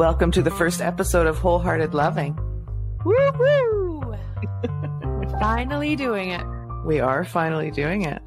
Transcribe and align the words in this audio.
Welcome 0.00 0.30
to 0.30 0.40
the 0.40 0.50
first 0.50 0.80
episode 0.80 1.26
of 1.26 1.36
Wholehearted 1.36 1.92
Loving. 1.92 2.34
Woo 3.04 3.32
woo! 3.38 3.98
We're 5.04 5.38
finally 5.38 5.94
doing 5.94 6.30
it. 6.30 6.42
We 6.86 7.00
are 7.00 7.22
finally 7.22 7.70
doing 7.70 8.06
it. 8.06 8.22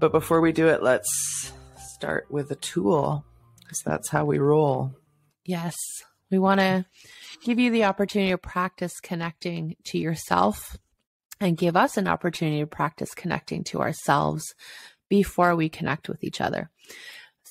But 0.00 0.10
before 0.10 0.40
we 0.40 0.50
do 0.50 0.66
it, 0.66 0.82
let's 0.82 1.52
start 1.94 2.26
with 2.28 2.50
a 2.50 2.56
tool 2.56 3.24
because 3.60 3.82
that's 3.86 4.08
how 4.08 4.24
we 4.24 4.38
roll. 4.38 4.96
Yes, 5.44 5.76
we 6.32 6.40
want 6.40 6.58
to 6.58 6.84
give 7.44 7.60
you 7.60 7.70
the 7.70 7.84
opportunity 7.84 8.32
to 8.32 8.38
practice 8.38 8.98
connecting 8.98 9.76
to 9.84 9.98
yourself 9.98 10.76
and 11.40 11.56
give 11.56 11.76
us 11.76 11.96
an 11.96 12.08
opportunity 12.08 12.58
to 12.58 12.66
practice 12.66 13.14
connecting 13.14 13.62
to 13.62 13.80
ourselves 13.80 14.56
before 15.08 15.54
we 15.54 15.68
connect 15.68 16.08
with 16.08 16.24
each 16.24 16.40
other. 16.40 16.68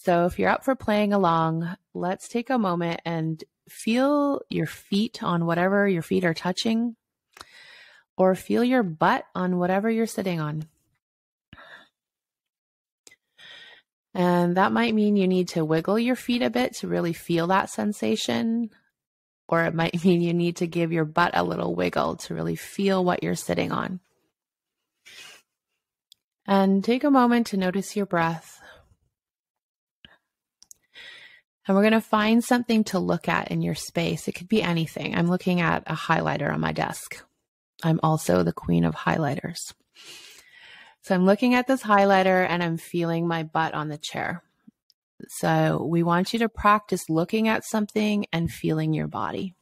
So 0.05 0.26
if 0.27 0.38
you're 0.38 0.52
up 0.52 0.64
for 0.64 0.76
playing 0.76 1.14
along, 1.14 1.68
let's 1.95 2.27
take 2.27 2.52
a 2.52 2.59
moment 2.59 3.02
and 3.05 3.44
feel 3.68 4.40
your 4.52 4.68
feet 4.68 5.23
on 5.23 5.48
whatever 5.48 5.88
your 5.88 6.04
feet 6.04 6.23
are 6.23 6.36
touching, 6.36 6.95
or 8.16 8.36
feel 8.36 8.64
your 8.64 8.84
butt 8.84 9.26
on 9.34 9.58
whatever 9.58 9.90
you're 9.90 10.05
sitting 10.05 10.40
on. 10.40 10.68
And 14.14 14.58
that 14.58 14.72
might 14.72 14.94
mean 14.94 15.16
you 15.16 15.28
need 15.28 15.48
to 15.50 15.66
wiggle 15.66 15.98
your 15.98 16.16
feet 16.16 16.44
a 16.44 16.52
bit 16.52 16.76
to 16.76 16.88
really 16.88 17.14
feel 17.14 17.48
that 17.48 17.72
sensation. 17.72 18.70
Or 19.48 19.64
it 19.64 19.73
might 19.73 20.03
mean 20.06 20.22
you 20.22 20.36
need 20.36 20.58
to 20.58 20.67
give 20.67 20.92
your 20.92 21.06
butt 21.06 21.31
a 21.34 21.44
little 21.44 21.73
wiggle 21.73 22.17
to 22.17 22.36
really 22.36 22.56
feel 22.56 23.03
what 23.03 23.23
you're 23.23 23.34
sitting 23.34 23.72
on. 23.72 24.02
And 26.45 26.84
take 26.84 27.03
a 27.03 27.09
moment 27.09 27.48
to 27.48 27.58
notice 27.58 27.95
your 27.95 28.06
breath. 28.06 28.62
And 31.67 31.75
we're 31.75 31.83
going 31.83 31.94
to 31.94 32.02
find 32.02 32.44
something 32.44 32.83
to 32.85 32.99
look 32.99 33.27
at 33.27 33.49
in 33.49 33.61
your 33.61 33.75
space. 33.75 34.27
It 34.27 34.33
could 34.33 34.47
be 34.47 34.61
anything. 34.61 35.16
I'm 35.16 35.27
looking 35.27 35.61
at 35.61 35.83
a 35.88 35.95
highlighter 35.95 36.53
on 36.53 36.59
my 36.59 36.72
desk. 36.72 37.23
I'm 37.83 37.99
also 38.03 38.44
the 38.44 38.53
queen 38.53 38.85
of 38.85 38.95
highlighters. 38.95 39.73
So 41.02 41.16
I'm 41.16 41.25
looking 41.25 41.53
at 41.55 41.67
this 41.67 41.83
highlighter 41.83 42.47
and 42.47 42.63
I'm 42.63 42.77
feeling 42.77 43.27
my 43.27 43.44
butt 43.44 43.73
on 43.73 43.89
the 43.89 43.97
chair. 43.97 44.44
So 45.27 45.85
we 45.89 46.03
want 46.03 46.33
you 46.33 46.39
to 46.39 46.49
practice 46.49 47.09
looking 47.09 47.47
at 47.47 47.63
something 47.63 48.25
and 48.31 48.52
feeling 48.52 48.94
your 48.94 49.07
body. 49.07 49.55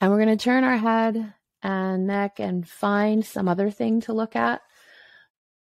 And 0.00 0.10
we're 0.10 0.22
going 0.22 0.36
to 0.36 0.42
turn 0.42 0.64
our 0.64 0.76
head 0.76 1.34
and 1.62 2.06
neck 2.06 2.38
and 2.38 2.68
find 2.68 3.24
some 3.24 3.48
other 3.48 3.70
thing 3.70 4.02
to 4.02 4.12
look 4.12 4.36
at. 4.36 4.60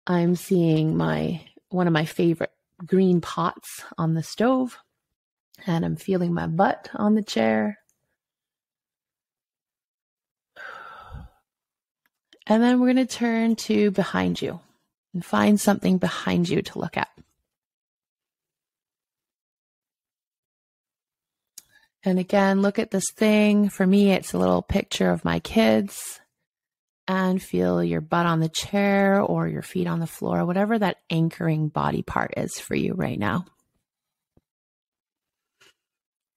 I'm 0.07 0.35
seeing 0.35 0.95
my 0.95 1.41
one 1.69 1.87
of 1.87 1.93
my 1.93 2.05
favorite 2.05 2.51
green 2.85 3.21
pots 3.21 3.83
on 3.97 4.13
the 4.13 4.23
stove 4.23 4.77
and 5.65 5.85
I'm 5.85 5.95
feeling 5.95 6.33
my 6.33 6.47
butt 6.47 6.89
on 6.93 7.15
the 7.15 7.21
chair. 7.21 7.79
And 12.47 12.63
then 12.63 12.79
we're 12.79 12.93
going 12.93 13.07
to 13.07 13.17
turn 13.17 13.55
to 13.57 13.91
behind 13.91 14.41
you 14.41 14.59
and 15.13 15.23
find 15.23 15.59
something 15.59 15.97
behind 15.97 16.49
you 16.49 16.61
to 16.63 16.79
look 16.79 16.97
at. 16.97 17.09
And 22.03 22.17
again, 22.17 22.61
look 22.61 22.79
at 22.79 22.91
this 22.91 23.11
thing. 23.15 23.69
For 23.69 23.85
me, 23.85 24.11
it's 24.11 24.33
a 24.33 24.39
little 24.39 24.61
picture 24.61 25.11
of 25.11 25.25
my 25.25 25.39
kids. 25.39 26.21
And 27.11 27.41
feel 27.41 27.83
your 27.83 28.01
butt 28.01 28.27
on 28.27 28.39
the 28.39 28.49
chair 28.49 29.19
or 29.19 29.47
your 29.47 29.63
feet 29.63 29.87
on 29.87 29.99
the 29.99 30.05
floor, 30.05 30.45
whatever 30.45 30.77
that 30.77 30.97
anchoring 31.09 31.67
body 31.67 32.03
part 32.03 32.35
is 32.37 32.59
for 32.59 32.75
you 32.75 32.93
right 32.93 33.17
now. 33.17 33.45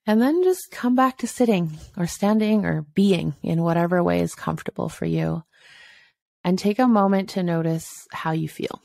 And 0.07 0.23
then 0.23 0.43
just 0.43 0.71
come 0.71 0.97
back 0.97 1.19
to 1.19 1.27
sitting 1.27 1.73
or 1.99 2.07
standing 2.07 2.65
or 2.65 2.87
being 2.95 3.35
in 3.43 3.63
whatever 3.63 4.03
way 4.03 4.21
is 4.21 4.35
comfortable 4.35 4.89
for 4.89 5.05
you. 5.05 5.45
And 6.43 6.59
take 6.59 6.79
a 6.79 6.89
moment 6.89 7.29
to 7.31 7.43
notice 7.43 7.87
how 8.11 8.31
you 8.31 8.49
feel. 8.49 8.81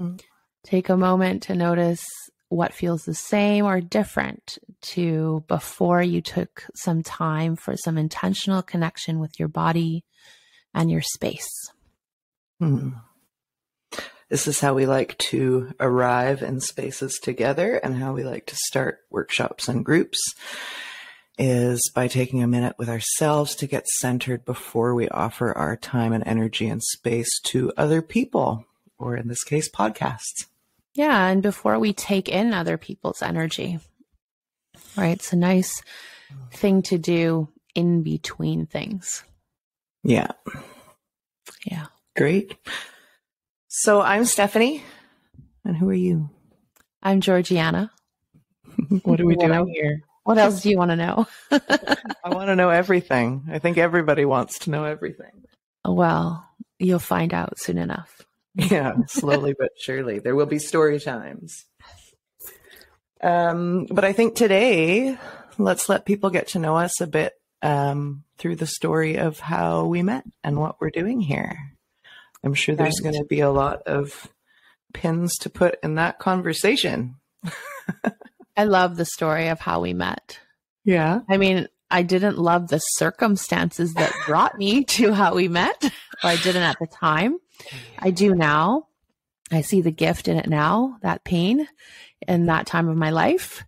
Mm. 0.00 0.22
Take 0.64 0.88
a 0.88 0.96
moment 0.96 1.42
to 1.44 1.54
notice 1.54 2.02
what 2.48 2.72
feels 2.72 3.04
the 3.04 3.14
same 3.14 3.66
or 3.66 3.82
different 3.82 4.56
to 4.80 5.44
before 5.48 6.02
you 6.02 6.22
took 6.22 6.64
some 6.74 7.02
time 7.02 7.56
for 7.56 7.76
some 7.76 7.98
intentional 7.98 8.62
connection 8.62 9.20
with 9.20 9.38
your 9.38 9.48
body 9.48 10.02
and 10.74 10.90
your 10.90 11.02
space. 11.02 11.48
Hmm. 12.58 12.90
This 14.28 14.46
is 14.46 14.60
how 14.60 14.74
we 14.74 14.86
like 14.86 15.18
to 15.18 15.72
arrive 15.80 16.42
in 16.42 16.60
spaces 16.60 17.18
together 17.20 17.76
and 17.76 17.96
how 17.96 18.12
we 18.12 18.22
like 18.22 18.46
to 18.46 18.56
start 18.56 19.00
workshops 19.10 19.66
and 19.66 19.84
groups 19.84 20.20
is 21.36 21.90
by 21.94 22.06
taking 22.06 22.42
a 22.42 22.46
minute 22.46 22.76
with 22.78 22.88
ourselves 22.88 23.56
to 23.56 23.66
get 23.66 23.88
centered 23.88 24.44
before 24.44 24.94
we 24.94 25.08
offer 25.08 25.56
our 25.56 25.76
time 25.76 26.12
and 26.12 26.22
energy 26.26 26.68
and 26.68 26.82
space 26.82 27.40
to 27.40 27.72
other 27.76 28.02
people, 28.02 28.66
or 28.98 29.16
in 29.16 29.26
this 29.26 29.42
case, 29.42 29.68
podcasts. 29.68 30.46
Yeah. 30.94 31.26
And 31.26 31.42
before 31.42 31.78
we 31.78 31.92
take 31.92 32.28
in 32.28 32.52
other 32.52 32.76
people's 32.76 33.22
energy, 33.22 33.80
right? 34.96 35.16
It's 35.16 35.32
a 35.32 35.36
nice 35.36 35.82
thing 36.52 36.82
to 36.82 36.98
do 36.98 37.48
in 37.74 38.02
between 38.02 38.66
things. 38.66 39.24
Yeah. 40.02 40.28
Yeah. 41.64 41.86
Great. 42.16 42.56
So 43.68 44.00
I'm 44.00 44.24
Stephanie. 44.24 44.82
And 45.64 45.76
who 45.76 45.88
are 45.90 45.94
you? 45.94 46.30
I'm 47.02 47.20
Georgianna. 47.20 47.90
what 49.02 49.20
are 49.20 49.26
we 49.26 49.36
doing 49.36 49.68
here? 49.68 50.02
What 50.24 50.38
else 50.38 50.62
do 50.62 50.70
you 50.70 50.78
want 50.78 50.90
to 50.90 50.96
know? 50.96 51.26
I 51.50 52.28
want 52.28 52.48
to 52.48 52.56
know 52.56 52.70
everything. 52.70 53.48
I 53.50 53.58
think 53.58 53.78
everybody 53.78 54.24
wants 54.24 54.60
to 54.60 54.70
know 54.70 54.84
everything. 54.84 55.32
Well, 55.84 56.46
you'll 56.78 56.98
find 56.98 57.32
out 57.34 57.58
soon 57.58 57.78
enough. 57.78 58.24
yeah, 58.54 58.94
slowly 59.06 59.54
but 59.58 59.70
surely. 59.78 60.18
There 60.18 60.34
will 60.34 60.46
be 60.46 60.58
story 60.58 61.00
times. 61.00 61.64
Um, 63.22 63.86
but 63.90 64.04
I 64.04 64.12
think 64.12 64.34
today, 64.34 65.18
let's 65.58 65.88
let 65.88 66.06
people 66.06 66.30
get 66.30 66.48
to 66.48 66.58
know 66.58 66.76
us 66.76 67.00
a 67.00 67.06
bit 67.06 67.32
um, 67.62 68.24
through 68.38 68.56
the 68.56 68.66
story 68.66 69.16
of 69.16 69.40
how 69.40 69.86
we 69.86 70.02
met 70.02 70.24
and 70.42 70.58
what 70.58 70.80
we're 70.80 70.90
doing 70.90 71.20
here. 71.20 71.58
I'm 72.42 72.54
sure 72.54 72.74
there's 72.74 73.00
right. 73.02 73.12
going 73.12 73.22
to 73.22 73.28
be 73.28 73.40
a 73.40 73.50
lot 73.50 73.82
of 73.82 74.28
pins 74.94 75.36
to 75.38 75.50
put 75.50 75.76
in 75.82 75.96
that 75.96 76.18
conversation. 76.18 77.16
I 78.56 78.64
love 78.64 78.96
the 78.96 79.04
story 79.04 79.48
of 79.48 79.60
how 79.60 79.80
we 79.80 79.94
met. 79.94 80.38
Yeah. 80.84 81.20
I 81.28 81.36
mean, 81.36 81.68
I 81.90 82.02
didn't 82.02 82.38
love 82.38 82.68
the 82.68 82.78
circumstances 82.78 83.94
that 83.94 84.12
brought 84.26 84.56
me 84.58 84.84
to 84.84 85.12
how 85.12 85.34
we 85.34 85.48
met, 85.48 85.84
or 85.84 85.90
I 86.30 86.36
didn't 86.36 86.62
at 86.62 86.78
the 86.80 86.86
time. 86.86 87.38
I 87.98 88.10
do 88.10 88.34
now. 88.34 88.86
I 89.50 89.62
see 89.62 89.80
the 89.80 89.90
gift 89.90 90.28
in 90.28 90.36
it 90.36 90.48
now, 90.48 90.98
that 91.02 91.24
pain 91.24 91.66
in 92.26 92.46
that 92.46 92.66
time 92.66 92.88
of 92.88 92.96
my 92.96 93.10
life. 93.10 93.64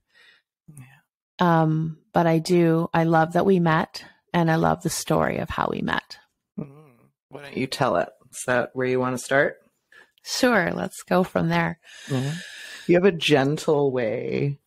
Um, 1.43 1.99
but 2.13 2.29
I 2.29 2.39
do, 2.39 2.89
I 2.95 3.03
love 3.03 3.33
that 3.33 3.45
we 3.45 3.59
met 3.59 4.05
and 4.33 4.49
I 4.49 4.55
love 4.55 4.85
the 4.85 4.91
story 4.91 5.39
of 5.39 5.51
how 5.51 5.69
we 5.73 5.83
met. 5.83 6.19
Mm-hmm. 6.57 7.07
Why 7.31 7.43
don't 7.43 7.57
you 7.57 7.67
tell 7.67 7.97
it? 7.97 8.11
Is 8.31 8.45
that 8.47 8.71
where 8.75 8.87
you 8.87 9.01
want 9.01 9.19
to 9.19 9.25
start? 9.25 9.57
Sure, 10.23 10.71
let's 10.73 11.03
go 11.03 11.25
from 11.25 11.49
there. 11.49 11.81
Mm-hmm. 12.07 12.39
You 12.87 12.95
have 12.95 13.05
a 13.05 13.11
gentle 13.11 13.91
way 13.91 14.61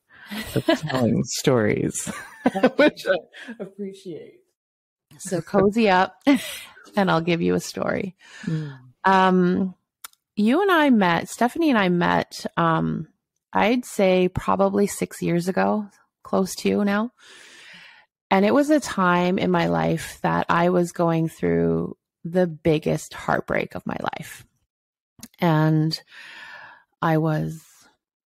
of 0.53 0.65
telling 0.65 1.23
stories, 1.23 2.11
which 2.75 3.07
I 3.07 3.53
appreciate. 3.57 4.41
So 5.19 5.39
cozy 5.39 5.89
up 5.89 6.21
and 6.97 7.09
I'll 7.09 7.21
give 7.21 7.41
you 7.41 7.55
a 7.55 7.61
story. 7.61 8.17
Mm. 8.43 8.77
Um, 9.05 9.75
you 10.35 10.61
and 10.61 10.71
I 10.71 10.89
met, 10.89 11.29
Stephanie 11.29 11.69
and 11.69 11.79
I 11.79 11.87
met, 11.87 12.45
um, 12.57 13.07
I'd 13.53 13.85
say 13.85 14.27
probably 14.27 14.87
six 14.87 15.21
years 15.21 15.47
ago, 15.47 15.87
close 16.25 16.55
to 16.55 16.69
you 16.69 16.83
now. 16.83 17.11
And 18.31 18.43
it 18.45 18.53
was 18.53 18.69
a 18.69 18.79
time 18.79 19.37
in 19.37 19.51
my 19.51 19.67
life 19.67 20.17
that 20.23 20.47
I 20.49 20.69
was 20.69 20.91
going 20.91 21.29
through 21.29 21.95
the 22.23 22.47
biggest 22.47 23.13
heartbreak 23.13 23.75
of 23.75 23.85
my 23.85 23.97
life. 24.17 24.45
And 25.39 25.97
I 27.01 27.19
was 27.19 27.63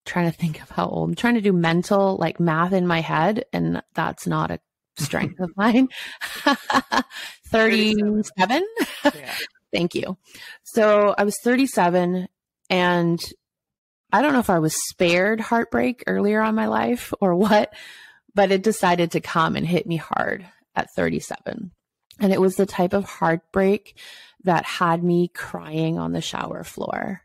trying 0.06 0.30
to 0.32 0.38
think 0.38 0.62
of 0.62 0.70
how 0.70 0.88
old 0.88 1.10
I'm 1.10 1.16
trying 1.16 1.36
to 1.36 1.42
do 1.42 1.54
mental 1.54 2.18
like 2.18 2.40
math 2.40 2.74
in 2.74 2.86
my 2.86 3.00
head, 3.02 3.46
and 3.54 3.82
that's 3.94 4.28
not 4.28 4.52
a 4.52 4.60
strength 4.98 5.40
of 5.40 5.50
mine. 5.56 5.88
37. 7.48 8.68
Yeah. 9.04 9.12
Thank 9.74 9.96
you. 9.96 10.18
So 10.64 11.16
I 11.18 11.24
was 11.24 11.36
37 11.44 12.28
and 12.70 13.20
I 14.12 14.22
don't 14.22 14.34
know 14.34 14.40
if 14.40 14.50
I 14.50 14.60
was 14.60 14.76
spared 14.90 15.40
heartbreak 15.40 16.04
earlier 16.08 16.42
on 16.42 16.56
my 16.56 16.68
life 16.68 17.14
or 17.20 17.36
what, 17.36 17.74
but 18.34 18.52
it 18.52 18.64
decided 18.64 19.12
to 19.12 19.22
come 19.22 19.56
and 19.56 19.66
hit 19.66 19.88
me 19.88 19.98
hard 19.98 20.46
at 20.76 20.92
37. 20.96 21.72
And 22.20 22.34
it 22.34 22.40
was 22.40 22.56
the 22.56 22.66
type 22.66 22.94
of 22.94 23.06
heartbreak 23.06 23.98
that 24.44 24.66
had 24.66 25.04
me 25.04 25.28
crying 25.28 26.00
on 26.00 26.14
the 26.14 26.22
shower 26.22 26.64
floor. 26.64 27.22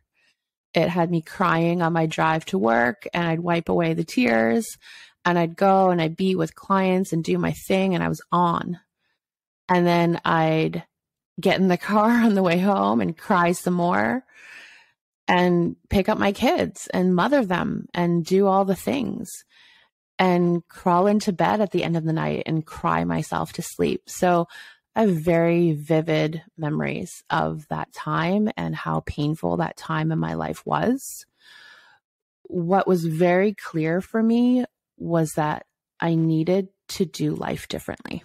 It 0.75 0.88
had 0.88 1.11
me 1.11 1.21
crying 1.21 1.82
on 1.82 1.93
my 1.93 2.06
drive 2.06 2.44
to 2.47 2.59
work 2.59 3.06
and 3.12 3.27
I'd 3.27 3.41
wipe 3.41 3.69
away 3.69 3.94
the 3.94 4.05
tears 4.05 4.67
and 5.25 5.38
I'd 5.38 5.56
go 5.56 5.91
and 5.91 6.00
I'd 6.00 6.17
be 6.17 6.35
with 6.35 6.55
clients 6.55 7.12
and 7.12 7.23
do 7.23 7.38
my 7.38 7.53
thing 7.53 7.94
and 7.94 8.03
I 8.03 8.09
was 8.09 8.23
on. 8.32 8.81
And 9.69 9.87
then 9.87 10.21
I'd 10.25 10.85
get 11.41 11.61
in 11.61 11.69
the 11.69 11.77
car 11.77 12.11
on 12.11 12.35
the 12.35 12.43
way 12.43 12.59
home 12.59 13.00
and 13.00 13.17
cry 13.17 13.53
some 13.53 13.75
more 13.75 14.25
and 15.31 15.77
pick 15.88 16.09
up 16.09 16.19
my 16.19 16.32
kids 16.32 16.88
and 16.93 17.15
mother 17.15 17.44
them 17.44 17.87
and 17.94 18.25
do 18.25 18.49
all 18.49 18.65
the 18.65 18.75
things 18.75 19.44
and 20.19 20.67
crawl 20.67 21.06
into 21.06 21.32
bed 21.32 21.61
at 21.61 21.71
the 21.71 21.85
end 21.85 21.97
of 21.97 22.05
the 22.05 22.12
night 22.12 22.43
and 22.47 22.67
cry 22.67 23.05
myself 23.05 23.53
to 23.53 23.62
sleep. 23.62 24.03
So 24.11 24.49
I 24.97 25.03
have 25.03 25.15
very 25.15 25.73
vivid 25.73 26.43
memories 26.59 27.23
of 27.31 27.69
that 27.69 27.93
time 27.93 28.50
and 28.56 28.75
how 28.75 29.05
painful 29.06 29.59
that 29.59 29.77
time 29.77 30.11
in 30.11 30.19
my 30.19 30.35
life 30.35 30.67
was. 30.67 31.25
What 32.43 32.88
was 32.88 33.05
very 33.05 33.55
clear 33.55 34.00
for 34.00 34.21
me 34.21 34.65
was 34.99 35.35
that 35.35 35.65
I 36.00 36.17
needed 36.17 36.71
to 36.88 37.05
do 37.05 37.37
life 37.37 37.69
differently. 37.69 38.25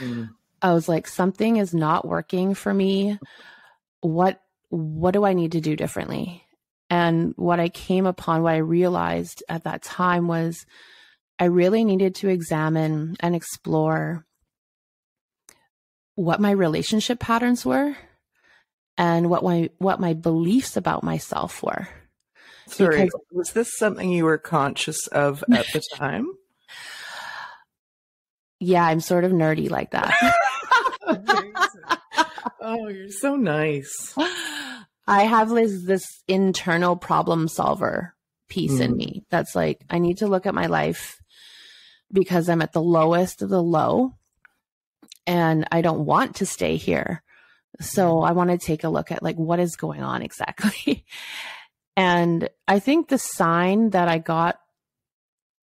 Mm. 0.00 0.28
I 0.60 0.74
was 0.74 0.86
like, 0.86 1.08
something 1.08 1.56
is 1.56 1.72
not 1.72 2.06
working 2.06 2.52
for 2.52 2.74
me. 2.74 3.18
What 4.02 4.43
what 4.74 5.12
do 5.12 5.24
I 5.24 5.34
need 5.34 5.52
to 5.52 5.60
do 5.60 5.76
differently? 5.76 6.42
And 6.90 7.32
what 7.36 7.60
I 7.60 7.68
came 7.68 8.06
upon, 8.06 8.42
what 8.42 8.54
I 8.54 8.58
realized 8.58 9.42
at 9.48 9.64
that 9.64 9.82
time 9.82 10.26
was 10.26 10.66
I 11.38 11.44
really 11.44 11.84
needed 11.84 12.16
to 12.16 12.28
examine 12.28 13.16
and 13.20 13.34
explore 13.34 14.26
what 16.16 16.40
my 16.40 16.50
relationship 16.50 17.18
patterns 17.20 17.64
were 17.64 17.96
and 18.96 19.30
what 19.30 19.42
my 19.42 19.70
what 19.78 20.00
my 20.00 20.12
beliefs 20.12 20.76
about 20.76 21.02
myself 21.02 21.62
were. 21.62 21.88
Sorry, 22.66 23.04
because, 23.04 23.20
was 23.30 23.52
this 23.52 23.76
something 23.76 24.10
you 24.10 24.24
were 24.24 24.38
conscious 24.38 25.06
of 25.08 25.44
at 25.52 25.66
the 25.72 25.82
time? 25.94 26.26
Yeah, 28.60 28.84
I'm 28.84 29.00
sort 29.00 29.24
of 29.24 29.32
nerdy 29.32 29.70
like 29.70 29.90
that. 29.90 30.14
oh, 32.60 32.88
you're 32.88 33.10
so 33.10 33.36
nice. 33.36 34.14
I 35.06 35.24
have 35.24 35.50
this 35.50 35.84
this 35.84 36.22
internal 36.28 36.96
problem 36.96 37.48
solver 37.48 38.14
piece 38.48 38.72
mm. 38.72 38.80
in 38.80 38.96
me 38.96 39.24
that's 39.30 39.54
like 39.54 39.84
I 39.90 39.98
need 39.98 40.18
to 40.18 40.26
look 40.26 40.46
at 40.46 40.54
my 40.54 40.66
life 40.66 41.20
because 42.12 42.48
I'm 42.48 42.62
at 42.62 42.72
the 42.72 42.82
lowest 42.82 43.42
of 43.42 43.48
the 43.48 43.62
low 43.62 44.14
and 45.26 45.66
I 45.72 45.82
don't 45.82 46.04
want 46.04 46.36
to 46.36 46.46
stay 46.46 46.76
here. 46.76 47.22
So 47.80 48.20
I 48.20 48.32
want 48.32 48.50
to 48.50 48.58
take 48.58 48.84
a 48.84 48.88
look 48.88 49.10
at 49.10 49.22
like 49.22 49.36
what 49.36 49.58
is 49.58 49.76
going 49.76 50.02
on 50.02 50.22
exactly. 50.22 51.04
and 51.96 52.48
I 52.68 52.78
think 52.78 53.08
the 53.08 53.18
sign 53.18 53.90
that 53.90 54.08
I 54.08 54.18
got 54.18 54.60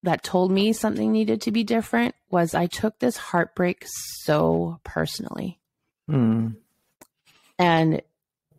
that 0.02 0.22
told 0.22 0.50
me 0.50 0.72
something 0.72 1.12
needed 1.12 1.42
to 1.42 1.52
be 1.52 1.64
different 1.64 2.14
was 2.30 2.54
I 2.54 2.66
took 2.66 2.98
this 2.98 3.16
heartbreak 3.16 3.84
so 4.24 4.80
personally. 4.84 5.60
Mm. 6.10 6.56
And 7.58 8.02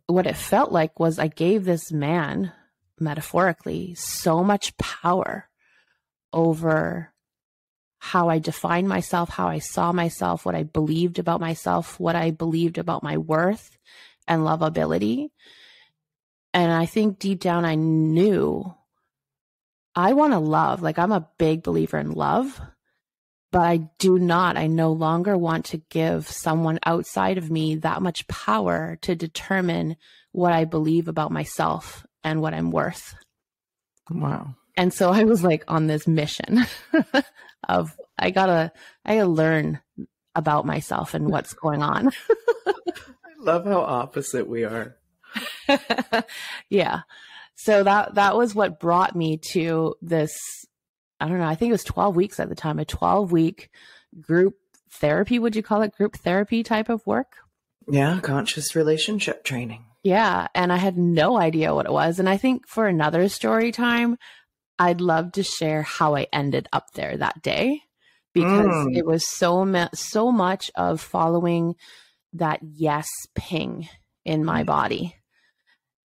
what 0.07 0.27
it 0.27 0.38
felt 0.38 0.71
like 0.71 1.00
was 1.00 1.19
I 1.19 1.27
gave 1.27 1.65
this 1.65 1.91
man, 1.91 2.51
metaphorically, 3.00 3.95
so 3.95 4.44
much 4.44 4.77
power 4.77 5.50
over 6.31 7.13
how 8.00 8.27
I 8.27 8.39
defined 8.39 8.89
myself, 8.89 9.29
how 9.29 9.47
I 9.47 9.59
saw 9.59 9.94
myself, 9.94 10.45
what 10.45 10.55
I 10.55 10.63
believed 10.63 11.19
about 11.19 11.39
myself, 11.39 12.00
what 12.00 12.17
I 12.17 12.31
believed 12.31 12.77
about 12.77 13.01
my 13.01 13.17
worth 13.17 13.77
and 14.27 14.41
lovability. 14.41 15.29
And 16.53 16.71
I 16.71 16.85
think 16.85 17.17
deep 17.17 17.39
down 17.39 17.63
I 17.63 17.75
knew 17.75 18.73
I 19.95 20.13
want 20.13 20.33
to 20.33 20.39
love. 20.39 20.81
Like 20.81 20.99
I'm 20.99 21.11
a 21.11 21.27
big 21.38 21.63
believer 21.63 21.97
in 21.97 22.11
love, 22.11 22.59
but 23.53 23.61
I 23.61 23.77
do 24.00 24.17
not, 24.17 24.57
I 24.57 24.65
no 24.65 24.91
longer 24.91 25.38
want 25.38 25.65
to 25.65 25.77
give 25.77 26.27
someone 26.27 26.79
outside 26.88 27.38
of 27.38 27.51
me 27.51 27.75
that 27.75 28.01
much 28.01 28.27
power 28.27 28.97
to 29.03 29.13
determine 29.13 29.95
what 30.31 30.53
I 30.53 30.65
believe 30.65 31.07
about 31.07 31.31
myself 31.31 32.03
and 32.23 32.41
what 32.41 32.55
I'm 32.55 32.71
worth. 32.71 33.13
Wow. 34.09 34.55
And 34.75 34.91
so 34.91 35.11
I 35.11 35.25
was 35.25 35.44
like 35.44 35.63
on 35.67 35.85
this 35.85 36.07
mission 36.07 36.65
of 37.69 37.95
I 38.17 38.31
gotta 38.31 38.71
I 39.05 39.17
gotta 39.17 39.29
learn 39.29 39.79
about 40.33 40.65
myself 40.65 41.13
and 41.13 41.29
what's 41.29 41.53
going 41.53 41.83
on. 41.83 42.09
I 42.67 42.73
love 43.38 43.65
how 43.65 43.81
opposite 43.81 44.49
we 44.49 44.63
are. 44.63 44.97
yeah. 46.69 47.01
So 47.53 47.83
that 47.83 48.15
that 48.15 48.35
was 48.35 48.56
what 48.56 48.79
brought 48.79 49.15
me 49.15 49.38
to 49.51 49.94
this 50.01 50.65
I 51.23 51.29
don't 51.29 51.39
know, 51.39 51.45
I 51.45 51.55
think 51.55 51.69
it 51.69 51.73
was 51.73 51.85
12 51.85 52.17
weeks 52.17 52.37
at 52.41 52.49
the 52.49 52.55
time, 52.55 52.79
a 52.79 52.85
12 52.85 53.31
week 53.31 53.69
group 54.19 54.55
therapy, 54.91 55.39
would 55.39 55.55
you 55.55 55.63
call 55.63 55.81
it 55.81 55.95
group 55.95 56.17
therapy 56.17 56.63
type 56.63 56.89
of 56.89 57.07
work? 57.07 57.37
Yeah, 57.87 58.19
conscious 58.21 58.75
relationship 58.75 59.45
training. 59.45 59.85
Yeah, 60.03 60.47
and 60.53 60.73
I 60.73 60.77
had 60.77 60.97
no 60.97 61.37
idea 61.37 61.73
what 61.73 61.85
it 61.85 61.93
was. 61.93 62.19
And 62.19 62.27
I 62.27 62.35
think 62.35 62.67
for 62.67 62.87
another 62.87 63.29
story 63.29 63.71
time, 63.71 64.17
I'd 64.77 64.99
love 64.99 65.31
to 65.33 65.43
share 65.43 65.81
how 65.81 66.15
I 66.15 66.27
ended 66.33 66.67
up 66.73 66.91
there 66.93 67.15
that 67.15 67.41
day 67.41 67.81
because 68.33 68.67
mm. 68.67 68.97
it 68.97 69.05
was 69.05 69.25
so 69.25 69.87
so 69.93 70.29
much 70.29 70.71
of 70.75 70.99
following 70.99 71.75
that 72.33 72.59
yes 72.63 73.07
ping 73.33 73.87
in 74.25 74.43
my 74.43 74.63
body. 74.63 75.15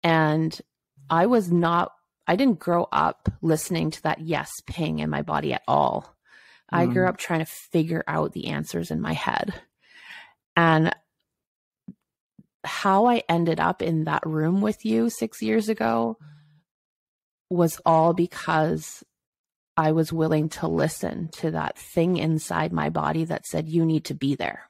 And 0.02 0.60
I 1.08 1.24
was 1.24 1.50
not 1.50 1.92
I 2.26 2.36
didn't 2.36 2.58
grow 2.58 2.88
up 2.92 3.28
listening 3.40 3.90
to 3.92 4.02
that 4.02 4.20
yes 4.20 4.50
ping 4.66 4.98
in 4.98 5.10
my 5.10 5.22
body 5.22 5.52
at 5.52 5.62
all. 5.68 6.16
Mm. 6.72 6.78
I 6.78 6.86
grew 6.86 7.04
mm. 7.04 7.08
up 7.08 7.16
trying 7.16 7.40
to 7.40 7.46
figure 7.46 8.04
out 8.06 8.32
the 8.32 8.48
answers 8.48 8.90
in 8.90 9.00
my 9.00 9.12
head. 9.12 9.54
And 10.56 10.94
how 12.64 13.06
I 13.06 13.22
ended 13.28 13.60
up 13.60 13.82
in 13.82 14.04
that 14.04 14.26
room 14.26 14.60
with 14.60 14.84
you 14.84 15.08
6 15.08 15.42
years 15.42 15.68
ago 15.68 16.18
was 17.48 17.80
all 17.86 18.12
because 18.12 19.04
I 19.76 19.92
was 19.92 20.12
willing 20.12 20.48
to 20.50 20.66
listen 20.66 21.28
to 21.34 21.52
that 21.52 21.78
thing 21.78 22.16
inside 22.16 22.72
my 22.72 22.90
body 22.90 23.24
that 23.24 23.46
said, 23.46 23.68
you 23.68 23.84
need 23.84 24.06
to 24.06 24.14
be 24.14 24.34
there. 24.34 24.62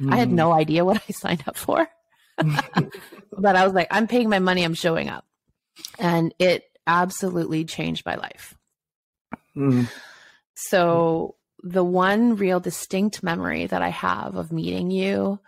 Mm. 0.00 0.12
I 0.12 0.16
had 0.16 0.30
no 0.30 0.50
mm. 0.50 0.56
idea 0.58 0.84
what 0.84 1.02
I 1.08 1.12
signed 1.12 1.44
up 1.46 1.56
for, 1.56 1.88
but 2.36 3.56
I 3.56 3.64
was 3.64 3.72
like, 3.72 3.88
I'm 3.90 4.08
paying 4.08 4.28
my 4.28 4.40
money, 4.40 4.64
I'm 4.64 4.74
showing 4.74 5.08
up. 5.08 5.24
And 5.98 6.34
it 6.38 6.64
absolutely 6.88 7.64
changed 7.64 8.04
my 8.04 8.16
life. 8.16 8.56
Mm. 9.56 9.88
So, 10.56 11.36
the 11.62 11.84
one 11.84 12.36
real 12.36 12.58
distinct 12.58 13.22
memory 13.22 13.66
that 13.66 13.82
I 13.82 13.88
have 13.88 14.34
of 14.36 14.50
meeting 14.50 14.90
you, 14.90 15.38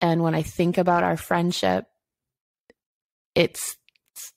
and 0.00 0.22
when 0.22 0.34
I 0.34 0.42
think 0.42 0.78
about 0.78 1.02
our 1.02 1.16
friendship, 1.16 1.86
it's 3.34 3.76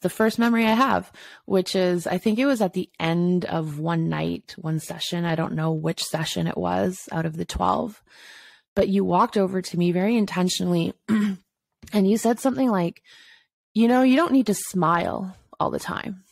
the 0.01 0.09
first 0.09 0.39
memory 0.39 0.65
I 0.65 0.73
have, 0.73 1.11
which 1.45 1.75
is 1.75 2.07
I 2.07 2.17
think 2.17 2.39
it 2.39 2.45
was 2.45 2.61
at 2.61 2.73
the 2.73 2.89
end 2.99 3.45
of 3.45 3.79
one 3.79 4.09
night, 4.09 4.55
one 4.57 4.79
session. 4.79 5.25
I 5.25 5.35
don't 5.35 5.53
know 5.53 5.71
which 5.71 6.03
session 6.03 6.47
it 6.47 6.57
was 6.57 7.07
out 7.11 7.25
of 7.25 7.37
the 7.37 7.45
12, 7.45 8.01
but 8.75 8.87
you 8.87 9.03
walked 9.03 9.37
over 9.37 9.61
to 9.61 9.77
me 9.77 9.91
very 9.91 10.17
intentionally 10.17 10.93
and 11.09 11.37
you 11.93 12.17
said 12.17 12.39
something 12.39 12.69
like, 12.69 13.01
You 13.73 13.87
know, 13.87 14.03
you 14.03 14.15
don't 14.15 14.33
need 14.33 14.47
to 14.47 14.53
smile 14.53 15.35
all 15.61 15.69
the 15.71 15.79
time. 15.79 16.23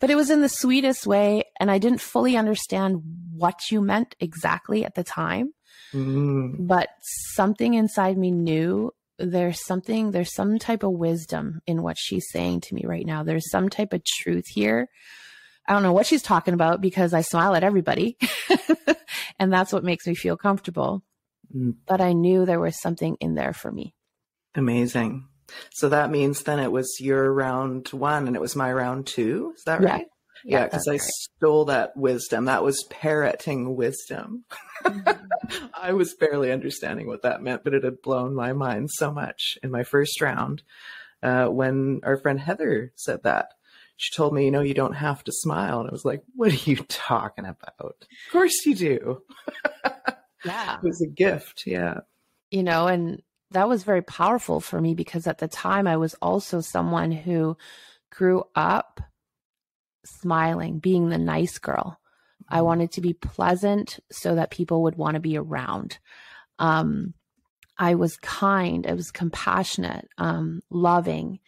but 0.00 0.10
it 0.10 0.16
was 0.16 0.30
in 0.30 0.40
the 0.40 0.48
sweetest 0.48 1.06
way. 1.06 1.44
And 1.60 1.70
I 1.70 1.78
didn't 1.78 2.00
fully 2.00 2.36
understand 2.36 3.02
what 3.34 3.70
you 3.70 3.80
meant 3.80 4.16
exactly 4.20 4.84
at 4.84 4.94
the 4.94 5.04
time. 5.04 5.52
Mm. 5.94 6.66
But 6.66 6.88
something 7.34 7.74
inside 7.74 8.18
me 8.18 8.30
knew 8.30 8.92
there's 9.18 9.64
something, 9.64 10.10
there's 10.10 10.34
some 10.34 10.58
type 10.58 10.82
of 10.82 10.92
wisdom 10.92 11.60
in 11.66 11.82
what 11.82 11.96
she's 11.98 12.26
saying 12.30 12.62
to 12.62 12.74
me 12.74 12.82
right 12.84 13.06
now. 13.06 13.22
There's 13.22 13.50
some 13.50 13.68
type 13.68 13.92
of 13.92 14.04
truth 14.04 14.46
here. 14.48 14.88
I 15.68 15.74
don't 15.74 15.84
know 15.84 15.92
what 15.92 16.06
she's 16.06 16.22
talking 16.22 16.54
about 16.54 16.80
because 16.80 17.14
I 17.14 17.20
smile 17.20 17.54
at 17.54 17.62
everybody. 17.62 18.18
and 19.38 19.52
that's 19.52 19.72
what 19.72 19.84
makes 19.84 20.06
me 20.06 20.14
feel 20.14 20.36
comfortable. 20.36 21.04
Mm. 21.54 21.76
But 21.86 22.00
I 22.00 22.14
knew 22.14 22.44
there 22.44 22.60
was 22.60 22.80
something 22.80 23.16
in 23.20 23.34
there 23.34 23.52
for 23.52 23.70
me. 23.70 23.94
Amazing. 24.54 25.28
So 25.72 25.88
that 25.88 26.10
means 26.10 26.42
then 26.42 26.58
it 26.58 26.72
was 26.72 26.96
your 27.00 27.32
round 27.32 27.88
one 27.88 28.26
and 28.26 28.36
it 28.36 28.42
was 28.42 28.56
my 28.56 28.72
round 28.72 29.06
two. 29.06 29.52
Is 29.56 29.64
that 29.64 29.80
right? 29.80 30.06
Yeah, 30.44 30.64
because 30.64 30.84
yeah, 30.86 30.92
I 30.92 30.94
right. 30.94 31.02
stole 31.02 31.64
that 31.66 31.96
wisdom. 31.96 32.46
That 32.46 32.64
was 32.64 32.84
parroting 32.90 33.76
wisdom. 33.76 34.44
Mm-hmm. 34.84 35.66
I 35.80 35.92
was 35.92 36.14
barely 36.14 36.50
understanding 36.50 37.06
what 37.06 37.22
that 37.22 37.42
meant, 37.42 37.64
but 37.64 37.74
it 37.74 37.84
had 37.84 38.02
blown 38.02 38.34
my 38.34 38.52
mind 38.52 38.90
so 38.90 39.12
much 39.12 39.56
in 39.62 39.70
my 39.70 39.84
first 39.84 40.20
round 40.20 40.62
uh, 41.22 41.46
when 41.46 42.00
our 42.02 42.16
friend 42.16 42.40
Heather 42.40 42.92
said 42.96 43.22
that. 43.22 43.48
She 43.96 44.14
told 44.14 44.34
me, 44.34 44.44
you 44.44 44.50
know, 44.50 44.62
you 44.62 44.74
don't 44.74 44.94
have 44.94 45.22
to 45.24 45.32
smile. 45.32 45.80
And 45.80 45.88
I 45.88 45.92
was 45.92 46.04
like, 46.04 46.22
what 46.34 46.50
are 46.50 46.70
you 46.70 46.76
talking 46.88 47.44
about? 47.44 47.94
Of 48.00 48.32
course 48.32 48.66
you 48.66 48.74
do. 48.74 49.22
yeah. 50.44 50.76
it 50.76 50.82
was 50.82 51.00
a 51.02 51.06
gift. 51.06 51.64
Yeah. 51.66 52.00
You 52.50 52.64
know, 52.64 52.88
and 52.88 53.22
that 53.52 53.68
was 53.68 53.84
very 53.84 54.02
powerful 54.02 54.60
for 54.60 54.80
me 54.80 54.94
because 54.94 55.26
at 55.26 55.38
the 55.38 55.48
time 55.48 55.86
I 55.86 55.96
was 55.96 56.14
also 56.14 56.60
someone 56.60 57.12
who 57.12 57.56
grew 58.10 58.44
up 58.54 59.00
smiling, 60.04 60.78
being 60.78 61.08
the 61.08 61.18
nice 61.18 61.58
girl. 61.58 61.98
I 62.48 62.60
Mm-hmm. 62.60 62.66
wanted 62.66 62.92
to 62.92 63.00
be 63.00 63.14
pleasant 63.14 64.00
so 64.10 64.34
that 64.34 64.50
people 64.50 64.82
would 64.82 64.96
want 64.96 65.14
to 65.14 65.20
be 65.20 65.38
around. 65.38 65.98
Um, 66.58 67.14
I 67.78 67.94
was 67.94 68.16
kind, 68.18 68.86
I 68.86 68.92
was 68.92 69.10
compassionate, 69.10 70.08
um, 70.18 70.60
loving, 70.70 71.40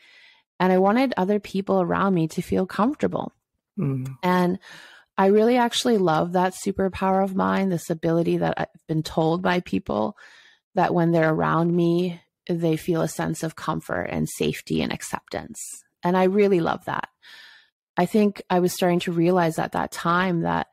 and 0.58 0.72
I 0.72 0.78
wanted 0.78 1.12
other 1.16 1.40
people 1.40 1.80
around 1.80 2.14
me 2.14 2.28
to 2.28 2.42
feel 2.42 2.66
comfortable. 2.66 3.32
Mm. 3.78 4.16
And 4.22 4.58
I 5.18 5.26
really 5.26 5.56
actually 5.56 5.98
love 5.98 6.32
that 6.32 6.54
superpower 6.54 7.22
of 7.22 7.36
mine, 7.36 7.68
this 7.68 7.90
ability 7.90 8.38
that 8.38 8.54
I've 8.56 8.86
been 8.88 9.02
told 9.02 9.42
by 9.42 9.60
people 9.60 10.16
that 10.74 10.94
when 10.94 11.12
they're 11.12 11.32
around 11.32 11.74
me, 11.74 12.20
they 12.48 12.76
feel 12.76 13.02
a 13.02 13.08
sense 13.08 13.42
of 13.42 13.56
comfort 13.56 14.04
and 14.04 14.28
safety 14.28 14.82
and 14.82 14.92
acceptance. 14.92 15.60
And 16.02 16.16
I 16.16 16.24
really 16.24 16.60
love 16.60 16.84
that. 16.84 17.08
I 17.96 18.06
think 18.06 18.42
I 18.50 18.60
was 18.60 18.72
starting 18.72 19.00
to 19.00 19.12
realize 19.12 19.58
at 19.58 19.72
that 19.72 19.92
time 19.92 20.40
that 20.40 20.66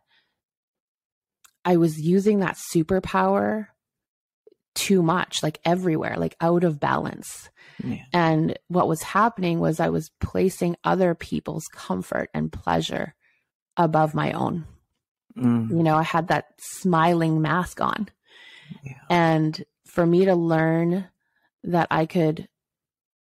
I 1.64 1.78
was 1.78 2.00
using 2.00 2.40
that 2.40 2.58
superpower 2.74 3.68
too 4.74 5.04
much, 5.04 5.44
like 5.44 5.60
everywhere, 5.64 6.16
like 6.18 6.36
out 6.42 6.64
of 6.64 6.80
balance. 6.80 7.50
Yeah. 7.84 8.04
And 8.14 8.58
what 8.68 8.88
was 8.88 9.04
happening 9.04 9.60
was 9.60 9.80
I 9.80 9.90
was 9.90 10.12
placing 10.20 10.78
other 10.84 11.14
people's 11.14 11.68
comfort 11.72 12.30
and 12.34 12.52
pleasure 12.52 13.14
above 13.78 14.14
my 14.14 14.32
own. 14.32 14.66
Mm. 15.38 15.70
You 15.70 15.84
know, 15.84 15.96
I 15.96 16.04
had 16.04 16.30
that 16.30 16.48
smiling 16.58 17.42
mask 17.42 17.82
on. 17.82 18.10
Yeah. 18.84 18.94
And 19.10 19.64
for 19.92 20.06
me 20.06 20.24
to 20.24 20.36
learn 20.36 21.06
that 21.64 21.88
I 21.92 22.06
could 22.06 22.48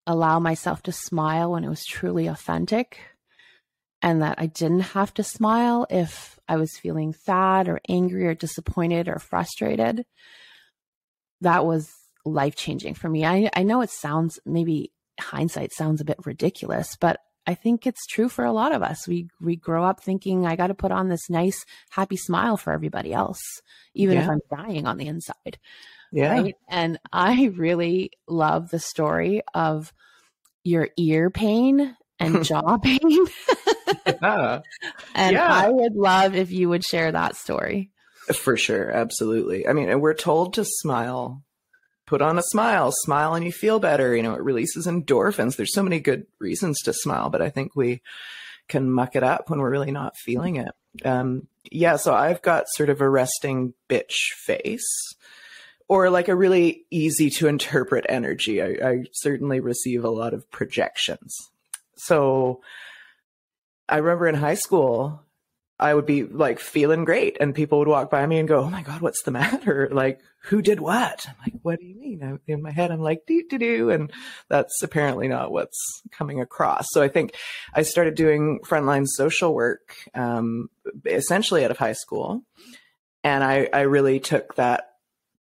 allow 0.06 0.38
myself 0.38 0.82
to 0.82 0.92
smile 0.92 1.52
when 1.52 1.64
it 1.64 1.70
was 1.70 1.84
truly 1.84 2.26
authentic 2.26 3.00
and 4.02 4.20
that 4.20 4.34
I 4.38 4.46
didn't 4.46 4.80
have 4.80 5.14
to 5.14 5.22
smile 5.22 5.86
if 5.88 6.38
I 6.48 6.56
was 6.56 6.76
feeling 6.76 7.14
sad 7.14 7.68
or 7.68 7.80
angry 7.88 8.26
or 8.26 8.34
disappointed 8.34 9.08
or 9.08 9.18
frustrated, 9.18 10.04
that 11.40 11.64
was 11.64 11.90
life 12.26 12.54
changing 12.54 12.94
for 12.94 13.08
me. 13.08 13.24
I, 13.24 13.48
I 13.56 13.62
know 13.62 13.80
it 13.80 13.90
sounds 13.90 14.38
maybe 14.44 14.92
hindsight 15.18 15.72
sounds 15.72 16.02
a 16.02 16.04
bit 16.04 16.18
ridiculous, 16.26 16.96
but 17.00 17.18
I 17.46 17.54
think 17.54 17.86
it's 17.86 18.06
true 18.06 18.28
for 18.28 18.44
a 18.44 18.52
lot 18.52 18.72
of 18.72 18.82
us. 18.82 19.08
We 19.08 19.28
we 19.40 19.56
grow 19.56 19.84
up 19.84 20.02
thinking 20.02 20.46
I 20.46 20.56
got 20.56 20.68
to 20.68 20.74
put 20.74 20.92
on 20.92 21.08
this 21.08 21.30
nice 21.30 21.64
happy 21.90 22.16
smile 22.16 22.56
for 22.56 22.72
everybody 22.72 23.12
else, 23.12 23.40
even 23.94 24.18
if 24.18 24.28
I'm 24.28 24.40
dying 24.50 24.86
on 24.86 24.98
the 24.98 25.08
inside 25.08 25.58
Yeah. 26.12 26.32
right? 26.32 26.54
And 26.68 27.00
I 27.12 27.46
really 27.46 28.10
love 28.28 28.70
the 28.70 28.78
story 28.78 29.42
of 29.54 29.92
your 30.62 30.90
ear 30.96 31.30
pain 31.30 31.96
and 32.20 32.44
jaw 32.44 32.76
pain. 32.78 32.98
Yeah. 34.06 34.60
and 35.14 35.34
Yeah. 35.34 35.46
I 35.46 35.68
would 35.68 35.94
love 35.94 36.34
if 36.34 36.50
you 36.50 36.68
would 36.68 36.84
share 36.84 37.12
that 37.12 37.36
story. 37.36 37.90
For 38.32 38.56
sure. 38.56 38.90
Absolutely. 38.90 39.66
I 39.66 39.72
mean, 39.72 39.88
and 39.90 40.00
we're 40.00 40.14
told 40.14 40.54
to 40.54 40.64
smile. 40.64 41.42
Put 42.06 42.22
on 42.22 42.38
a 42.38 42.42
smile, 42.42 42.90
smile 42.92 43.34
and 43.34 43.44
you 43.44 43.52
feel 43.52 43.78
better. 43.80 44.14
You 44.16 44.22
know, 44.22 44.34
it 44.34 44.42
releases 44.42 44.86
endorphins. 44.86 45.56
There's 45.56 45.74
so 45.74 45.82
many 45.82 46.00
good 46.00 46.26
reasons 46.40 46.80
to 46.82 46.92
smile, 46.92 47.30
but 47.30 47.42
I 47.42 47.48
think 47.50 47.74
we 47.76 48.02
can 48.68 48.90
muck 48.90 49.14
it 49.16 49.22
up 49.22 49.48
when 49.50 49.60
we're 49.60 49.70
really 49.70 49.92
not 49.92 50.16
feeling 50.16 50.56
it. 50.56 50.72
Um, 51.04 51.46
yeah, 51.70 51.96
so 51.96 52.12
I've 52.14 52.42
got 52.42 52.64
sort 52.68 52.90
of 52.90 53.00
a 53.00 53.08
resting 53.08 53.74
bitch 53.88 54.32
face 54.44 54.86
or 55.92 56.08
like 56.08 56.28
a 56.28 56.34
really 56.34 56.86
easy 56.90 57.28
to 57.28 57.48
interpret 57.48 58.06
energy. 58.08 58.62
I, 58.62 58.68
I 58.82 59.04
certainly 59.12 59.60
receive 59.60 60.04
a 60.04 60.08
lot 60.08 60.32
of 60.32 60.50
projections. 60.50 61.36
So 61.96 62.62
I 63.90 63.98
remember 63.98 64.26
in 64.26 64.34
high 64.34 64.54
school, 64.54 65.20
I 65.78 65.92
would 65.92 66.06
be 66.06 66.22
like 66.22 66.60
feeling 66.60 67.04
great, 67.04 67.36
and 67.40 67.54
people 67.54 67.78
would 67.78 67.88
walk 67.88 68.10
by 68.10 68.24
me 68.24 68.38
and 68.38 68.48
go, 68.48 68.60
"Oh 68.60 68.70
my 68.70 68.80
god, 68.80 69.02
what's 69.02 69.22
the 69.24 69.32
matter? 69.32 69.90
Like, 69.92 70.20
who 70.44 70.62
did 70.62 70.80
what?" 70.80 71.26
I'm 71.28 71.34
like, 71.44 71.60
"What 71.60 71.78
do 71.78 71.84
you 71.84 72.00
mean?" 72.00 72.38
In 72.46 72.62
my 72.62 72.70
head, 72.70 72.90
I'm 72.90 73.02
like, 73.02 73.26
"Do 73.26 73.44
do 73.50 73.58
do," 73.58 73.90
and 73.90 74.10
that's 74.48 74.82
apparently 74.82 75.28
not 75.28 75.52
what's 75.52 75.78
coming 76.10 76.40
across. 76.40 76.86
So 76.92 77.02
I 77.02 77.08
think 77.08 77.34
I 77.74 77.82
started 77.82 78.14
doing 78.14 78.60
frontline 78.66 79.06
social 79.06 79.54
work, 79.54 79.94
um, 80.14 80.70
essentially 81.04 81.66
out 81.66 81.70
of 81.70 81.76
high 81.76 81.92
school, 81.92 82.44
and 83.22 83.44
I 83.44 83.68
I 83.74 83.82
really 83.82 84.20
took 84.20 84.54
that 84.54 84.91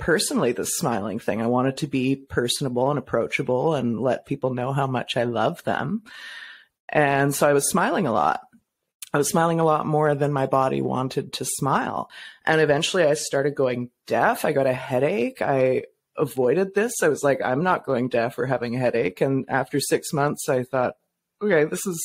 personally 0.04 0.52
the 0.52 0.66
smiling 0.66 1.18
thing. 1.18 1.40
I 1.40 1.46
wanted 1.46 1.78
to 1.78 1.87
be 1.87 2.14
personable 2.14 2.90
and 2.90 2.99
approachable 2.99 3.75
and 3.75 3.99
let 3.99 4.26
people 4.26 4.52
know 4.52 4.75
how 4.75 4.87
much 4.87 5.16
I 5.16 5.25
love 5.25 5.64
them. 5.64 6.02
And 6.90 7.34
so 7.34 7.49
I 7.49 7.54
was 7.54 7.70
smiling 7.70 8.06
a 8.06 8.12
lot. 8.12 8.42
I 9.14 9.16
was 9.16 9.30
smiling 9.30 9.61
a 9.61 9.64
lot 9.64 9.87
more 9.87 10.14
than 10.14 10.30
my 10.30 10.44
body 10.44 10.82
wanted 10.82 11.32
to 11.32 11.46
smile. 11.46 12.11
And 12.44 12.61
eventually 12.61 13.04
I 13.04 13.14
started 13.14 13.54
going 13.54 13.88
deaf. 14.06 14.44
I 14.44 14.52
got 14.52 14.66
a 14.66 14.75
headache. 14.75 15.40
I 15.40 15.84
avoided 16.18 16.75
this. 16.75 17.02
I 17.02 17.08
was 17.08 17.25
like, 17.25 17.40
I'm 17.42 17.62
not 17.62 17.87
going 17.87 18.11
deaf 18.11 18.38
or 18.38 18.44
having 18.44 18.76
a 18.76 18.80
headache. 18.80 19.23
And 19.23 19.46
after 19.49 19.80
six 19.80 20.12
months, 20.12 20.50
I 20.50 20.64
thought, 20.64 20.96
okay, 21.40 21.64
this 21.64 21.87
is 21.87 21.99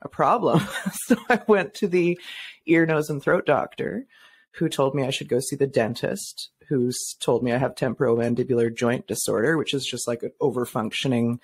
a 0.00 0.08
problem. 0.08 0.66
so 0.92 1.16
I 1.28 1.42
went 1.46 1.74
to 1.74 1.88
the 1.88 2.18
ear, 2.64 2.86
nose, 2.86 3.10
and 3.10 3.22
throat 3.22 3.44
doctor 3.44 4.06
who 4.52 4.70
told 4.70 4.94
me 4.94 5.04
I 5.04 5.10
should 5.10 5.28
go 5.28 5.40
see 5.40 5.56
the 5.56 5.66
dentist, 5.66 6.48
who's 6.68 7.16
told 7.20 7.42
me 7.42 7.52
I 7.52 7.58
have 7.58 7.74
temporomandibular 7.74 8.74
joint 8.74 9.06
disorder, 9.06 9.56
which 9.56 9.74
is 9.74 9.84
just 9.84 10.06
like 10.06 10.22
an 10.22 10.32
overfunctioning 10.40 11.38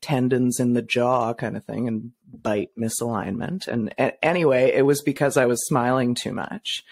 tendons 0.00 0.58
in 0.58 0.72
the 0.72 0.82
jaw 0.82 1.34
kind 1.34 1.56
of 1.56 1.64
thing 1.64 1.86
and 1.86 2.12
bite 2.32 2.70
misalignment. 2.78 3.66
And 3.68 3.92
a- 3.98 4.24
anyway, 4.24 4.72
it 4.74 4.82
was 4.82 5.02
because 5.02 5.36
I 5.36 5.46
was 5.46 5.66
smiling 5.66 6.14
too 6.14 6.32
much. 6.32 6.82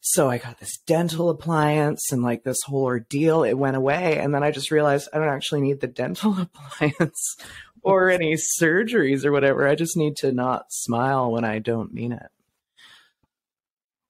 So 0.00 0.30
I 0.30 0.38
got 0.38 0.58
this 0.60 0.78
dental 0.86 1.30
appliance 1.30 2.12
and 2.12 2.22
like 2.22 2.44
this 2.44 2.62
whole 2.64 2.84
ordeal. 2.84 3.42
It 3.42 3.54
went 3.54 3.76
away. 3.76 4.18
And 4.18 4.34
then 4.34 4.42
I 4.42 4.52
just 4.52 4.70
realized 4.70 5.08
I 5.12 5.18
don't 5.18 5.28
actually 5.28 5.62
need 5.62 5.80
the 5.80 5.86
dental 5.88 6.36
appliance 6.40 7.36
or 7.82 8.08
any 8.10 8.36
surgeries 8.60 9.24
or 9.24 9.32
whatever. 9.32 9.66
I 9.66 9.74
just 9.74 9.96
need 9.96 10.16
to 10.18 10.32
not 10.32 10.66
smile 10.70 11.32
when 11.32 11.44
I 11.44 11.58
don't 11.58 11.92
mean 11.92 12.12
it. 12.12 12.28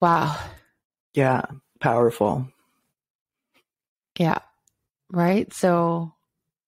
Wow. 0.00 0.38
Yeah. 1.14 1.42
Powerful. 1.80 2.48
Yeah. 4.16 4.38
Right. 5.10 5.52
So 5.52 6.12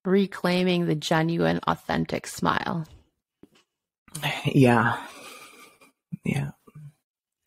reclaiming 0.04 0.86
the 0.86 0.94
genuine, 0.94 1.60
authentic 1.66 2.26
smile. 2.26 2.86
Yeah. 4.44 4.98
Yeah. 6.24 6.50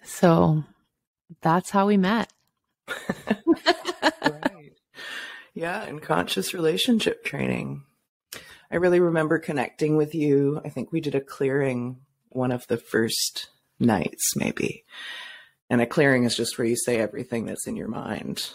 So 0.03 0.63
that's 1.41 1.69
how 1.69 1.87
we 1.87 1.97
met. 1.97 2.31
right. 2.87 4.73
Yeah, 5.53 5.83
and 5.83 6.01
conscious 6.01 6.53
relationship 6.53 7.23
training. 7.23 7.83
I 8.71 8.77
really 8.77 8.99
remember 8.99 9.39
connecting 9.39 9.97
with 9.97 10.15
you. 10.15 10.61
I 10.63 10.69
think 10.69 10.91
we 10.91 11.01
did 11.01 11.15
a 11.15 11.21
clearing 11.21 11.97
one 12.29 12.51
of 12.51 12.65
the 12.67 12.77
first 12.77 13.49
nights, 13.79 14.35
maybe. 14.35 14.85
And 15.71 15.79
a 15.79 15.85
clearing 15.85 16.25
is 16.25 16.35
just 16.35 16.57
where 16.57 16.67
you 16.67 16.75
say 16.75 16.97
everything 16.97 17.45
that's 17.45 17.65
in 17.65 17.77
your 17.77 17.87
mind, 17.87 18.49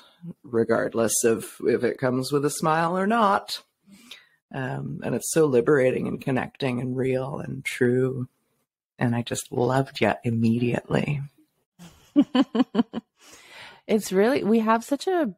regardless 0.45 1.25
of 1.25 1.57
if 1.61 1.83
it 1.83 1.97
comes 1.97 2.31
with 2.31 2.45
a 2.45 2.51
smile 2.51 2.97
or 2.97 3.07
not. 3.07 3.63
Um, 4.55 5.01
and 5.03 5.15
it's 5.15 5.33
so 5.33 5.47
liberating 5.47 6.09
and 6.09 6.21
connecting 6.21 6.79
and 6.79 6.95
real 6.95 7.39
and 7.39 7.65
true. 7.65 8.29
And 8.99 9.17
I 9.17 9.23
just 9.23 9.51
loved 9.51 10.03
you 10.03 10.13
immediately. 10.25 11.23
it's 13.87 14.13
really, 14.13 14.45
we 14.45 14.59
have 14.59 14.85
such 14.85 15.07
a 15.07 15.35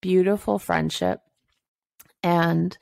beautiful 0.00 0.60
friendship 0.60 1.22
and 2.22 2.78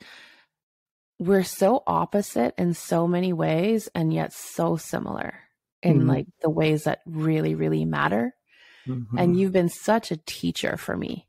we're 1.17 1.43
so 1.43 1.81
opposite 1.87 2.53
in 2.59 2.75
so 2.75 3.07
many 3.07 3.33
ways 3.33 3.89
and 3.95 4.13
yet 4.13 4.33
so 4.33 4.77
similar 4.77 5.33
in 5.81 6.01
Mhm. 6.03 6.07
like 6.09 6.27
the 6.41 6.49
ways 6.49 6.83
that 6.83 7.01
really, 7.07 7.55
really 7.55 7.85
matter. 7.85 8.34
Mhm. 8.87 9.07
And 9.17 9.39
you've 9.39 9.51
been 9.51 9.69
such 9.69 10.11
a 10.11 10.17
teacher 10.25 10.77
for 10.77 10.95
me 10.95 11.27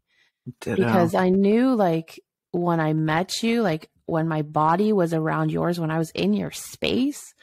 Ditto. 0.60 0.76
because 0.76 1.14
I 1.14 1.30
knew 1.30 1.74
like 1.74 2.20
when 2.50 2.80
I 2.80 2.92
met 2.92 3.42
you, 3.42 3.62
like 3.62 3.90
when 4.06 4.28
my 4.28 4.42
body 4.42 4.92
was 4.92 5.12
around 5.12 5.50
yours, 5.50 5.80
when 5.80 5.90
I 5.90 5.98
was 5.98 6.10
in 6.10 6.32
your 6.32 6.50
space, 6.52 7.34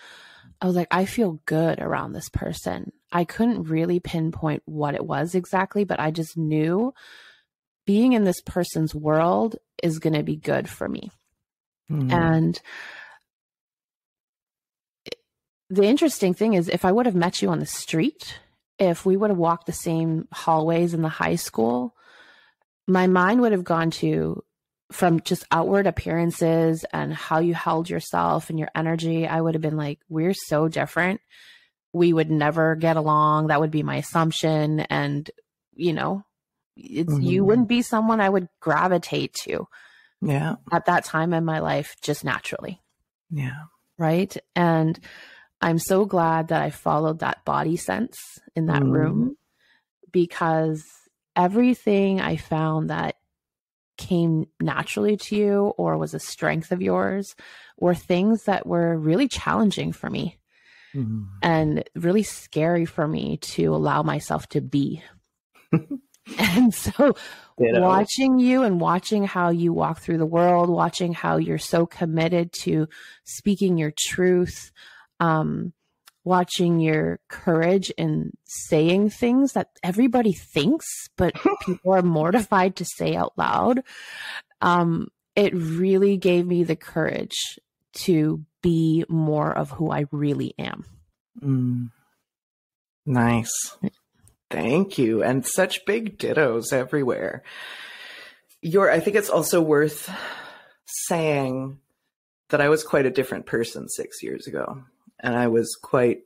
I 0.62 0.66
was 0.66 0.76
like, 0.76 0.88
I 0.92 1.06
feel 1.06 1.42
good 1.46 1.80
around 1.80 2.14
this 2.14 2.30
person. 2.30 2.94
I 3.12 3.26
couldn't 3.26 3.64
really 3.64 4.00
pinpoint 4.00 4.64
what 4.66 4.96
it 4.96 5.06
was 5.06 5.36
exactly, 5.36 5.84
but 5.84 6.00
I 6.00 6.12
just 6.12 6.38
knew 6.38 6.94
being 7.86 8.14
in 8.14 8.24
this 8.24 8.42
person's 8.42 8.96
world 8.96 9.58
is 9.82 10.00
going 10.00 10.14
to 10.14 10.24
be 10.24 10.38
good 10.38 10.70
for 10.70 10.88
me. 10.88 11.12
Mhm. 11.92 12.12
And 12.14 12.62
the 15.70 15.84
interesting 15.84 16.34
thing 16.34 16.54
is, 16.54 16.70
if 16.70 16.86
I 16.86 16.92
would 16.92 17.06
have 17.06 17.16
met 17.16 17.42
you 17.42 17.50
on 17.50 17.60
the 17.60 17.66
street, 17.66 18.40
if 18.80 19.06
we 19.06 19.16
would 19.18 19.30
have 19.30 19.38
walked 19.38 19.66
the 19.66 19.72
same 19.72 20.28
hallways 20.32 20.94
in 20.94 21.02
the 21.02 21.10
high 21.10 21.36
school, 21.36 21.96
my 22.88 23.08
mind 23.08 23.42
would 23.42 23.52
have 23.52 23.64
gone 23.64 23.92
to 23.92 24.44
from 24.92 25.22
just 25.22 25.46
outward 25.52 25.88
appearances 25.88 26.86
and 26.94 27.14
how 27.14 27.40
you 27.40 27.54
held 27.54 27.90
yourself 27.90 28.50
and 28.50 28.60
your 28.60 28.70
energy. 28.76 29.28
I 29.28 29.42
would 29.42 29.56
have 29.56 29.62
been 29.62 29.78
like, 29.78 30.00
we're 30.10 30.34
so 30.34 30.68
different. 30.68 31.22
we 31.94 32.12
would 32.12 32.32
never 32.32 32.76
get 32.76 32.98
along. 32.98 33.48
That 33.48 33.62
would 33.62 33.72
be 33.72 33.84
my 33.84 33.98
assumption. 33.98 34.82
And, 34.82 35.30
you 35.76 35.94
know, 35.94 36.26
mm-hmm. 36.78 37.22
you 37.22 37.46
wouldn't 37.46 37.70
be 37.70 37.84
someone 37.84 38.20
I 38.20 38.30
would 38.30 38.50
gravitate 38.60 39.34
to. 39.44 39.68
Yeah. 40.22 40.56
At 40.72 40.86
that 40.86 41.06
time 41.06 41.34
in 41.34 41.46
my 41.46 41.60
life, 41.60 41.96
just 42.02 42.24
naturally. 42.24 42.82
Yeah. 43.30 43.62
Right. 43.98 44.36
And 44.56 45.00
I'm 45.64 45.80
so 45.80 46.04
glad 46.04 46.50
that 46.50 46.62
I 46.62 46.72
followed 46.72 47.20
that 47.20 47.46
body 47.46 47.78
sense 47.78 48.20
in 48.54 48.66
that 48.66 48.82
mm. 48.82 48.92
room 48.92 49.38
because 50.12 50.84
everything 51.38 52.20
I 52.20 52.36
found 52.36 52.90
that 52.90 53.16
came 53.98 54.48
naturally 54.60 55.16
to 55.16 55.36
you 55.38 55.74
or 55.78 55.98
was 55.98 56.14
a 56.14 56.20
strength 56.20 56.74
of 56.74 56.82
yours 56.82 57.34
were 57.80 57.96
things 57.96 58.44
that 58.44 58.68
were 58.68 58.98
really 58.98 59.30
challenging 59.30 59.94
for 59.94 60.10
me 60.10 60.38
mm-hmm. 60.94 61.24
and 61.42 61.86
really 61.96 62.24
scary 62.24 62.84
for 62.84 63.08
me 63.08 63.38
to 63.38 63.74
allow 63.74 64.04
myself 64.04 64.48
to 64.50 64.60
be. 64.60 65.02
and 66.38 66.74
so 66.74 67.16
watching 67.58 68.38
you 68.38 68.64
and 68.64 68.82
watching 68.82 69.24
how 69.24 69.50
you 69.50 69.72
walk 69.72 70.02
through 70.02 70.18
the 70.18 70.26
world, 70.26 70.70
watching 70.70 71.14
how 71.14 71.38
you're 71.38 71.58
so 71.58 71.86
committed 71.86 72.52
to 72.52 72.90
speaking 73.24 73.78
your 73.78 73.94
truth, 73.98 74.74
um, 75.24 75.72
watching 76.26 76.80
your 76.80 77.20
courage 77.30 77.90
in 77.92 78.32
saying 78.46 79.10
things 79.10 79.54
that 79.54 79.70
everybody 79.82 80.34
thinks, 80.34 80.86
but 81.18 81.34
people 81.66 81.94
are 81.94 82.02
mortified 82.02 82.76
to 82.78 82.86
say 82.86 83.16
out 83.16 83.34
loud. 83.38 83.84
Um, 84.62 85.08
it 85.36 85.54
really 85.54 86.18
gave 86.18 86.46
me 86.46 86.64
the 86.64 86.76
courage 86.76 87.60
to 87.94 88.44
be 88.62 89.06
more 89.08 89.52
of 89.52 89.72
who 89.72 89.92
I 89.92 90.06
really 90.12 90.54
am. 90.60 90.86
Mm. 91.42 91.92
Nice. 93.06 93.78
Thank 94.50 94.98
you. 94.98 95.24
And 95.24 95.46
such 95.46 95.86
big 95.86 96.18
dittos 96.18 96.72
everywhere. 96.72 97.44
Your, 98.62 98.90
I 98.90 99.00
think 99.00 99.16
it's 99.16 99.30
also 99.30 99.62
worth 99.62 100.10
saying 101.08 101.80
that 102.50 102.62
I 102.62 102.70
was 102.70 102.84
quite 102.84 103.06
a 103.06 103.12
different 103.12 103.46
person 103.46 103.90
six 103.90 104.22
years 104.22 104.48
ago. 104.48 104.84
And 105.24 105.36
I 105.36 105.48
was 105.48 105.76
quite 105.82 106.20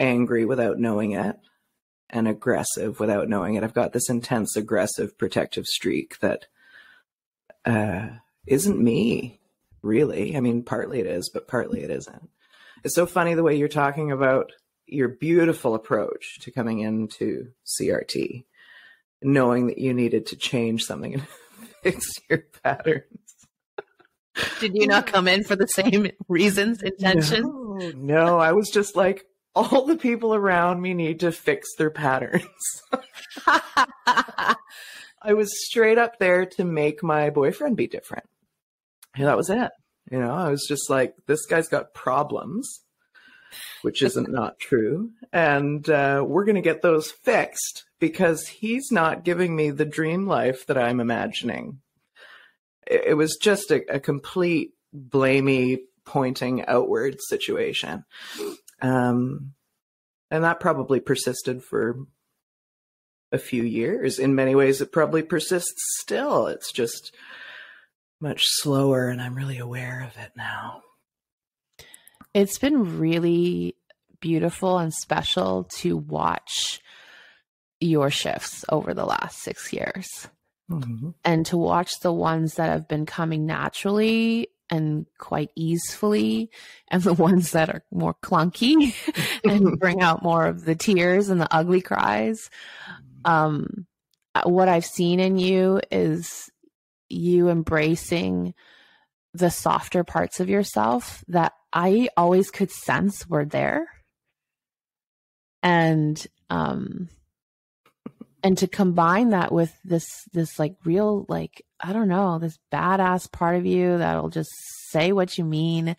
angry 0.00 0.44
without 0.44 0.78
knowing 0.78 1.12
it 1.12 1.36
and 2.12 2.26
aggressive 2.26 3.00
without 3.00 3.28
knowing 3.28 3.54
it. 3.54 3.64
I've 3.64 3.74
got 3.74 3.92
this 3.92 4.08
intense, 4.08 4.56
aggressive, 4.56 5.16
protective 5.16 5.66
streak 5.66 6.18
that 6.20 6.46
uh, 7.64 8.08
not 8.46 8.78
me, 8.78 9.40
really. 9.82 10.36
I 10.36 10.40
mean, 10.40 10.62
partly 10.62 11.00
it 11.00 11.06
is, 11.06 11.30
but 11.32 11.48
partly 11.48 11.82
it 11.82 11.90
isn't. 11.90 12.30
It's 12.82 12.94
so 12.94 13.06
funny 13.06 13.34
the 13.34 13.42
way 13.42 13.56
you're 13.56 13.68
talking 13.68 14.10
about 14.10 14.52
your 14.86 15.08
beautiful 15.08 15.74
approach 15.74 16.40
to 16.40 16.50
coming 16.50 16.80
into 16.80 17.52
CRT, 17.64 18.44
knowing 19.22 19.68
that 19.68 19.78
you 19.78 19.94
needed 19.94 20.26
to 20.26 20.36
change 20.36 20.84
something 20.84 21.14
and 21.14 21.26
fix 21.82 22.10
your 22.28 22.44
patterns. 22.62 23.04
Did 24.58 24.74
you 24.74 24.86
not 24.86 25.06
come 25.06 25.28
in 25.28 25.44
for 25.44 25.54
the 25.54 25.66
same 25.66 26.10
reasons, 26.28 26.82
intentions? 26.82 27.44
No, 27.44 27.69
no, 27.96 28.38
I 28.38 28.52
was 28.52 28.70
just 28.70 28.96
like, 28.96 29.24
all 29.54 29.84
the 29.84 29.96
people 29.96 30.34
around 30.34 30.80
me 30.80 30.94
need 30.94 31.20
to 31.20 31.32
fix 31.32 31.68
their 31.76 31.90
patterns. 31.90 32.44
I 35.22 35.34
was 35.34 35.66
straight 35.66 35.98
up 35.98 36.18
there 36.18 36.46
to 36.46 36.64
make 36.64 37.02
my 37.02 37.30
boyfriend 37.30 37.76
be 37.76 37.86
different. 37.86 38.26
And 39.16 39.26
that 39.26 39.36
was 39.36 39.50
it. 39.50 39.70
You 40.10 40.18
know, 40.18 40.32
I 40.32 40.48
was 40.50 40.64
just 40.66 40.88
like, 40.88 41.14
this 41.26 41.46
guy's 41.46 41.68
got 41.68 41.94
problems, 41.94 42.82
which 43.82 44.02
isn't 44.02 44.28
not 44.32 44.58
true. 44.58 45.10
And 45.32 45.88
uh, 45.88 46.24
we're 46.26 46.44
going 46.44 46.56
to 46.56 46.62
get 46.62 46.82
those 46.82 47.10
fixed 47.10 47.84
because 47.98 48.46
he's 48.46 48.90
not 48.90 49.24
giving 49.24 49.54
me 49.54 49.70
the 49.70 49.84
dream 49.84 50.26
life 50.26 50.66
that 50.66 50.78
I'm 50.78 51.00
imagining. 51.00 51.80
It, 52.86 53.08
it 53.08 53.14
was 53.14 53.36
just 53.40 53.70
a, 53.70 53.96
a 53.96 54.00
complete 54.00 54.72
blamey, 54.94 55.80
pointing 56.04 56.64
outward 56.66 57.18
situation. 57.20 58.04
Um, 58.80 59.52
and 60.30 60.44
that 60.44 60.60
probably 60.60 61.00
persisted 61.00 61.62
for 61.62 61.96
a 63.32 63.38
few 63.38 63.62
years. 63.62 64.18
In 64.18 64.34
many 64.34 64.54
ways, 64.54 64.80
it 64.80 64.92
probably 64.92 65.22
persists 65.22 65.98
still. 66.00 66.46
It's 66.46 66.72
just 66.72 67.14
much 68.20 68.42
slower 68.44 69.08
and 69.08 69.20
I'm 69.20 69.34
really 69.34 69.58
aware 69.58 70.02
of 70.06 70.22
it 70.22 70.32
now. 70.36 70.82
It's 72.34 72.58
been 72.58 72.98
really 72.98 73.76
beautiful 74.20 74.78
and 74.78 74.92
special 74.92 75.64
to 75.78 75.96
watch 75.96 76.80
your 77.80 78.10
shifts 78.10 78.64
over 78.68 78.92
the 78.92 79.06
last 79.06 79.38
six 79.38 79.72
years 79.72 80.28
mm-hmm. 80.70 81.10
and 81.24 81.46
to 81.46 81.56
watch 81.56 81.90
the 82.02 82.12
ones 82.12 82.54
that 82.54 82.70
have 82.70 82.86
been 82.86 83.06
coming 83.06 83.46
naturally 83.46 84.48
and 84.70 85.06
quite 85.18 85.50
easily 85.56 86.50
and 86.88 87.02
the 87.02 87.12
ones 87.28 87.52
that 87.52 87.68
are 87.68 87.82
more 87.90 88.14
clunky 88.22 88.94
and 89.44 89.78
bring 89.78 90.00
out 90.00 90.22
more 90.22 90.46
of 90.46 90.64
the 90.64 90.74
tears 90.74 91.28
and 91.28 91.40
the 91.40 91.54
ugly 91.54 91.80
cries 91.80 92.50
um, 93.24 93.86
what 94.44 94.68
i've 94.68 94.86
seen 94.86 95.20
in 95.20 95.38
you 95.38 95.80
is 95.90 96.50
you 97.08 97.48
embracing 97.48 98.54
the 99.34 99.50
softer 99.50 100.04
parts 100.04 100.40
of 100.40 100.48
yourself 100.48 101.24
that 101.28 101.52
I 101.72 102.08
always 102.16 102.50
could 102.50 102.70
sense 102.70 103.28
were 103.28 103.44
there. 103.44 103.88
And 105.62 106.24
um 106.48 107.08
and 108.42 108.56
to 108.58 108.68
combine 108.68 109.30
that 109.30 109.52
with 109.52 109.72
this 109.84 110.06
this 110.32 110.58
like 110.58 110.76
real 110.84 111.26
like 111.28 111.64
I 111.80 111.92
don't 111.92 112.08
know, 112.08 112.38
this 112.38 112.58
badass 112.72 113.30
part 113.30 113.56
of 113.56 113.66
you 113.66 113.98
that'll 113.98 114.30
just 114.30 114.50
say 114.90 115.12
what 115.12 115.36
you 115.38 115.44
mean. 115.44 115.96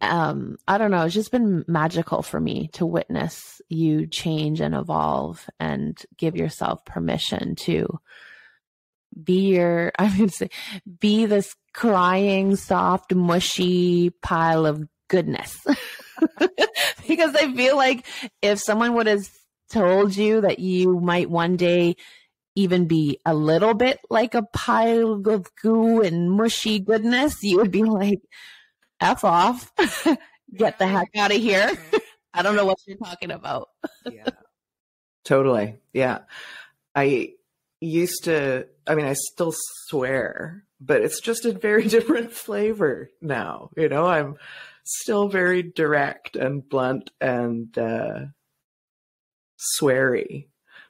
Um 0.00 0.56
I 0.68 0.78
don't 0.78 0.90
know, 0.90 1.04
it's 1.04 1.14
just 1.14 1.32
been 1.32 1.64
magical 1.66 2.22
for 2.22 2.40
me 2.40 2.68
to 2.74 2.86
witness 2.86 3.60
you 3.68 4.06
change 4.06 4.60
and 4.60 4.74
evolve 4.74 5.48
and 5.58 6.00
give 6.16 6.36
yourself 6.36 6.84
permission 6.84 7.56
to 7.56 8.00
be 9.22 9.54
your, 9.54 9.92
I 9.98 10.14
would 10.18 10.32
say, 10.32 10.50
be 11.00 11.26
this 11.26 11.54
crying, 11.72 12.56
soft, 12.56 13.14
mushy 13.14 14.10
pile 14.22 14.66
of 14.66 14.86
goodness. 15.08 15.58
because 17.06 17.34
I 17.34 17.52
feel 17.54 17.76
like 17.76 18.06
if 18.42 18.60
someone 18.60 18.94
would 18.94 19.06
have 19.06 19.28
told 19.70 20.16
you 20.16 20.42
that 20.42 20.58
you 20.58 21.00
might 21.00 21.30
one 21.30 21.56
day 21.56 21.96
even 22.54 22.86
be 22.86 23.20
a 23.24 23.34
little 23.34 23.74
bit 23.74 23.98
like 24.08 24.34
a 24.34 24.42
pile 24.42 25.22
of 25.26 25.54
goo 25.62 26.00
and 26.00 26.30
mushy 26.30 26.80
goodness, 26.80 27.42
you 27.42 27.58
would 27.58 27.70
be 27.70 27.84
like, 27.84 28.20
F 29.00 29.24
off, 29.24 29.72
get 30.56 30.78
the 30.78 30.86
heck 30.86 31.10
out 31.16 31.30
of 31.30 31.36
here. 31.36 31.70
I 32.34 32.42
don't 32.42 32.56
know 32.56 32.64
what 32.64 32.78
you're 32.86 32.96
talking 32.96 33.30
about. 33.30 33.68
yeah. 34.10 34.28
Totally. 35.24 35.76
Yeah. 35.92 36.20
I 36.94 37.34
used 37.80 38.24
to, 38.24 38.66
I 38.86 38.94
mean, 38.94 39.06
I 39.06 39.14
still 39.14 39.52
swear, 39.88 40.64
but 40.80 41.02
it's 41.02 41.20
just 41.20 41.44
a 41.44 41.52
very 41.52 41.88
different 41.88 42.32
flavor 42.32 43.10
now. 43.20 43.70
You 43.76 43.88
know, 43.88 44.06
I'm 44.06 44.36
still 44.84 45.28
very 45.28 45.62
direct 45.62 46.36
and 46.36 46.66
blunt 46.66 47.10
and 47.20 47.76
uh, 47.76 48.26
sweary, 49.58 50.46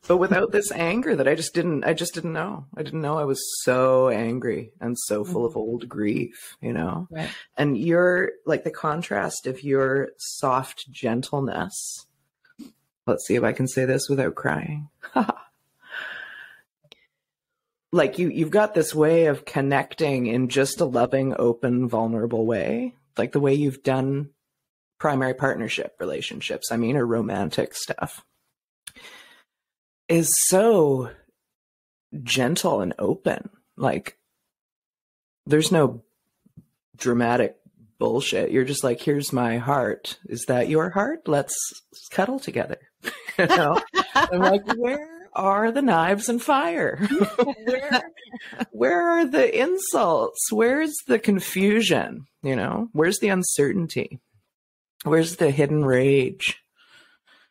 but 0.06 0.18
without 0.18 0.52
this 0.52 0.70
anger 0.72 1.16
that 1.16 1.26
I 1.26 1.34
just 1.34 1.54
didn't, 1.54 1.84
I 1.84 1.92
just 1.92 2.14
didn't 2.14 2.32
know. 2.32 2.66
I 2.76 2.82
didn't 2.82 3.02
know 3.02 3.18
I 3.18 3.24
was 3.24 3.40
so 3.62 4.08
angry 4.08 4.72
and 4.80 4.96
so 4.98 5.24
full 5.24 5.42
mm-hmm. 5.42 5.46
of 5.46 5.56
old 5.56 5.88
grief, 5.88 6.56
you 6.60 6.72
know? 6.72 7.08
Right. 7.10 7.30
And 7.56 7.76
you're 7.76 8.32
like 8.44 8.64
the 8.64 8.70
contrast 8.70 9.46
of 9.46 9.64
your 9.64 10.10
soft 10.18 10.90
gentleness. 10.90 12.06
Let's 13.06 13.26
see 13.26 13.34
if 13.34 13.42
I 13.42 13.52
can 13.52 13.68
say 13.68 13.84
this 13.84 14.08
without 14.08 14.34
crying. 14.34 14.88
like 17.92 18.18
you 18.18 18.28
you've 18.28 18.50
got 18.50 18.74
this 18.74 18.94
way 18.94 19.26
of 19.26 19.44
connecting 19.44 20.26
in 20.26 20.48
just 20.48 20.80
a 20.80 20.84
loving 20.84 21.34
open 21.38 21.88
vulnerable 21.88 22.44
way 22.44 22.94
like 23.16 23.32
the 23.32 23.40
way 23.40 23.54
you've 23.54 23.82
done 23.82 24.28
primary 24.98 25.34
partnership 25.34 25.94
relationships 26.00 26.72
i 26.72 26.76
mean 26.76 26.96
or 26.96 27.06
romantic 27.06 27.74
stuff 27.74 28.24
is 30.08 30.30
so 30.46 31.10
gentle 32.22 32.80
and 32.80 32.94
open 32.98 33.50
like 33.76 34.16
there's 35.46 35.72
no 35.72 36.02
dramatic 36.96 37.56
bullshit 37.98 38.50
you're 38.50 38.64
just 38.64 38.84
like 38.84 39.00
here's 39.00 39.32
my 39.32 39.58
heart 39.58 40.18
is 40.28 40.44
that 40.48 40.68
your 40.68 40.90
heart 40.90 41.26
let's 41.26 41.56
cuddle 42.10 42.38
together 42.38 42.78
you 43.38 43.46
know 43.46 43.80
i'm 44.14 44.40
like 44.40 44.62
where 44.76 45.16
are 45.36 45.70
the 45.70 45.82
knives 45.82 46.28
and 46.28 46.42
fire? 46.42 46.96
where, 47.64 48.02
where 48.72 49.08
are 49.10 49.26
the 49.26 49.60
insults? 49.60 50.50
Where's 50.50 50.94
the 51.06 51.18
confusion? 51.18 52.26
You 52.42 52.56
know, 52.56 52.88
where's 52.92 53.18
the 53.18 53.28
uncertainty? 53.28 54.18
Where's 55.04 55.36
the 55.36 55.50
hidden 55.50 55.84
rage? 55.84 56.56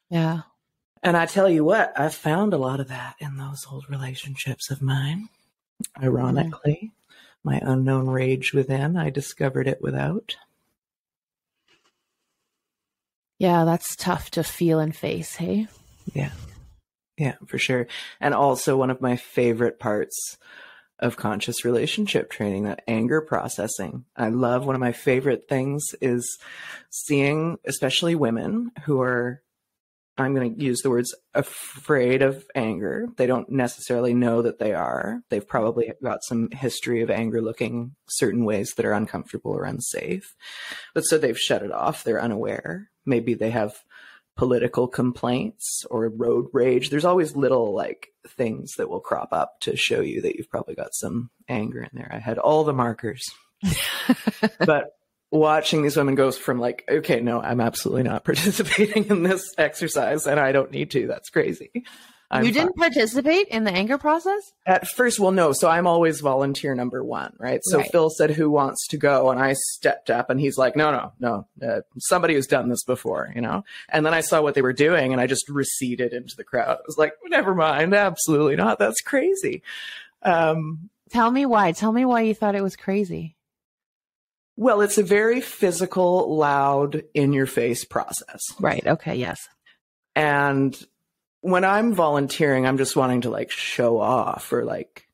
Yeah. 0.10 0.42
And 1.06 1.16
I 1.16 1.28
tell 1.28 1.48
you 1.48 1.64
what, 1.64 1.94
I 1.98 2.10
found 2.10 2.52
a 2.52 2.58
lot 2.58 2.80
of 2.80 2.88
that 2.88 3.16
in 3.20 3.38
those 3.38 3.68
old 3.72 3.88
relationships 3.88 4.72
of 4.72 4.82
mine. 4.82 5.30
Ironically, 6.02 6.92
mm-hmm. 6.94 7.50
my 7.50 7.62
unknown 7.62 8.08
rage 8.08 8.54
within, 8.54 8.98
I 8.98 9.12
discovered 9.12 9.68
it 9.68 9.84
without. 9.84 10.36
Yeah, 13.38 13.66
that's 13.66 13.96
tough 13.96 14.32
to 14.32 14.44
feel 14.44 14.80
and 14.80 14.96
face, 14.96 15.36
hey? 15.36 15.68
Yeah. 16.12 16.32
Yeah, 17.18 17.36
for 17.46 17.60
sure. 17.60 17.86
And 18.20 18.34
also 18.34 18.76
one 18.76 18.90
of 18.90 19.00
my 19.00 19.16
favorite 19.16 19.80
parts 19.80 20.40
of 20.98 21.18
conscious 21.18 21.64
relationship 21.64 22.32
training, 22.32 22.64
that 22.64 22.82
anger 22.88 23.22
processing. 23.22 24.06
I 24.18 24.30
love 24.30 24.66
one 24.66 24.74
of 24.74 24.82
my 24.82 24.92
favorite 24.92 25.48
things 25.48 25.84
is 26.02 26.40
seeing, 26.90 27.60
especially 27.64 28.16
women 28.16 28.72
who 28.86 29.02
are, 29.02 29.44
I'm 30.18 30.34
going 30.34 30.56
to 30.56 30.64
use 30.64 30.82
the 30.82 30.90
words 30.90 31.14
afraid 31.34 32.22
of 32.22 32.46
anger. 32.56 33.08
They 33.18 33.28
don't 33.28 33.50
necessarily 33.50 34.14
know 34.14 34.42
that 34.44 34.60
they 34.60 34.74
are. 34.74 35.22
They've 35.30 35.46
probably 35.46 35.92
got 36.02 36.24
some 36.24 36.50
history 36.52 37.02
of 37.02 37.10
anger 37.10 37.42
looking 37.42 37.96
certain 38.08 38.46
ways 38.46 38.74
that 38.78 38.86
are 38.86 38.94
uncomfortable 38.94 39.52
or 39.52 39.66
unsafe. 39.66 40.36
But 40.94 41.02
so 41.02 41.18
they've 41.18 41.38
shut 41.38 41.64
it 41.64 41.72
off. 41.72 42.04
They're 42.04 42.22
unaware. 42.22 42.90
Maybe 43.06 43.34
they 43.34 43.50
have 43.50 43.76
political 44.38 44.88
complaints 44.88 45.86
or 45.90 46.10
road 46.10 46.48
rage. 46.54 46.90
There's 46.90 47.06
always 47.06 47.36
little 47.36 47.74
like 47.74 48.10
things 48.28 48.74
that 48.78 48.90
will 48.90 49.02
crop 49.02 49.30
up 49.32 49.60
to 49.62 49.76
show 49.76 50.02
you 50.02 50.22
that 50.22 50.36
you've 50.36 50.50
probably 50.50 50.76
got 50.76 50.94
some 50.94 51.30
anger 51.50 51.82
in 51.82 51.90
there. 51.94 52.12
I 52.14 52.20
had 52.20 52.38
all 52.38 52.64
the 52.64 52.74
markers. 52.74 53.24
but 54.60 54.92
watching 55.32 55.82
these 55.82 55.98
women 55.98 56.16
go 56.16 56.32
from 56.32 56.60
like, 56.60 56.84
okay, 56.90 57.20
no, 57.20 57.42
I'm 57.42 57.62
absolutely 57.62 58.04
not 58.04 58.24
participating 58.26 59.06
in 59.06 59.24
this 59.24 59.54
exercise 59.58 60.28
and 60.28 60.40
I 60.40 60.52
don't 60.52 60.72
need 60.72 60.92
to. 60.92 61.08
That's 61.08 61.30
crazy. 61.30 61.84
I'm 62.32 62.44
you 62.44 62.52
didn't 62.52 62.76
fine. 62.78 62.92
participate 62.92 63.48
in 63.50 63.66
the 63.66 63.72
anger 63.72 64.00
process? 64.00 64.52
At 64.66 64.88
first, 64.88 65.20
well, 65.20 65.32
no. 65.32 65.52
So 65.52 65.70
I'm 65.70 65.86
always 65.86 66.22
volunteer 66.22 66.74
number 66.74 67.04
one, 67.04 67.34
right? 67.38 67.60
So 67.64 67.78
right. 67.78 67.92
Phil 67.92 68.10
said, 68.10 68.32
who 68.32 68.50
wants 68.50 68.88
to 68.88 68.98
go? 68.98 69.30
And 69.30 69.40
I 69.40 69.54
stepped 69.54 70.10
up 70.10 70.32
and 70.32 70.40
he's 70.40 70.58
like, 70.58 70.76
no, 70.76 70.92
no, 70.92 71.46
no, 71.62 71.68
uh, 71.68 71.82
somebody 72.00 72.34
who's 72.34 72.48
done 72.48 72.70
this 72.70 72.84
before, 72.84 73.32
you 73.36 73.42
know? 73.42 73.64
And 73.90 74.06
then 74.06 74.16
I 74.16 74.22
saw 74.22 74.42
what 74.42 74.56
they 74.56 74.64
were 74.64 74.74
doing 74.74 75.12
and 75.12 75.22
I 75.22 75.28
just 75.28 75.48
receded 75.50 76.14
into 76.14 76.36
the 76.36 76.44
crowd. 76.44 76.78
I 76.78 76.82
was 76.88 76.98
like, 76.98 77.14
never 77.26 77.54
mind. 77.54 77.94
Absolutely 77.94 78.56
not. 78.56 78.80
That's 78.80 79.02
crazy. 79.02 79.62
Um, 80.24 80.90
Tell 81.12 81.30
me 81.30 81.46
why. 81.46 81.72
Tell 81.74 81.92
me 81.92 82.06
why 82.06 82.22
you 82.22 82.34
thought 82.34 82.56
it 82.56 82.64
was 82.64 82.76
crazy. 82.76 83.35
Well, 84.58 84.82
it's 84.82 84.98
a 84.98 85.04
very 85.04 85.42
physical, 85.42 86.36
loud, 86.38 87.04
in 87.14 87.34
your 87.34 87.46
face 87.46 87.84
process. 87.84 88.42
Right. 88.60 88.86
Okay. 88.86 89.16
Yes. 89.16 89.40
And 90.16 90.78
when 91.42 91.66
I'm 91.66 91.94
volunteering, 91.94 92.66
I'm 92.66 92.78
just 92.78 92.96
wanting 92.96 93.22
to 93.22 93.30
like 93.30 93.52
show 93.52 94.00
off 94.00 94.54
or 94.54 94.64
like 94.64 95.08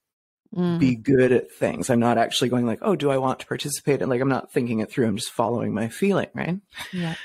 mm. 0.55 0.79
be 0.79 0.95
good 0.95 1.31
at 1.31 1.51
things. 1.51 1.89
I'm 1.89 1.99
not 1.99 2.17
actually 2.17 2.49
going 2.49 2.65
like, 2.65 2.79
oh, 2.83 2.95
do 2.95 3.09
I 3.09 3.17
want 3.17 3.39
to 3.39 3.47
participate? 3.47 4.01
And 4.01 4.09
like, 4.09 4.21
I'm 4.21 4.29
not 4.29 4.51
thinking 4.51 4.79
it 4.79 4.91
through. 4.91 5.07
I'm 5.07 5.17
just 5.17 5.31
following 5.31 5.73
my 5.73 5.89
feeling, 5.89 6.29
right? 6.35 6.59
Yeah. 6.93 7.15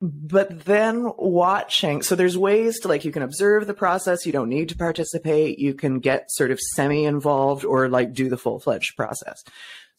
But 0.00 0.64
then 0.64 1.10
watching, 1.18 2.02
so 2.02 2.14
there's 2.14 2.38
ways 2.38 2.78
to 2.80 2.88
like, 2.88 3.04
you 3.04 3.10
can 3.10 3.24
observe 3.24 3.66
the 3.66 3.74
process. 3.74 4.26
You 4.26 4.32
don't 4.32 4.48
need 4.48 4.68
to 4.68 4.76
participate. 4.76 5.58
You 5.58 5.74
can 5.74 5.98
get 5.98 6.30
sort 6.30 6.52
of 6.52 6.60
semi 6.60 7.04
involved 7.04 7.64
or 7.64 7.88
like 7.88 8.12
do 8.12 8.28
the 8.28 8.36
full 8.36 8.60
fledged 8.60 8.94
process. 8.96 9.42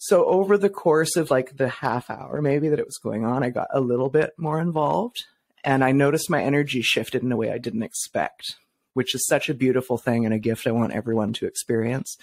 So 0.02 0.26
over 0.26 0.58
the 0.58 0.70
course 0.70 1.18
of 1.18 1.30
like 1.30 1.58
the 1.58 1.68
half 1.68 2.10
hour 2.10 2.42
maybe 2.42 2.70
that 2.70 2.80
it 2.80 2.86
was 2.86 2.98
going 2.98 3.26
on, 3.26 3.44
I 3.44 3.50
got 3.50 3.68
a 3.72 3.82
little 3.82 4.10
bit 4.10 4.32
more 4.38 4.60
involved 4.60 5.26
and 5.64 5.84
I 5.84 5.92
noticed 5.92 6.30
my 6.30 6.42
energy 6.42 6.82
shifted 6.82 7.22
in 7.22 7.32
a 7.34 7.38
way 7.38 7.52
I 7.52 7.58
didn't 7.58 7.84
expect, 7.84 8.56
which 8.94 9.14
is 9.14 9.28
such 9.28 9.50
a 9.50 9.54
beautiful 9.54 9.98
thing 9.98 10.24
and 10.24 10.34
a 10.34 10.40
gift 10.40 10.66
I 10.66 10.72
want 10.72 10.94
everyone 10.94 11.34
to 11.34 11.46
experience. 11.46 12.18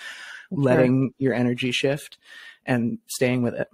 Sure. 0.48 0.58
Letting 0.58 1.12
your 1.18 1.34
energy 1.34 1.70
shift 1.70 2.16
and 2.64 2.98
staying 3.08 3.42
with 3.42 3.54
it. 3.54 3.68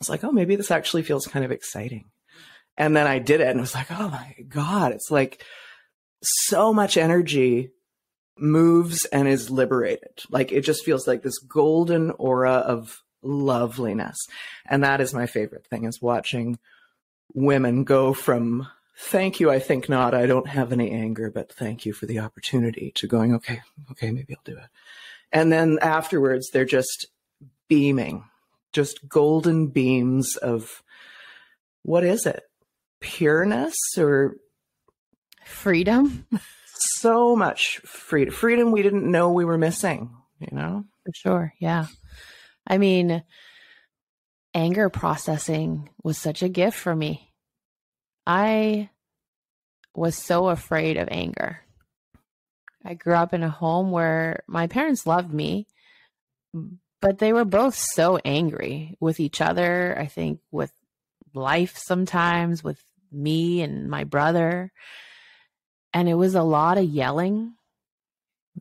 It's 0.00 0.10
like, 0.10 0.22
oh, 0.22 0.32
maybe 0.32 0.56
this 0.56 0.70
actually 0.70 1.02
feels 1.02 1.26
kind 1.26 1.46
of 1.46 1.50
exciting. 1.50 2.10
And 2.76 2.94
then 2.94 3.06
I 3.06 3.20
did 3.20 3.40
it 3.40 3.46
and 3.46 3.58
it 3.58 3.62
was 3.62 3.74
like, 3.74 3.90
oh 3.90 4.10
my 4.10 4.34
God, 4.48 4.92
it's 4.92 5.10
like 5.10 5.42
so 6.22 6.74
much 6.74 6.98
energy 6.98 7.70
moves 8.36 9.06
and 9.06 9.26
is 9.28 9.50
liberated. 9.50 10.20
Like 10.28 10.52
it 10.52 10.60
just 10.60 10.84
feels 10.84 11.06
like 11.06 11.22
this 11.22 11.38
golden 11.38 12.10
aura 12.10 12.52
of 12.52 13.00
loveliness. 13.24 14.16
And 14.66 14.84
that 14.84 15.00
is 15.00 15.14
my 15.14 15.26
favorite 15.26 15.66
thing 15.66 15.84
is 15.84 16.00
watching 16.00 16.58
women 17.32 17.84
go 17.84 18.12
from 18.12 18.68
thank 18.96 19.40
you, 19.40 19.50
I 19.50 19.58
think 19.58 19.88
not, 19.88 20.14
I 20.14 20.26
don't 20.26 20.48
have 20.48 20.72
any 20.72 20.90
anger, 20.90 21.30
but 21.30 21.52
thank 21.52 21.84
you 21.84 21.92
for 21.92 22.06
the 22.06 22.20
opportunity 22.20 22.92
to 22.96 23.06
going, 23.06 23.34
okay, 23.34 23.60
okay, 23.90 24.10
maybe 24.10 24.34
I'll 24.34 24.42
do 24.44 24.56
it. 24.56 24.68
And 25.32 25.50
then 25.50 25.78
afterwards, 25.82 26.50
they're 26.52 26.64
just 26.64 27.06
beaming, 27.68 28.24
just 28.72 29.08
golden 29.08 29.68
beams 29.68 30.36
of 30.36 30.82
what 31.82 32.04
is 32.04 32.24
it? 32.24 32.44
Pureness 33.00 33.74
or 33.98 34.36
freedom? 35.44 36.26
so 36.76 37.34
much 37.34 37.78
freedom. 37.78 38.32
Freedom 38.32 38.70
we 38.70 38.82
didn't 38.82 39.10
know 39.10 39.32
we 39.32 39.44
were 39.44 39.58
missing, 39.58 40.10
you 40.38 40.56
know? 40.56 40.84
For 41.04 41.12
sure. 41.14 41.54
Yeah. 41.58 41.86
I 42.66 42.78
mean, 42.78 43.22
anger 44.54 44.88
processing 44.88 45.90
was 46.02 46.18
such 46.18 46.42
a 46.42 46.48
gift 46.48 46.76
for 46.76 46.94
me. 46.94 47.32
I 48.26 48.90
was 49.94 50.16
so 50.16 50.48
afraid 50.48 50.96
of 50.96 51.08
anger. 51.10 51.60
I 52.84 52.94
grew 52.94 53.14
up 53.14 53.32
in 53.32 53.42
a 53.42 53.48
home 53.48 53.90
where 53.90 54.42
my 54.46 54.66
parents 54.66 55.06
loved 55.06 55.32
me, 55.32 55.66
but 57.00 57.18
they 57.18 57.32
were 57.32 57.44
both 57.44 57.74
so 57.74 58.18
angry 58.24 58.96
with 59.00 59.20
each 59.20 59.40
other. 59.40 59.96
I 59.98 60.06
think 60.06 60.40
with 60.50 60.72
life 61.34 61.76
sometimes, 61.76 62.62
with 62.62 62.82
me 63.10 63.62
and 63.62 63.88
my 63.88 64.04
brother. 64.04 64.72
And 65.92 66.08
it 66.08 66.14
was 66.14 66.34
a 66.34 66.42
lot 66.42 66.78
of 66.78 66.84
yelling. 66.84 67.54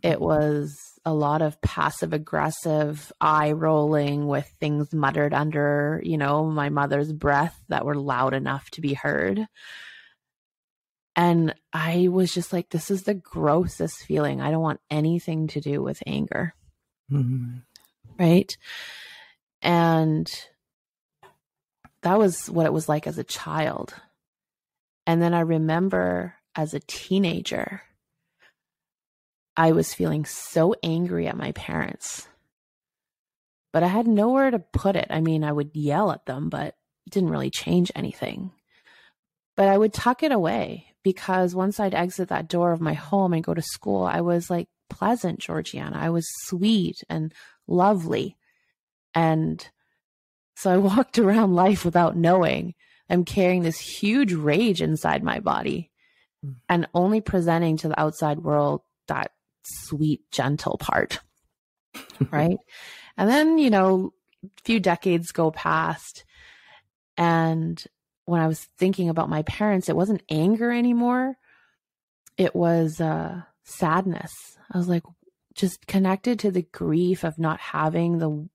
It 0.01 0.19
was 0.19 0.75
a 1.05 1.13
lot 1.13 1.41
of 1.41 1.61
passive 1.61 2.13
aggressive 2.13 3.11
eye 3.21 3.51
rolling 3.51 4.27
with 4.27 4.49
things 4.59 4.93
muttered 4.93 5.33
under, 5.33 6.01
you 6.03 6.17
know, 6.17 6.45
my 6.45 6.69
mother's 6.69 7.11
breath 7.11 7.57
that 7.69 7.85
were 7.85 7.95
loud 7.95 8.33
enough 8.33 8.69
to 8.71 8.81
be 8.81 8.93
heard. 8.93 9.45
And 11.15 11.53
I 11.71 12.07
was 12.09 12.33
just 12.33 12.51
like, 12.51 12.69
this 12.69 12.89
is 12.89 13.03
the 13.03 13.13
grossest 13.13 14.03
feeling. 14.05 14.41
I 14.41 14.49
don't 14.49 14.63
want 14.63 14.79
anything 14.89 15.47
to 15.49 15.61
do 15.61 15.83
with 15.83 16.01
anger. 16.07 16.55
Mm-hmm. 17.11 17.57
Right. 18.17 18.57
And 19.61 20.27
that 22.01 22.17
was 22.17 22.49
what 22.49 22.65
it 22.65 22.73
was 22.73 22.89
like 22.89 23.05
as 23.05 23.17
a 23.17 23.23
child. 23.23 23.93
And 25.05 25.21
then 25.21 25.33
I 25.33 25.41
remember 25.41 26.35
as 26.55 26.73
a 26.73 26.79
teenager, 26.79 27.81
I 29.55 29.71
was 29.71 29.93
feeling 29.93 30.25
so 30.25 30.75
angry 30.83 31.27
at 31.27 31.37
my 31.37 31.51
parents. 31.51 32.27
But 33.71 33.83
I 33.83 33.87
had 33.87 34.07
nowhere 34.07 34.51
to 34.51 34.59
put 34.59 34.95
it. 34.95 35.07
I 35.09 35.21
mean, 35.21 35.43
I 35.43 35.51
would 35.51 35.71
yell 35.73 36.11
at 36.11 36.25
them, 36.25 36.49
but 36.49 36.75
it 37.05 37.09
didn't 37.09 37.29
really 37.29 37.49
change 37.49 37.91
anything. 37.95 38.51
But 39.55 39.67
I 39.67 39.77
would 39.77 39.93
tuck 39.93 40.23
it 40.23 40.31
away 40.31 40.87
because 41.03 41.53
once 41.53 41.79
I'd 41.79 41.93
exit 41.93 42.29
that 42.29 42.47
door 42.47 42.71
of 42.71 42.81
my 42.81 42.93
home 42.93 43.33
and 43.33 43.43
go 43.43 43.53
to 43.53 43.61
school, 43.61 44.03
I 44.03 44.21
was 44.21 44.49
like 44.49 44.67
pleasant, 44.89 45.39
Georgianna. 45.39 45.95
I 45.95 46.09
was 46.09 46.27
sweet 46.45 47.03
and 47.09 47.33
lovely. 47.67 48.37
And 49.13 49.65
so 50.55 50.71
I 50.71 50.77
walked 50.95 51.19
around 51.19 51.55
life 51.55 51.85
without 51.85 52.15
knowing 52.15 52.73
I'm 53.09 53.25
carrying 53.25 53.63
this 53.63 53.79
huge 53.79 54.33
rage 54.33 54.81
inside 54.81 55.23
my 55.23 55.39
body 55.39 55.91
mm. 56.45 56.55
and 56.69 56.87
only 56.93 57.21
presenting 57.21 57.77
to 57.77 57.89
the 57.89 57.99
outside 57.99 58.39
world 58.39 58.81
that 59.07 59.31
sweet, 59.63 60.21
gentle 60.31 60.77
part. 60.77 61.19
right. 62.31 62.57
And 63.15 63.29
then, 63.29 63.59
you 63.59 63.69
know, 63.69 64.11
a 64.43 64.61
few 64.63 64.79
decades 64.79 65.31
go 65.31 65.51
past. 65.51 66.25
And 67.15 67.79
when 68.25 68.41
I 68.41 68.47
was 68.47 68.67
thinking 68.79 69.07
about 69.07 69.29
my 69.29 69.43
parents, 69.43 69.87
it 69.87 69.95
wasn't 69.95 70.23
anger 70.31 70.71
anymore. 70.71 71.37
It 72.35 72.55
was 72.55 72.99
uh, 72.99 73.43
sadness. 73.65 74.31
I 74.71 74.79
was 74.79 74.87
like, 74.87 75.03
just 75.53 75.85
connected 75.85 76.39
to 76.39 76.51
the 76.51 76.63
grief 76.63 77.23
of 77.23 77.37
not 77.37 77.59
having 77.59 78.17
the 78.17 78.49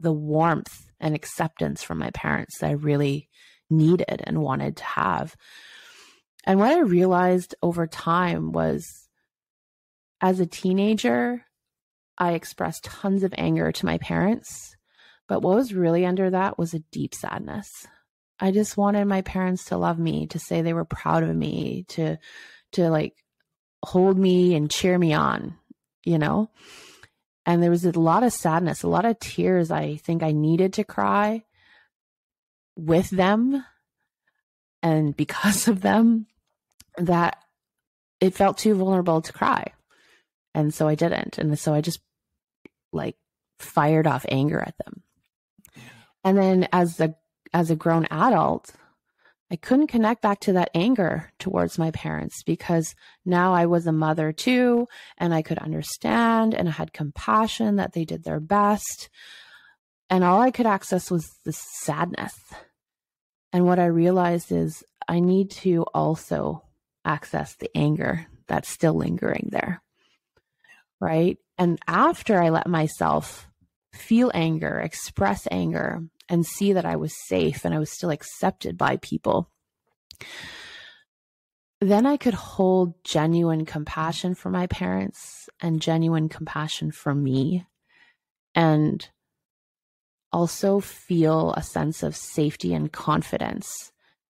the 0.00 0.12
warmth 0.12 0.86
and 1.00 1.14
acceptance 1.14 1.82
from 1.82 1.98
my 1.98 2.10
parents 2.10 2.58
that 2.58 2.68
I 2.68 2.72
really 2.72 3.28
needed 3.70 4.22
and 4.24 4.42
wanted 4.42 4.76
to 4.76 4.84
have. 4.84 5.34
And 6.44 6.58
what 6.58 6.72
I 6.72 6.80
realized 6.80 7.54
over 7.62 7.86
time 7.86 8.52
was 8.52 9.03
as 10.24 10.40
a 10.40 10.46
teenager, 10.46 11.44
I 12.16 12.32
expressed 12.32 12.84
tons 12.84 13.24
of 13.24 13.34
anger 13.36 13.70
to 13.72 13.84
my 13.84 13.98
parents. 13.98 14.74
But 15.28 15.42
what 15.42 15.56
was 15.56 15.74
really 15.74 16.06
under 16.06 16.30
that 16.30 16.56
was 16.56 16.72
a 16.72 16.82
deep 16.90 17.14
sadness. 17.14 17.86
I 18.40 18.50
just 18.50 18.78
wanted 18.78 19.04
my 19.04 19.20
parents 19.20 19.66
to 19.66 19.76
love 19.76 19.98
me, 19.98 20.26
to 20.28 20.38
say 20.38 20.62
they 20.62 20.72
were 20.72 20.86
proud 20.86 21.24
of 21.24 21.36
me, 21.36 21.84
to 21.88 22.16
to 22.72 22.88
like 22.88 23.12
hold 23.84 24.18
me 24.18 24.54
and 24.54 24.70
cheer 24.70 24.98
me 24.98 25.12
on, 25.12 25.58
you 26.04 26.18
know? 26.18 26.50
And 27.44 27.62
there 27.62 27.70
was 27.70 27.84
a 27.84 27.98
lot 27.98 28.22
of 28.22 28.32
sadness, 28.32 28.82
a 28.82 28.88
lot 28.88 29.04
of 29.04 29.20
tears 29.20 29.70
I 29.70 29.96
think 29.96 30.22
I 30.22 30.32
needed 30.32 30.72
to 30.74 30.84
cry 30.84 31.44
with 32.76 33.10
them 33.10 33.62
and 34.82 35.14
because 35.14 35.68
of 35.68 35.82
them 35.82 36.28
that 36.96 37.36
it 38.20 38.32
felt 38.32 38.56
too 38.56 38.74
vulnerable 38.74 39.20
to 39.20 39.32
cry. 39.34 39.74
And 40.54 40.72
so 40.72 40.86
I 40.88 40.94
didn't. 40.94 41.38
And 41.38 41.58
so 41.58 41.74
I 41.74 41.80
just 41.80 42.00
like 42.92 43.16
fired 43.58 44.06
off 44.06 44.24
anger 44.28 44.60
at 44.60 44.76
them. 44.78 45.02
And 46.22 46.38
then 46.38 46.68
as 46.72 47.00
a 47.00 47.14
as 47.52 47.70
a 47.70 47.76
grown 47.76 48.06
adult, 48.10 48.72
I 49.50 49.56
couldn't 49.56 49.86
connect 49.86 50.22
back 50.22 50.40
to 50.40 50.54
that 50.54 50.70
anger 50.74 51.30
towards 51.38 51.78
my 51.78 51.90
parents 51.92 52.42
because 52.42 52.94
now 53.24 53.54
I 53.54 53.66
was 53.66 53.86
a 53.86 53.92
mother 53.92 54.32
too, 54.32 54.88
and 55.18 55.32
I 55.34 55.42
could 55.42 55.58
understand 55.58 56.54
and 56.54 56.68
I 56.68 56.72
had 56.72 56.92
compassion 56.92 57.76
that 57.76 57.92
they 57.92 58.04
did 58.04 58.24
their 58.24 58.40
best. 58.40 59.10
And 60.10 60.24
all 60.24 60.40
I 60.40 60.50
could 60.50 60.66
access 60.66 61.10
was 61.10 61.30
the 61.44 61.52
sadness. 61.52 62.34
And 63.52 63.66
what 63.66 63.78
I 63.78 63.86
realized 63.86 64.50
is 64.50 64.82
I 65.06 65.20
need 65.20 65.50
to 65.52 65.84
also 65.94 66.64
access 67.04 67.54
the 67.54 67.70
anger 67.76 68.26
that's 68.48 68.68
still 68.68 68.94
lingering 68.94 69.50
there. 69.52 69.83
Right. 71.04 71.36
And 71.58 71.78
after 71.86 72.42
I 72.42 72.48
let 72.48 72.66
myself 72.66 73.46
feel 73.92 74.30
anger, 74.32 74.80
express 74.80 75.46
anger, 75.50 76.00
and 76.30 76.46
see 76.46 76.72
that 76.72 76.86
I 76.86 76.96
was 76.96 77.14
safe 77.28 77.66
and 77.66 77.74
I 77.74 77.78
was 77.78 77.90
still 77.90 78.08
accepted 78.08 78.78
by 78.78 78.96
people, 78.96 79.50
then 81.82 82.06
I 82.06 82.16
could 82.16 82.32
hold 82.32 82.94
genuine 83.04 83.66
compassion 83.66 84.34
for 84.34 84.48
my 84.48 84.66
parents 84.66 85.50
and 85.60 85.82
genuine 85.82 86.30
compassion 86.30 86.90
for 86.90 87.14
me 87.14 87.66
and 88.54 89.06
also 90.32 90.80
feel 90.80 91.52
a 91.52 91.62
sense 91.62 92.02
of 92.02 92.16
safety 92.16 92.72
and 92.72 92.90
confidence 92.90 93.92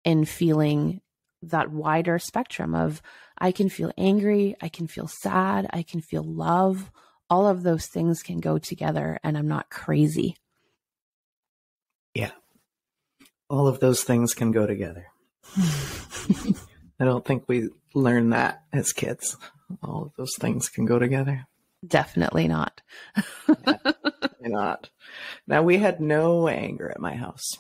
in 0.03 0.25
feeling 0.25 1.03
that 1.43 1.71
wider 1.71 2.19
spectrum 2.19 2.75
of 2.75 3.03
I 3.39 3.53
can 3.53 3.69
feel 3.69 3.93
angry, 3.99 4.57
I 4.61 4.69
can 4.69 4.87
feel 4.87 5.09
sad, 5.09 5.67
I 5.71 5.83
can 5.83 6.01
feel 6.01 6.23
love. 6.23 6.91
All 7.29 7.47
of 7.47 7.63
those 7.63 7.87
things 7.87 8.23
can 8.23 8.41
go 8.41 8.59
together 8.59 9.19
and 9.25 9.37
I'm 9.37 9.49
not 9.49 9.71
crazy. 9.71 10.37
Yeah. 12.15 12.31
All 13.51 13.67
of 13.67 13.81
those 13.81 14.05
things 14.05 14.35
can 14.35 14.53
go 14.53 14.67
together. 14.67 15.07
I 15.57 17.05
don't 17.05 17.25
think 17.25 17.45
we 17.49 17.69
learn 17.95 18.31
that 18.31 18.63
as 18.73 18.93
kids. 18.93 19.37
All 19.83 20.05
of 20.05 20.13
those 20.17 20.35
things 20.39 20.69
can 20.69 20.85
go 20.85 20.99
together. 20.99 21.47
Definitely 21.87 22.49
not. 22.49 22.81
Definitely 23.47 23.95
not. 24.43 24.91
Now, 25.47 25.63
we 25.63 25.79
had 25.79 26.01
no 26.01 26.49
anger 26.49 26.91
at 26.91 27.01
my 27.01 27.15
house. 27.15 27.59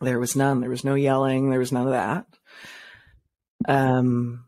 There 0.00 0.18
was 0.18 0.36
none. 0.36 0.60
There 0.60 0.70
was 0.70 0.84
no 0.84 0.94
yelling. 0.94 1.50
There 1.50 1.58
was 1.58 1.72
none 1.72 1.86
of 1.86 1.92
that. 1.92 2.26
Um, 3.68 4.44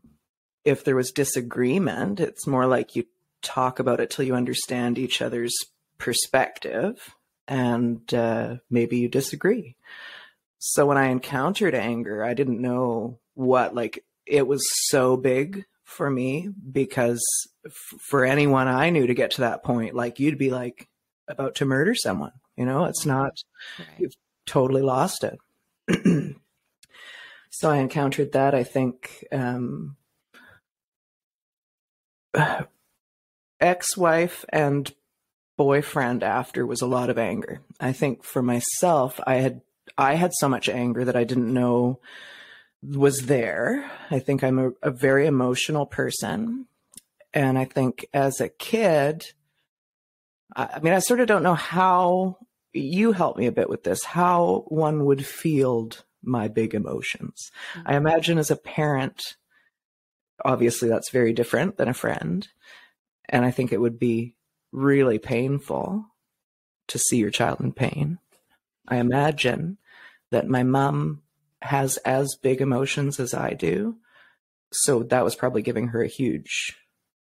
if 0.64 0.84
there 0.84 0.96
was 0.96 1.10
disagreement, 1.10 2.20
it's 2.20 2.46
more 2.46 2.66
like 2.66 2.96
you 2.96 3.04
talk 3.42 3.78
about 3.78 4.00
it 4.00 4.10
till 4.10 4.24
you 4.24 4.34
understand 4.34 4.98
each 4.98 5.20
other's 5.20 5.54
perspective 5.98 7.14
and 7.48 8.12
uh, 8.14 8.56
maybe 8.70 8.98
you 8.98 9.08
disagree. 9.08 9.76
So 10.58 10.86
when 10.86 10.96
I 10.96 11.08
encountered 11.08 11.74
anger, 11.74 12.24
I 12.24 12.34
didn't 12.34 12.60
know 12.60 13.18
what, 13.34 13.74
like, 13.74 14.04
it 14.26 14.46
was 14.46 14.62
so 14.88 15.16
big 15.16 15.64
for 15.82 16.08
me 16.08 16.48
because 16.70 17.20
f- 17.66 18.00
for 18.00 18.24
anyone 18.24 18.68
I 18.68 18.90
knew 18.90 19.06
to 19.06 19.14
get 19.14 19.32
to 19.32 19.40
that 19.40 19.64
point, 19.64 19.94
like, 19.94 20.20
you'd 20.20 20.38
be 20.38 20.50
like 20.50 20.88
about 21.26 21.56
to 21.56 21.64
murder 21.64 21.94
someone. 21.94 22.32
You 22.56 22.64
know, 22.64 22.84
it's 22.84 23.04
not, 23.04 23.32
right. 23.78 23.88
you've 23.98 24.14
totally 24.46 24.82
lost 24.82 25.24
it. 25.24 25.38
so 27.50 27.70
I 27.70 27.78
encountered 27.78 28.32
that. 28.32 28.54
I 28.54 28.62
think 28.62 29.24
um, 29.32 29.96
ex 33.60 33.96
wife 33.96 34.44
and 34.48 34.92
boyfriend 35.56 36.22
after 36.22 36.66
was 36.66 36.82
a 36.82 36.86
lot 36.86 37.10
of 37.10 37.18
anger. 37.18 37.60
I 37.78 37.92
think 37.92 38.24
for 38.24 38.42
myself, 38.42 39.20
I 39.26 39.36
had 39.36 39.60
I 39.98 40.14
had 40.14 40.32
so 40.34 40.48
much 40.48 40.68
anger 40.68 41.04
that 41.04 41.16
I 41.16 41.24
didn't 41.24 41.52
know 41.52 42.00
was 42.82 43.26
there. 43.26 43.90
I 44.10 44.18
think 44.18 44.42
I'm 44.42 44.58
a, 44.58 44.70
a 44.82 44.90
very 44.90 45.26
emotional 45.26 45.86
person. 45.86 46.66
And 47.32 47.58
I 47.58 47.64
think 47.64 48.06
as 48.12 48.40
a 48.40 48.48
kid, 48.48 49.24
I, 50.54 50.68
I 50.74 50.80
mean, 50.80 50.92
I 50.92 50.98
sort 50.98 51.20
of 51.20 51.28
don't 51.28 51.42
know 51.42 51.54
how 51.54 52.38
you 52.72 53.12
help 53.12 53.36
me 53.36 53.46
a 53.46 53.52
bit 53.52 53.68
with 53.68 53.84
this, 53.84 54.04
how 54.04 54.64
one 54.68 55.04
would 55.04 55.24
field 55.24 56.04
my 56.22 56.48
big 56.48 56.74
emotions. 56.74 57.50
Mm-hmm. 57.74 57.88
I 57.88 57.96
imagine 57.96 58.38
as 58.38 58.50
a 58.50 58.56
parent, 58.56 59.36
obviously 60.44 60.88
that's 60.88 61.10
very 61.10 61.32
different 61.32 61.76
than 61.76 61.88
a 61.88 61.94
friend. 61.94 62.46
And 63.28 63.44
I 63.44 63.50
think 63.50 63.72
it 63.72 63.80
would 63.80 63.98
be 63.98 64.34
really 64.72 65.18
painful 65.18 66.06
to 66.88 66.98
see 66.98 67.18
your 67.18 67.30
child 67.30 67.60
in 67.60 67.72
pain. 67.72 68.18
I 68.88 68.96
imagine 68.96 69.78
that 70.30 70.48
my 70.48 70.62
mom 70.62 71.22
has 71.60 71.96
as 71.98 72.36
big 72.42 72.60
emotions 72.60 73.20
as 73.20 73.34
I 73.34 73.54
do. 73.54 73.96
So 74.72 75.02
that 75.04 75.24
was 75.24 75.36
probably 75.36 75.62
giving 75.62 75.88
her 75.88 76.02
a 76.02 76.08
huge 76.08 76.76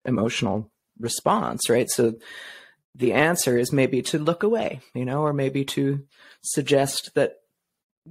emotional 0.06 0.71
response, 0.99 1.69
right? 1.69 1.89
So 1.89 2.15
the 2.95 3.13
answer 3.13 3.58
is 3.58 3.71
maybe 3.71 4.02
to 4.04 4.19
look 4.19 4.43
away, 4.43 4.82
you 4.93 5.06
know, 5.06 5.21
or 5.21 5.34
maybe 5.34 5.65
to 5.65 6.04
suggest 6.41 7.12
that 7.15 7.38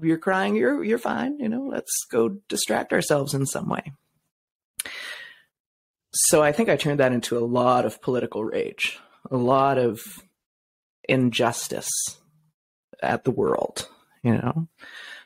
you're 0.00 0.18
crying, 0.18 0.56
you're 0.56 0.82
you're 0.82 0.98
fine, 0.98 1.38
you 1.38 1.48
know, 1.48 1.66
let's 1.66 2.04
go 2.10 2.40
distract 2.48 2.92
ourselves 2.92 3.34
in 3.34 3.46
some 3.46 3.68
way. 3.68 3.92
So 6.14 6.42
I 6.42 6.53
think 6.53 6.68
I 6.68 6.77
turned 6.77 7.01
that 7.01 7.12
into 7.12 7.38
a 7.38 7.40
lot 7.44 7.85
of 7.85 8.03
political 8.03 8.44
rage, 8.44 8.98
a 9.31 9.37
lot 9.37 9.79
of 9.79 10.01
injustice 11.09 11.90
at 13.03 13.25
the 13.25 13.31
world, 13.31 13.88
you 14.22 14.35
know. 14.35 14.68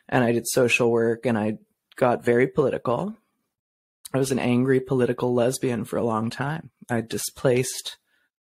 And 0.09 0.23
I 0.23 0.33
did 0.33 0.47
social 0.47 0.91
work 0.91 1.27
and 1.27 1.37
I 1.37 1.59
got 1.97 2.25
very 2.25 2.47
political. 2.47 3.17
I 4.15 4.19
was 4.19 4.31
an 4.31 4.39
angry 4.39 4.81
political 4.81 5.35
lesbian 5.35 5.85
for 5.85 5.97
a 5.97 6.05
long 6.05 6.31
time. 6.31 6.71
I 6.89 7.01
displaced 7.01 7.97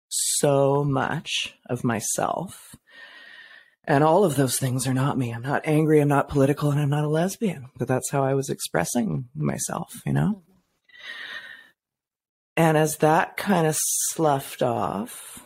so 0.08 0.82
much 0.82 1.54
of 1.66 1.84
myself. 1.84 2.74
And 3.84 4.02
all 4.02 4.24
of 4.24 4.36
those 4.36 4.58
things 4.58 4.86
are 4.86 4.94
not 4.94 5.18
me. 5.18 5.32
I'm 5.32 5.42
not 5.42 5.62
angry, 5.64 6.00
I'm 6.00 6.08
not 6.08 6.28
political, 6.28 6.70
and 6.70 6.80
I'm 6.80 6.90
not 6.90 7.04
a 7.04 7.08
lesbian. 7.08 7.66
But 7.76 7.88
that's 7.88 8.10
how 8.10 8.24
I 8.24 8.34
was 8.34 8.48
expressing 8.48 9.28
myself, 9.34 10.00
you 10.06 10.12
know? 10.12 10.42
And 12.60 12.76
as 12.76 12.98
that 12.98 13.38
kind 13.38 13.66
of 13.66 13.74
sloughed 13.78 14.62
off, 14.62 15.42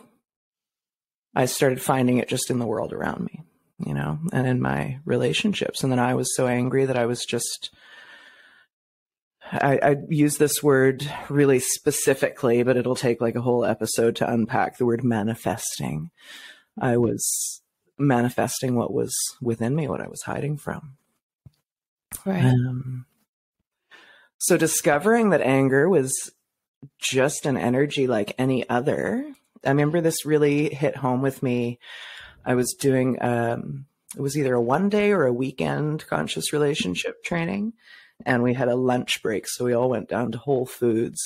I 1.33 1.45
started 1.45 1.81
finding 1.81 2.17
it 2.17 2.27
just 2.27 2.51
in 2.51 2.59
the 2.59 2.65
world 2.65 2.91
around 2.91 3.23
me, 3.23 3.41
you 3.79 3.93
know, 3.93 4.19
and 4.33 4.45
in 4.45 4.61
my 4.61 4.99
relationships. 5.05 5.81
And 5.81 5.93
then 5.93 5.99
I 5.99 6.13
was 6.15 6.35
so 6.35 6.45
angry 6.45 6.83
that 6.83 6.97
I 6.97 7.05
was 7.05 7.23
just 7.23 7.73
I, 9.49 9.79
I, 9.81 9.95
use 10.09 10.37
this 10.37 10.61
word 10.61 11.09
really 11.29 11.59
specifically, 11.59 12.63
but 12.63 12.75
it'll 12.75 12.97
take 12.97 13.21
like 13.21 13.35
a 13.35 13.41
whole 13.41 13.63
episode 13.63 14.17
to 14.17 14.29
unpack 14.29 14.77
the 14.77 14.85
word 14.85 15.01
manifesting. 15.01 16.11
I 16.77 16.97
was 16.97 17.61
manifesting 17.97 18.75
what 18.75 18.93
was 18.93 19.15
within 19.41 19.73
me, 19.73 19.87
what 19.87 20.01
I 20.01 20.09
was 20.09 20.23
hiding 20.23 20.57
from. 20.57 20.97
Right. 22.25 22.43
Um, 22.43 23.05
so 24.37 24.57
discovering 24.57 25.29
that 25.29 25.41
anger 25.41 25.87
was 25.87 26.34
just 26.99 27.45
an 27.45 27.57
energy 27.57 28.07
like 28.07 28.35
any 28.37 28.67
other. 28.69 29.25
I 29.63 29.69
remember 29.69 30.01
this 30.01 30.25
really 30.25 30.73
hit 30.73 30.95
home 30.95 31.21
with 31.21 31.41
me. 31.41 31.79
I 32.45 32.55
was 32.55 32.75
doing, 32.79 33.21
um, 33.21 33.85
it 34.15 34.21
was 34.21 34.37
either 34.37 34.53
a 34.53 34.61
one 34.61 34.89
day 34.89 35.11
or 35.11 35.25
a 35.25 35.33
weekend 35.33 36.05
conscious 36.07 36.53
relationship 36.53 37.23
training 37.23 37.73
and 38.25 38.43
we 38.43 38.53
had 38.53 38.69
a 38.69 38.75
lunch 38.75 39.21
break. 39.21 39.45
So 39.47 39.65
we 39.65 39.73
all 39.73 39.89
went 39.89 40.09
down 40.09 40.31
to 40.31 40.37
Whole 40.37 40.65
Foods. 40.65 41.19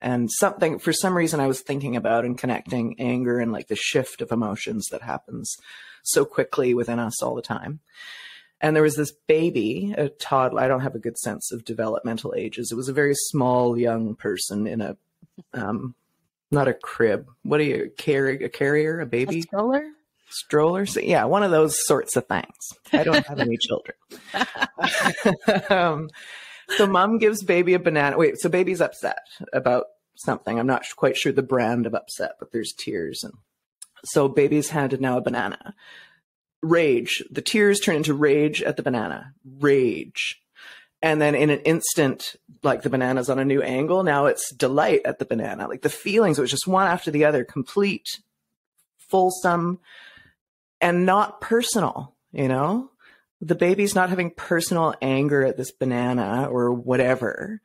And 0.00 0.30
something, 0.30 0.78
for 0.78 0.92
some 0.92 1.16
reason, 1.16 1.40
I 1.40 1.46
was 1.46 1.60
thinking 1.60 1.96
about 1.96 2.24
and 2.24 2.38
connecting 2.38 2.96
anger 3.00 3.40
and 3.40 3.50
like 3.50 3.68
the 3.68 3.76
shift 3.76 4.20
of 4.20 4.30
emotions 4.30 4.86
that 4.90 5.02
happens 5.02 5.56
so 6.04 6.24
quickly 6.24 6.74
within 6.74 6.98
us 6.98 7.22
all 7.22 7.34
the 7.34 7.42
time. 7.42 7.80
And 8.60 8.74
there 8.74 8.82
was 8.82 8.96
this 8.96 9.12
baby, 9.26 9.94
a 9.96 10.08
toddler. 10.08 10.62
I 10.62 10.68
don't 10.68 10.80
have 10.80 10.94
a 10.94 11.00
good 11.00 11.18
sense 11.18 11.52
of 11.52 11.64
developmental 11.64 12.34
ages. 12.36 12.72
It 12.72 12.76
was 12.76 12.88
a 12.88 12.94
very 12.94 13.14
small 13.14 13.78
young 13.78 14.14
person 14.14 14.66
in 14.66 14.80
a, 14.80 14.96
um, 15.52 15.94
not 16.50 16.68
a 16.68 16.74
crib. 16.74 17.28
What 17.42 17.60
are 17.60 17.64
you 17.64 17.90
carry 17.98 18.42
a 18.42 18.48
carrier, 18.48 19.00
a 19.00 19.06
baby? 19.06 19.40
A 19.40 19.42
stroller. 19.42 19.90
stroller. 20.30 20.86
So, 20.86 21.00
yeah, 21.00 21.24
one 21.24 21.42
of 21.42 21.50
those 21.50 21.86
sorts 21.86 22.16
of 22.16 22.26
things. 22.26 22.56
I 22.92 23.04
don't 23.04 23.26
have 23.26 23.40
any 23.40 23.58
children. 23.58 23.96
um, 25.70 26.08
so 26.70 26.86
mom 26.86 27.18
gives 27.18 27.44
baby 27.44 27.74
a 27.74 27.78
banana. 27.78 28.16
Wait, 28.16 28.38
so 28.38 28.48
baby's 28.48 28.80
upset 28.80 29.18
about 29.52 29.86
something. 30.16 30.58
I'm 30.58 30.66
not 30.66 30.84
quite 30.96 31.16
sure 31.16 31.32
the 31.32 31.42
brand 31.42 31.86
of 31.86 31.94
upset, 31.94 32.32
but 32.38 32.52
there's 32.52 32.72
tears. 32.72 33.22
And 33.22 33.34
so 34.04 34.28
baby's 34.28 34.70
handed 34.70 35.00
now 35.00 35.18
a 35.18 35.22
banana. 35.22 35.74
Rage. 36.68 37.22
The 37.30 37.42
tears 37.42 37.80
turn 37.80 37.96
into 37.96 38.14
rage 38.14 38.62
at 38.62 38.76
the 38.76 38.82
banana. 38.82 39.32
Rage. 39.44 40.40
And 41.02 41.20
then 41.20 41.34
in 41.34 41.50
an 41.50 41.60
instant, 41.60 42.36
like 42.62 42.82
the 42.82 42.90
banana's 42.90 43.30
on 43.30 43.38
a 43.38 43.44
new 43.44 43.62
angle. 43.62 44.02
Now 44.02 44.26
it's 44.26 44.52
delight 44.52 45.02
at 45.04 45.18
the 45.18 45.24
banana. 45.24 45.68
Like 45.68 45.82
the 45.82 45.88
feelings, 45.88 46.38
it 46.38 46.42
was 46.42 46.50
just 46.50 46.66
one 46.66 46.86
after 46.86 47.10
the 47.10 47.24
other, 47.24 47.44
complete, 47.44 48.20
fulsome, 49.10 49.78
and 50.80 51.06
not 51.06 51.40
personal, 51.40 52.14
you 52.32 52.48
know? 52.48 52.90
The 53.40 53.54
baby's 53.54 53.94
not 53.94 54.08
having 54.08 54.30
personal 54.30 54.94
anger 55.02 55.44
at 55.44 55.56
this 55.56 55.70
banana 55.70 56.48
or 56.50 56.72
whatever. 56.72 57.60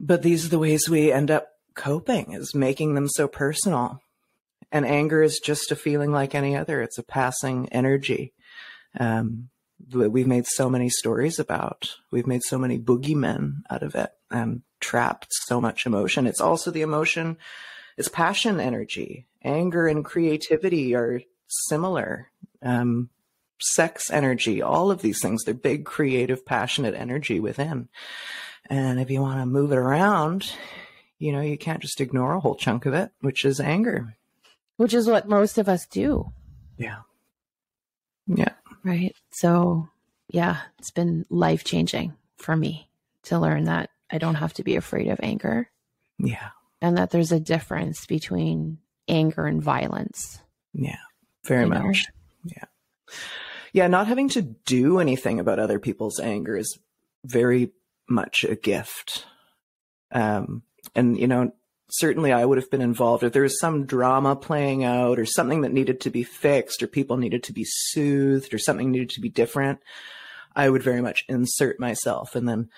But 0.00 0.22
these 0.22 0.46
are 0.46 0.48
the 0.48 0.58
ways 0.58 0.88
we 0.88 1.12
end 1.12 1.30
up 1.30 1.48
coping 1.74 2.32
is 2.32 2.54
making 2.54 2.94
them 2.94 3.08
so 3.08 3.28
personal. 3.28 4.00
And 4.74 4.84
anger 4.84 5.22
is 5.22 5.38
just 5.38 5.70
a 5.70 5.76
feeling 5.76 6.10
like 6.10 6.34
any 6.34 6.56
other. 6.56 6.82
It's 6.82 6.98
a 6.98 7.04
passing 7.04 7.68
energy. 7.70 8.34
Um, 8.98 9.50
we've 9.92 10.26
made 10.26 10.46
so 10.46 10.68
many 10.68 10.88
stories 10.88 11.38
about. 11.38 11.94
We've 12.10 12.26
made 12.26 12.42
so 12.42 12.58
many 12.58 12.80
boogeymen 12.80 13.62
out 13.70 13.84
of 13.84 13.94
it 13.94 14.10
and 14.32 14.62
trapped 14.80 15.28
so 15.30 15.60
much 15.60 15.86
emotion. 15.86 16.26
It's 16.26 16.40
also 16.40 16.72
the 16.72 16.82
emotion, 16.82 17.36
it's 17.96 18.08
passion 18.08 18.58
energy. 18.58 19.26
Anger 19.44 19.86
and 19.86 20.04
creativity 20.04 20.96
are 20.96 21.22
similar. 21.46 22.32
Um, 22.60 23.10
sex 23.60 24.10
energy, 24.10 24.60
all 24.60 24.90
of 24.90 25.02
these 25.02 25.22
things, 25.22 25.44
they're 25.44 25.54
big, 25.54 25.84
creative, 25.84 26.44
passionate 26.44 26.96
energy 26.96 27.38
within. 27.38 27.88
And 28.68 28.98
if 28.98 29.08
you 29.08 29.20
want 29.20 29.38
to 29.38 29.46
move 29.46 29.70
it 29.70 29.78
around, 29.78 30.50
you 31.20 31.30
know, 31.30 31.42
you 31.42 31.56
can't 31.56 31.80
just 31.80 32.00
ignore 32.00 32.34
a 32.34 32.40
whole 32.40 32.56
chunk 32.56 32.86
of 32.86 32.94
it, 32.94 33.12
which 33.20 33.44
is 33.44 33.60
anger. 33.60 34.16
Which 34.76 34.94
is 34.94 35.06
what 35.06 35.28
most 35.28 35.58
of 35.58 35.68
us 35.68 35.86
do. 35.86 36.32
Yeah. 36.76 37.00
Yeah. 38.26 38.52
Right. 38.82 39.14
So, 39.30 39.88
yeah, 40.28 40.58
it's 40.78 40.90
been 40.90 41.24
life 41.30 41.64
changing 41.64 42.14
for 42.36 42.56
me 42.56 42.88
to 43.24 43.38
learn 43.38 43.64
that 43.64 43.90
I 44.10 44.18
don't 44.18 44.34
have 44.34 44.52
to 44.54 44.64
be 44.64 44.76
afraid 44.76 45.08
of 45.08 45.20
anger. 45.22 45.70
Yeah. 46.18 46.50
And 46.80 46.98
that 46.98 47.10
there's 47.10 47.32
a 47.32 47.40
difference 47.40 48.06
between 48.06 48.78
anger 49.08 49.46
and 49.46 49.62
violence. 49.62 50.40
Yeah. 50.72 50.96
Very 51.44 51.66
much. 51.66 52.06
Know? 52.44 52.52
Yeah. 52.56 52.64
Yeah. 53.72 53.86
Not 53.86 54.08
having 54.08 54.28
to 54.30 54.42
do 54.42 54.98
anything 54.98 55.40
about 55.40 55.58
other 55.58 55.78
people's 55.78 56.20
anger 56.20 56.56
is 56.56 56.78
very 57.24 57.70
much 58.08 58.44
a 58.44 58.56
gift. 58.56 59.26
Um, 60.12 60.62
and, 60.94 61.18
you 61.18 61.26
know, 61.26 61.52
certainly 61.96 62.32
I 62.32 62.44
would 62.44 62.58
have 62.58 62.70
been 62.70 62.80
involved 62.80 63.22
if 63.22 63.32
there 63.32 63.42
was 63.42 63.60
some 63.60 63.86
drama 63.86 64.34
playing 64.34 64.84
out 64.84 65.18
or 65.18 65.26
something 65.26 65.60
that 65.62 65.72
needed 65.72 66.00
to 66.02 66.10
be 66.10 66.24
fixed 66.24 66.82
or 66.82 66.86
people 66.86 67.16
needed 67.16 67.44
to 67.44 67.52
be 67.52 67.64
soothed 67.64 68.52
or 68.52 68.58
something 68.58 68.90
needed 68.90 69.10
to 69.10 69.20
be 69.20 69.28
different. 69.28 69.80
I 70.56 70.68
would 70.68 70.82
very 70.82 71.02
much 71.02 71.24
insert 71.28 71.78
myself 71.78 72.34
and 72.34 72.48
then 72.48 72.68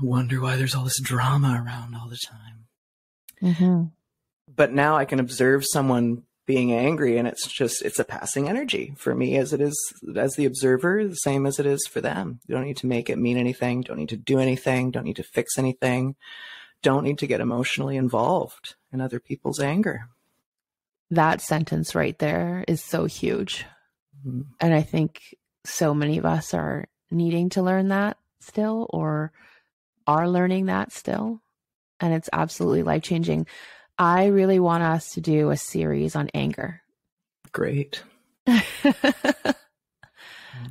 wonder 0.00 0.40
why 0.40 0.56
there's 0.56 0.74
all 0.74 0.84
this 0.84 1.00
drama 1.00 1.62
around 1.64 1.94
all 1.94 2.08
the 2.08 2.18
time. 2.18 2.66
Mm-hmm. 3.42 3.84
But 4.54 4.72
now 4.72 4.96
I 4.96 5.04
can 5.04 5.20
observe 5.20 5.64
someone 5.66 6.24
being 6.46 6.72
angry 6.72 7.16
and 7.16 7.26
it's 7.26 7.46
just 7.50 7.82
it's 7.82 7.98
a 7.98 8.04
passing 8.04 8.48
energy 8.48 8.94
for 8.98 9.14
me 9.14 9.36
as 9.36 9.54
it 9.54 9.62
is 9.62 9.74
as 10.14 10.34
the 10.34 10.44
observer 10.44 11.06
the 11.06 11.14
same 11.14 11.46
as 11.46 11.58
it 11.58 11.64
is 11.64 11.86
for 11.86 12.02
them 12.02 12.38
you 12.46 12.54
don't 12.54 12.66
need 12.66 12.76
to 12.76 12.86
make 12.86 13.08
it 13.08 13.16
mean 13.16 13.38
anything 13.38 13.80
don't 13.80 13.96
need 13.96 14.10
to 14.10 14.16
do 14.16 14.38
anything 14.38 14.90
don't 14.90 15.04
need 15.04 15.16
to 15.16 15.22
fix 15.22 15.56
anything 15.56 16.14
don't 16.84 17.02
need 17.02 17.18
to 17.18 17.26
get 17.26 17.40
emotionally 17.40 17.96
involved 17.96 18.76
in 18.92 19.00
other 19.00 19.18
people's 19.18 19.58
anger 19.58 20.08
that 21.10 21.40
sentence 21.40 21.94
right 21.94 22.18
there 22.20 22.64
is 22.68 22.80
so 22.82 23.06
huge 23.06 23.64
mm-hmm. 24.24 24.42
and 24.60 24.72
i 24.72 24.82
think 24.82 25.34
so 25.64 25.92
many 25.92 26.18
of 26.18 26.24
us 26.24 26.54
are 26.54 26.86
needing 27.10 27.48
to 27.48 27.62
learn 27.62 27.88
that 27.88 28.16
still 28.40 28.86
or 28.90 29.32
are 30.06 30.28
learning 30.28 30.66
that 30.66 30.92
still 30.92 31.40
and 31.98 32.14
it's 32.14 32.30
absolutely 32.32 32.82
life 32.82 33.02
changing 33.02 33.46
I 33.98 34.26
really 34.26 34.58
want 34.58 34.82
us 34.82 35.10
to 35.12 35.20
do 35.20 35.50
a 35.50 35.56
series 35.56 36.16
on 36.16 36.28
anger. 36.34 36.82
Great. 37.52 38.02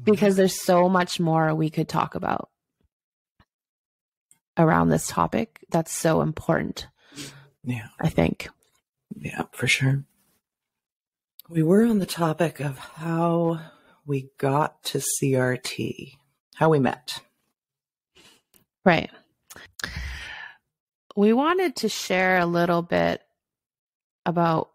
because 0.03 0.35
there's 0.35 0.61
so 0.61 0.89
much 0.89 1.19
more 1.19 1.55
we 1.55 1.69
could 1.69 1.87
talk 1.87 2.15
about 2.15 2.49
around 4.57 4.89
this 4.89 5.07
topic 5.07 5.59
that's 5.69 5.91
so 5.91 6.21
important. 6.21 6.87
Yeah. 7.63 7.87
I 7.99 8.09
think. 8.09 8.49
Yeah, 9.15 9.43
for 9.51 9.67
sure. 9.67 10.03
We 11.49 11.63
were 11.63 11.85
on 11.85 11.99
the 11.99 12.05
topic 12.05 12.59
of 12.59 12.77
how 12.77 13.59
we 14.05 14.29
got 14.37 14.83
to 14.85 15.01
CRT, 15.21 16.13
how 16.55 16.69
we 16.69 16.79
met. 16.79 17.19
Right 18.85 19.11
we 21.15 21.33
wanted 21.33 21.75
to 21.77 21.89
share 21.89 22.39
a 22.39 22.45
little 22.45 22.81
bit 22.81 23.21
about 24.25 24.69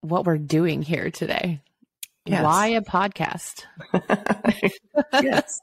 what 0.00 0.24
we're 0.24 0.38
doing 0.38 0.82
here 0.82 1.10
today. 1.10 1.60
Yes. 2.24 2.44
Why 2.44 2.68
a 2.68 2.82
podcast? 2.82 3.64
yes. 5.22 5.60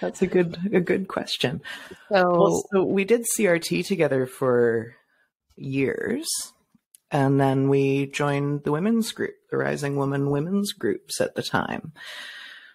That's 0.00 0.22
a 0.22 0.26
good 0.26 0.58
a 0.72 0.80
good 0.80 1.08
question. 1.08 1.62
So, 2.08 2.30
well, 2.30 2.64
so 2.72 2.84
we 2.84 3.04
did 3.04 3.26
CRT 3.36 3.86
together 3.86 4.26
for 4.26 4.94
years 5.56 6.28
and 7.10 7.40
then 7.40 7.68
we 7.68 8.06
joined 8.06 8.62
the 8.62 8.72
women's 8.72 9.12
group, 9.12 9.34
the 9.50 9.56
Rising 9.56 9.96
Woman 9.96 10.30
women's 10.30 10.72
groups 10.72 11.20
at 11.20 11.34
the 11.34 11.42
time. 11.42 11.92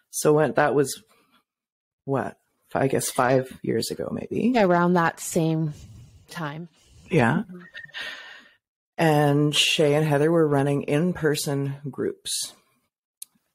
So 0.09 0.33
when, 0.33 0.53
that 0.53 0.75
was 0.75 1.01
what? 2.03 2.37
I 2.73 2.87
guess 2.87 3.09
5 3.09 3.59
years 3.61 3.89
ago 3.89 4.09
maybe. 4.11 4.53
Around 4.57 4.93
that 4.93 5.21
same 5.21 5.73
time. 6.29 6.67
Yeah. 7.09 7.43
Mm-hmm. 7.47 7.61
And 8.97 9.55
Shay 9.55 9.93
and 9.93 10.05
Heather 10.05 10.29
were 10.31 10.47
running 10.47 10.83
in 10.83 11.13
person 11.13 11.75
groups. 11.89 12.53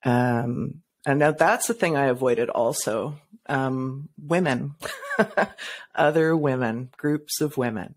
Um, 0.04 0.82
and 1.06 1.18
now 1.18 1.32
that's 1.32 1.66
the 1.66 1.74
thing 1.74 1.96
I 1.96 2.06
avoided 2.06 2.50
also. 2.50 3.16
Um, 3.46 4.08
women, 4.18 4.74
other 5.94 6.36
women, 6.36 6.90
groups 6.96 7.40
of 7.40 7.56
women. 7.56 7.94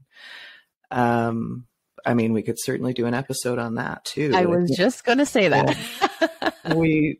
Um, 0.89 1.67
I 2.05 2.13
mean, 2.13 2.33
we 2.33 2.41
could 2.41 2.59
certainly 2.59 2.93
do 2.93 3.05
an 3.05 3.13
episode 3.13 3.59
on 3.59 3.75
that 3.75 4.05
too. 4.05 4.31
I 4.33 4.45
was 4.45 4.73
just 4.75 5.03
going 5.03 5.19
to 5.19 5.25
say 5.25 5.47
that. 5.49 6.55
we 6.75 7.19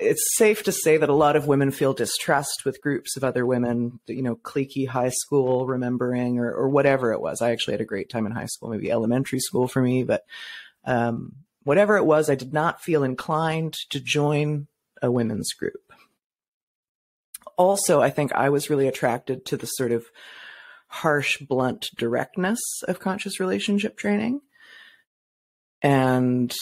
it's 0.00 0.36
safe 0.36 0.62
to 0.62 0.72
say 0.72 0.96
that 0.96 1.08
a 1.08 1.14
lot 1.14 1.36
of 1.36 1.46
women 1.46 1.70
feel 1.70 1.92
distrust 1.92 2.64
with 2.64 2.80
groups 2.80 3.16
of 3.16 3.24
other 3.24 3.44
women, 3.44 4.00
you 4.06 4.22
know, 4.22 4.34
cliquey 4.34 4.88
high 4.88 5.10
school 5.10 5.66
remembering 5.66 6.38
or, 6.38 6.50
or 6.50 6.68
whatever 6.70 7.12
it 7.12 7.20
was. 7.20 7.42
I 7.42 7.50
actually 7.50 7.74
had 7.74 7.82
a 7.82 7.86
great 7.86 8.08
time 8.08 8.24
in 8.24 8.32
high 8.32 8.46
school, 8.46 8.70
maybe 8.70 8.90
elementary 8.90 9.40
school 9.40 9.68
for 9.68 9.82
me, 9.82 10.02
but 10.02 10.24
um, 10.84 11.32
whatever 11.64 11.96
it 11.96 12.06
was, 12.06 12.30
I 12.30 12.34
did 12.34 12.52
not 12.52 12.82
feel 12.82 13.04
inclined 13.04 13.74
to 13.90 14.00
join 14.00 14.68
a 15.02 15.10
women's 15.10 15.52
group. 15.52 15.92
Also, 17.56 18.00
I 18.00 18.10
think 18.10 18.32
I 18.32 18.48
was 18.48 18.70
really 18.70 18.88
attracted 18.88 19.44
to 19.46 19.56
the 19.56 19.66
sort 19.66 19.92
of 19.92 20.06
harsh, 20.88 21.38
blunt 21.38 21.90
directness 21.96 22.60
of 22.88 23.00
conscious 23.00 23.38
relationship 23.38 23.96
training. 23.96 24.40
And 25.82 26.52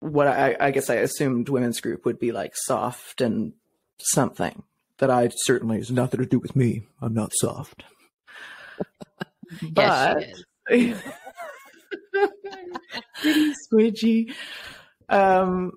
what 0.00 0.26
I, 0.26 0.56
I 0.58 0.70
guess 0.72 0.90
I 0.90 0.96
assumed 0.96 1.48
women's 1.48 1.80
group 1.80 2.04
would 2.04 2.18
be 2.18 2.32
like 2.32 2.52
soft 2.54 3.20
and 3.20 3.52
something 3.98 4.64
that 4.98 5.10
I 5.10 5.30
certainly 5.34 5.78
has 5.78 5.90
nothing 5.90 6.20
to 6.20 6.26
do 6.26 6.38
with 6.38 6.54
me. 6.54 6.82
I'm 7.00 7.14
not 7.14 7.32
soft. 7.34 7.84
but 9.62 10.26
pretty 10.66 10.94
squidgy. 13.72 14.32
Um, 15.08 15.72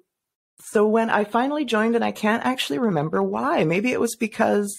so 0.76 0.86
when 0.86 1.09
I 1.09 1.23
finally 1.23 1.63
joined, 1.63 1.95
and 1.95 2.03
I 2.03 2.11
can't 2.11 2.45
actually 2.45 2.80
remember 2.80 3.23
why. 3.23 3.63
Maybe 3.63 3.91
it 3.91 3.99
was 3.99 4.15
because 4.15 4.78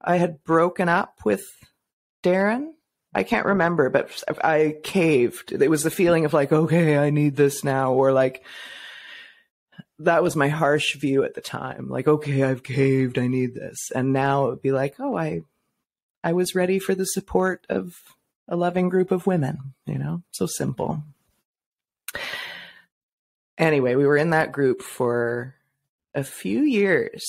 I 0.00 0.16
had 0.16 0.44
broken 0.44 0.88
up 0.88 1.18
with 1.24 1.44
Darren 2.22 2.68
I 3.12 3.24
can't 3.24 3.46
remember, 3.46 3.90
but 3.90 4.22
I 4.42 4.76
caved. 4.84 5.52
It 5.52 5.68
was 5.68 5.82
the 5.82 5.90
feeling 5.90 6.24
of 6.24 6.32
like, 6.32 6.52
okay, 6.52 6.96
I 6.96 7.10
need 7.10 7.34
this 7.34 7.64
now, 7.64 7.92
or 7.92 8.12
like, 8.12 8.44
that 9.98 10.22
was 10.22 10.36
my 10.36 10.48
harsh 10.48 10.96
view 10.96 11.24
at 11.24 11.34
the 11.34 11.40
time. 11.40 11.88
Like, 11.88 12.06
okay, 12.06 12.44
I've 12.44 12.62
caved, 12.62 13.18
I 13.18 13.26
need 13.26 13.54
this. 13.54 13.90
And 13.94 14.12
now 14.12 14.46
it 14.46 14.50
would 14.50 14.62
be 14.62 14.72
like, 14.72 14.94
oh, 15.00 15.16
I, 15.16 15.40
I 16.22 16.32
was 16.32 16.54
ready 16.54 16.78
for 16.78 16.94
the 16.94 17.04
support 17.04 17.66
of 17.68 17.96
a 18.48 18.56
loving 18.56 18.88
group 18.88 19.10
of 19.10 19.26
women, 19.26 19.74
you 19.86 19.98
know, 19.98 20.22
so 20.30 20.46
simple. 20.46 21.02
Anyway, 23.60 23.94
we 23.94 24.06
were 24.06 24.16
in 24.16 24.30
that 24.30 24.50
group 24.50 24.82
for 24.82 25.54
a 26.14 26.24
few 26.24 26.62
years. 26.62 27.22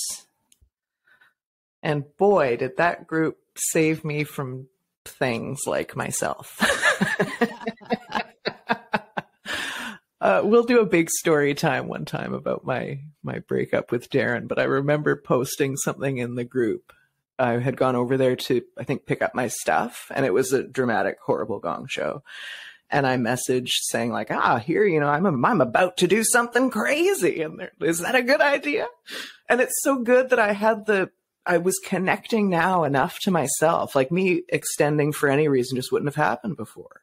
And 1.84 2.05
boy, 2.17 2.57
did 2.57 2.77
that 2.77 3.05
group 3.05 3.38
save 3.55 4.03
me 4.05 4.23
from 4.23 4.67
things 5.05 5.61
like 5.67 5.95
myself. 5.95 6.57
uh, 10.21 10.41
we'll 10.43 10.63
do 10.63 10.79
a 10.79 10.86
big 10.86 11.09
story 11.09 11.53
time 11.53 11.88
one 11.88 12.05
time 12.05 12.34
about 12.34 12.65
my 12.65 13.01
my 13.23 13.39
breakup 13.39 13.91
with 13.91 14.09
Darren, 14.09 14.47
but 14.47 14.59
I 14.59 14.63
remember 14.63 15.15
posting 15.15 15.75
something 15.75 16.17
in 16.17 16.36
the 16.36 16.43
group. 16.43 16.93
I 17.39 17.53
had 17.53 17.77
gone 17.77 17.95
over 17.95 18.17
there 18.17 18.36
to 18.36 18.61
I 18.77 18.84
think 18.84 19.05
pick 19.07 19.23
up 19.23 19.34
my 19.34 19.47
stuff, 19.47 20.11
and 20.13 20.25
it 20.25 20.34
was 20.34 20.53
a 20.53 20.63
dramatic, 20.63 21.17
horrible 21.25 21.59
gong 21.59 21.88
show. 21.89 22.23
And 22.91 23.07
I 23.07 23.15
messaged 23.15 23.83
saying 23.83 24.11
like, 24.11 24.31
ah, 24.31 24.57
here, 24.57 24.83
you 24.85 24.99
know, 24.99 25.07
I'm 25.07 25.25
a, 25.25 25.47
I'm 25.47 25.61
about 25.61 25.97
to 25.97 26.07
do 26.07 26.23
something 26.23 26.69
crazy, 26.69 27.41
and 27.41 27.69
is 27.81 27.99
that 27.99 28.15
a 28.15 28.21
good 28.21 28.41
idea? 28.41 28.87
And 29.47 29.61
it's 29.61 29.81
so 29.81 29.99
good 29.99 30.29
that 30.29 30.39
I 30.39 30.53
had 30.53 30.85
the 30.85 31.09
I 31.45 31.57
was 31.57 31.79
connecting 31.79 32.49
now 32.49 32.83
enough 32.83 33.19
to 33.19 33.31
myself. 33.31 33.95
Like 33.95 34.11
me 34.11 34.43
extending 34.49 35.11
for 35.11 35.29
any 35.29 35.47
reason 35.47 35.75
just 35.75 35.91
wouldn't 35.91 36.13
have 36.13 36.23
happened 36.23 36.57
before. 36.57 37.01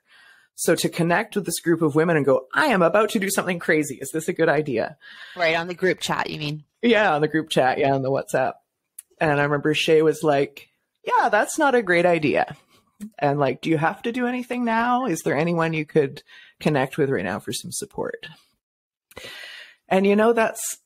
So 0.54 0.74
to 0.74 0.88
connect 0.88 1.36
with 1.36 1.46
this 1.46 1.60
group 1.60 1.82
of 1.82 1.94
women 1.94 2.16
and 2.16 2.26
go, 2.26 2.46
I 2.52 2.66
am 2.66 2.82
about 2.82 3.10
to 3.10 3.20
do 3.20 3.30
something 3.30 3.58
crazy. 3.58 3.98
Is 4.00 4.10
this 4.10 4.28
a 4.28 4.32
good 4.32 4.48
idea? 4.48 4.96
Right 5.36 5.54
on 5.54 5.68
the 5.68 5.74
group 5.74 6.00
chat, 6.00 6.30
you 6.30 6.38
mean? 6.38 6.64
Yeah, 6.82 7.14
on 7.14 7.20
the 7.20 7.28
group 7.28 7.48
chat. 7.48 7.78
Yeah, 7.78 7.94
on 7.94 8.02
the 8.02 8.10
WhatsApp. 8.10 8.54
And 9.20 9.30
I 9.30 9.44
remember 9.44 9.74
Shay 9.74 10.02
was 10.02 10.22
like, 10.22 10.68
Yeah, 11.04 11.28
that's 11.28 11.58
not 11.58 11.74
a 11.74 11.82
great 11.82 12.06
idea. 12.06 12.56
And 13.18 13.38
like, 13.38 13.60
do 13.60 13.70
you 13.70 13.78
have 13.78 14.02
to 14.02 14.12
do 14.12 14.26
anything 14.26 14.64
now? 14.64 15.06
Is 15.06 15.20
there 15.20 15.36
anyone 15.36 15.72
you 15.72 15.86
could 15.86 16.22
connect 16.60 16.98
with 16.98 17.10
right 17.10 17.24
now 17.24 17.38
for 17.38 17.52
some 17.52 17.72
support? 17.72 18.26
And 19.88 20.06
you 20.06 20.16
know, 20.16 20.32
that's 20.32 20.78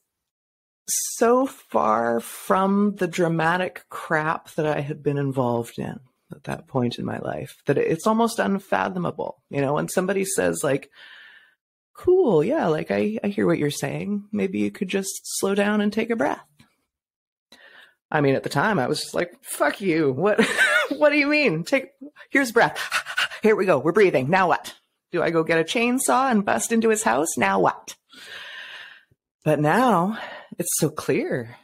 so 0.89 1.47
far 1.47 2.21
from 2.21 2.97
the 2.97 3.07
dramatic 3.07 3.85
crap 3.89 4.51
that 4.55 4.67
I 4.67 4.81
had 4.81 5.03
been 5.03 5.19
involved 5.19 5.79
in 5.79 6.01
at 6.33 6.45
that 6.45 6.67
point 6.67 6.99
in 6.99 7.05
my 7.05 7.19
life 7.19 7.57
that 7.67 7.79
it's 7.79 8.07
almost 8.07 8.39
unfathomable. 8.39 9.43
You 9.51 9.61
know, 9.61 9.75
when 9.75 9.89
somebody 9.89 10.25
says 10.25 10.61
like, 10.63 10.91
cool, 11.95 12.43
yeah, 12.43 12.67
like 12.67 12.91
I, 12.91 13.19
I 13.23 13.29
hear 13.29 13.47
what 13.47 13.59
you're 13.59 13.71
saying. 13.71 14.25
Maybe 14.33 14.59
you 14.59 14.71
could 14.71 14.89
just 14.89 15.21
slow 15.39 15.55
down 15.55 15.81
and 15.81 15.93
take 15.93 16.11
a 16.11 16.17
breath. 16.17 16.45
I 18.11 18.21
mean, 18.21 18.35
at 18.35 18.43
the 18.43 18.49
time 18.49 18.79
I 18.79 18.89
was 18.89 19.01
just 19.01 19.15
like, 19.15 19.33
fuck 19.43 19.81
you. 19.81 20.13
What, 20.13 20.41
what 20.99 21.11
do 21.11 21.19
you 21.19 21.27
mean? 21.27 21.65
Take, 21.65 21.91
here's 22.31 22.53
breath. 22.53 22.79
Here 23.43 23.57
we 23.57 23.67
go. 23.67 23.79
We're 23.79 23.93
breathing. 23.93 24.31
Now 24.31 24.49
what? 24.49 24.75
Do 25.11 25.23
I 25.23 25.31
go 25.31 25.43
get 25.43 25.59
a 25.59 25.65
chainsaw 25.65 26.31
and 26.31 26.45
bust 26.45 26.73
into 26.73 26.89
his 26.89 27.03
house? 27.03 27.37
Now 27.37 27.61
what? 27.61 27.97
But 29.45 29.61
now 29.61 30.19
it's 30.59 30.79
so 30.79 30.89
clear 30.89 31.57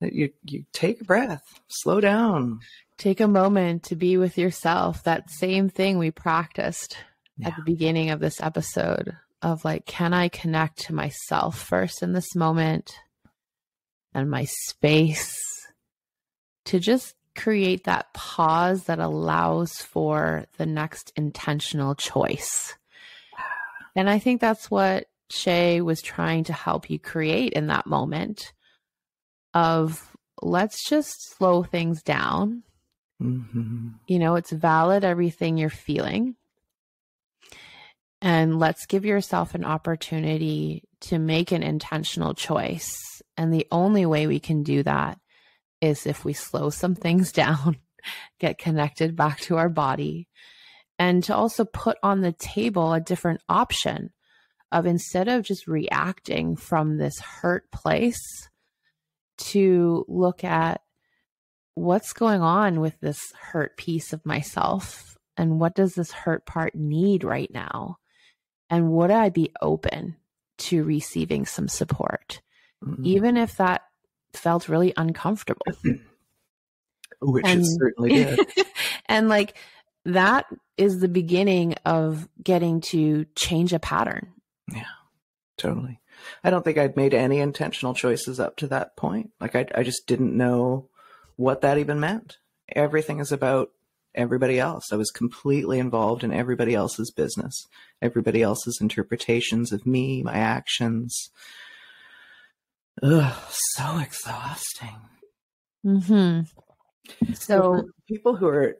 that 0.00 0.12
you 0.12 0.30
you 0.44 0.64
take 0.72 1.00
a 1.00 1.04
breath, 1.04 1.42
slow 1.68 2.00
down, 2.00 2.60
take 2.96 3.20
a 3.20 3.28
moment 3.28 3.84
to 3.84 3.96
be 3.96 4.16
with 4.16 4.38
yourself. 4.38 5.02
That 5.02 5.30
same 5.30 5.68
thing 5.68 5.98
we 5.98 6.10
practiced 6.10 6.96
yeah. 7.36 7.48
at 7.48 7.56
the 7.56 7.62
beginning 7.62 8.10
of 8.10 8.20
this 8.20 8.40
episode 8.40 9.16
of 9.42 9.64
like, 9.64 9.86
can 9.86 10.12
I 10.12 10.28
connect 10.28 10.86
to 10.86 10.94
myself 10.94 11.58
first 11.58 12.02
in 12.02 12.12
this 12.12 12.34
moment 12.34 12.92
and 14.14 14.30
my 14.30 14.44
space 14.44 15.38
to 16.66 16.78
just 16.78 17.14
create 17.38 17.84
that 17.84 18.12
pause 18.12 18.84
that 18.84 18.98
allows 18.98 19.72
for 19.80 20.46
the 20.58 20.66
next 20.66 21.12
intentional 21.16 21.94
choice. 21.94 22.76
And 23.96 24.10
I 24.10 24.18
think 24.18 24.40
that's 24.40 24.70
what 24.70 25.06
Shay 25.30 25.80
was 25.80 26.02
trying 26.02 26.44
to 26.44 26.52
help 26.52 26.90
you 26.90 26.98
create 26.98 27.52
in 27.52 27.68
that 27.68 27.86
moment 27.86 28.52
of 29.54 30.16
let's 30.42 30.88
just 30.88 31.36
slow 31.36 31.62
things 31.62 32.02
down. 32.02 32.62
Mm-hmm. 33.22 33.88
You 34.06 34.18
know, 34.18 34.36
it's 34.36 34.52
valid 34.52 35.04
everything 35.04 35.58
you're 35.58 35.70
feeling. 35.70 36.36
And 38.20 38.58
let's 38.58 38.86
give 38.86 39.04
yourself 39.04 39.54
an 39.54 39.64
opportunity 39.64 40.82
to 41.02 41.18
make 41.18 41.52
an 41.52 41.62
intentional 41.62 42.34
choice. 42.34 42.92
And 43.36 43.54
the 43.54 43.66
only 43.70 44.06
way 44.06 44.26
we 44.26 44.40
can 44.40 44.64
do 44.64 44.82
that 44.82 45.18
is 45.80 46.06
if 46.06 46.24
we 46.24 46.32
slow 46.32 46.70
some 46.70 46.94
things 46.94 47.32
down, 47.32 47.78
get 48.38 48.58
connected 48.58 49.16
back 49.16 49.40
to 49.40 49.56
our 49.56 49.68
body, 49.68 50.28
and 50.98 51.22
to 51.24 51.34
also 51.34 51.64
put 51.64 51.96
on 52.02 52.20
the 52.20 52.32
table 52.32 52.92
a 52.92 53.00
different 53.00 53.40
option 53.48 54.10
of 54.70 54.86
instead 54.86 55.28
of 55.28 55.44
just 55.44 55.66
reacting 55.66 56.56
from 56.56 56.98
this 56.98 57.18
hurt 57.20 57.70
place 57.70 58.48
to 59.38 60.04
look 60.08 60.44
at 60.44 60.82
what's 61.74 62.12
going 62.12 62.42
on 62.42 62.80
with 62.80 62.98
this 63.00 63.32
hurt 63.40 63.76
piece 63.76 64.12
of 64.12 64.26
myself 64.26 65.16
and 65.36 65.60
what 65.60 65.74
does 65.74 65.94
this 65.94 66.10
hurt 66.10 66.44
part 66.44 66.74
need 66.74 67.22
right 67.22 67.50
now 67.52 67.96
and 68.68 68.90
would 68.90 69.12
i 69.12 69.28
be 69.28 69.52
open 69.62 70.16
to 70.58 70.82
receiving 70.82 71.46
some 71.46 71.68
support 71.68 72.42
mm-hmm. 72.84 73.06
even 73.06 73.36
if 73.36 73.56
that 73.56 73.82
felt 74.32 74.68
really 74.68 74.92
uncomfortable 74.96 75.66
which 77.20 77.44
and, 77.46 77.62
it 77.62 77.66
certainly 77.66 78.10
did 78.10 78.40
and 79.06 79.28
like 79.28 79.56
that 80.04 80.46
is 80.76 81.00
the 81.00 81.08
beginning 81.08 81.74
of 81.84 82.28
getting 82.42 82.80
to 82.80 83.26
change 83.34 83.72
a 83.72 83.78
pattern 83.78 84.32
yeah, 84.72 84.84
totally. 85.56 86.00
I 86.42 86.50
don't 86.50 86.64
think 86.64 86.78
I'd 86.78 86.96
made 86.96 87.14
any 87.14 87.38
intentional 87.38 87.94
choices 87.94 88.40
up 88.40 88.56
to 88.56 88.66
that 88.68 88.96
point. 88.96 89.30
Like 89.40 89.54
I, 89.54 89.66
I 89.74 89.82
just 89.82 90.06
didn't 90.06 90.36
know 90.36 90.88
what 91.36 91.60
that 91.60 91.78
even 91.78 92.00
meant. 92.00 92.38
Everything 92.74 93.20
is 93.20 93.32
about 93.32 93.70
everybody 94.14 94.58
else. 94.58 94.92
I 94.92 94.96
was 94.96 95.10
completely 95.10 95.78
involved 95.78 96.24
in 96.24 96.32
everybody 96.32 96.74
else's 96.74 97.12
business, 97.12 97.66
everybody 98.02 98.42
else's 98.42 98.78
interpretations 98.80 99.72
of 99.72 99.86
me, 99.86 100.22
my 100.22 100.34
actions. 100.34 101.30
Ugh, 103.02 103.34
so 103.50 103.98
exhausting. 103.98 104.96
Mm-hmm. 105.84 107.32
So 107.34 107.84
people 108.08 108.36
who 108.36 108.48
are 108.48 108.76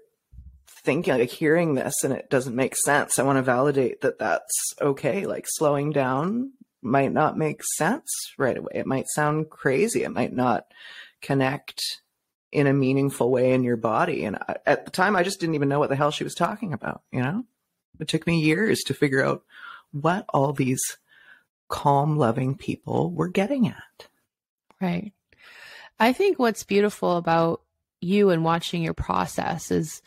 thinking 0.85 1.19
like 1.19 1.31
hearing 1.31 1.75
this 1.75 2.03
and 2.05 2.13
it 2.13 2.31
doesn't 2.31 2.55
make 2.57 2.75
sense 2.77 3.19
i 3.19 3.23
want 3.23 3.37
to 3.37 3.43
validate 3.43 4.01
that 4.01 4.19
that's 4.19 4.75
okay 4.81 5.27
like 5.27 5.45
slowing 5.47 5.91
down 5.91 6.53
might 6.83 7.13
not 7.13 7.37
make 7.37 7.63
sense 7.77 8.09
right 8.39 8.57
away 8.57 8.73
it 8.75 8.87
might 8.87 9.07
sound 9.09 9.51
crazy 9.51 10.05
it 10.05 10.11
might 10.11 10.33
not 10.33 10.67
connect 11.21 11.83
in 12.53 12.67
a 12.67 12.73
meaningful 12.73 13.31
way 13.31 13.53
in 13.53 13.65
your 13.65 13.77
body 13.77 14.25
and 14.25 14.37
I, 14.37 14.57
at 14.65 14.85
the 14.85 14.91
time 14.91 15.17
i 15.17 15.23
just 15.23 15.41
didn't 15.41 15.57
even 15.57 15.69
know 15.69 15.79
what 15.79 15.91
the 15.91 15.97
hell 15.97 16.11
she 16.11 16.25
was 16.25 16.35
talking 16.35 16.73
about 16.73 17.03
you 17.13 17.23
know 17.23 17.45
it 18.01 18.09
took 18.09 18.27
me 18.27 18.41
years 18.41 18.81
to 18.87 18.95
figure 18.95 19.25
out 19.25 19.43
what 19.91 20.25
all 20.29 20.53
these 20.53 20.81
calm 21.69 22.17
loving 22.17 22.57
people 22.57 23.13
were 23.13 23.29
getting 23.29 23.69
at 23.69 24.09
right 24.81 25.13
i 26.01 26.13
think 26.13 26.39
what's 26.39 26.65
beautiful 26.65 27.17
about 27.17 27.63
you 28.01 28.31
and 28.31 28.45
watching 28.45 28.83
your 28.83 28.95
process 28.95 29.71
is 29.71 30.03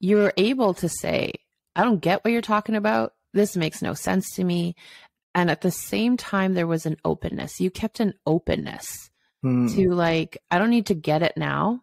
you're 0.00 0.32
able 0.36 0.74
to 0.74 0.88
say, 0.88 1.32
I 1.74 1.82
don't 1.82 2.00
get 2.00 2.24
what 2.24 2.32
you're 2.32 2.42
talking 2.42 2.74
about. 2.74 3.14
This 3.32 3.56
makes 3.56 3.82
no 3.82 3.94
sense 3.94 4.30
to 4.34 4.44
me. 4.44 4.76
And 5.34 5.50
at 5.50 5.62
the 5.62 5.70
same 5.70 6.16
time, 6.16 6.54
there 6.54 6.66
was 6.66 6.86
an 6.86 6.96
openness. 7.04 7.58
You 7.58 7.70
kept 7.70 8.00
an 8.00 8.14
openness 8.26 9.10
mm. 9.44 9.74
to 9.74 9.90
like, 9.90 10.38
I 10.50 10.58
don't 10.58 10.70
need 10.70 10.86
to 10.86 10.94
get 10.94 11.22
it 11.22 11.36
now. 11.36 11.80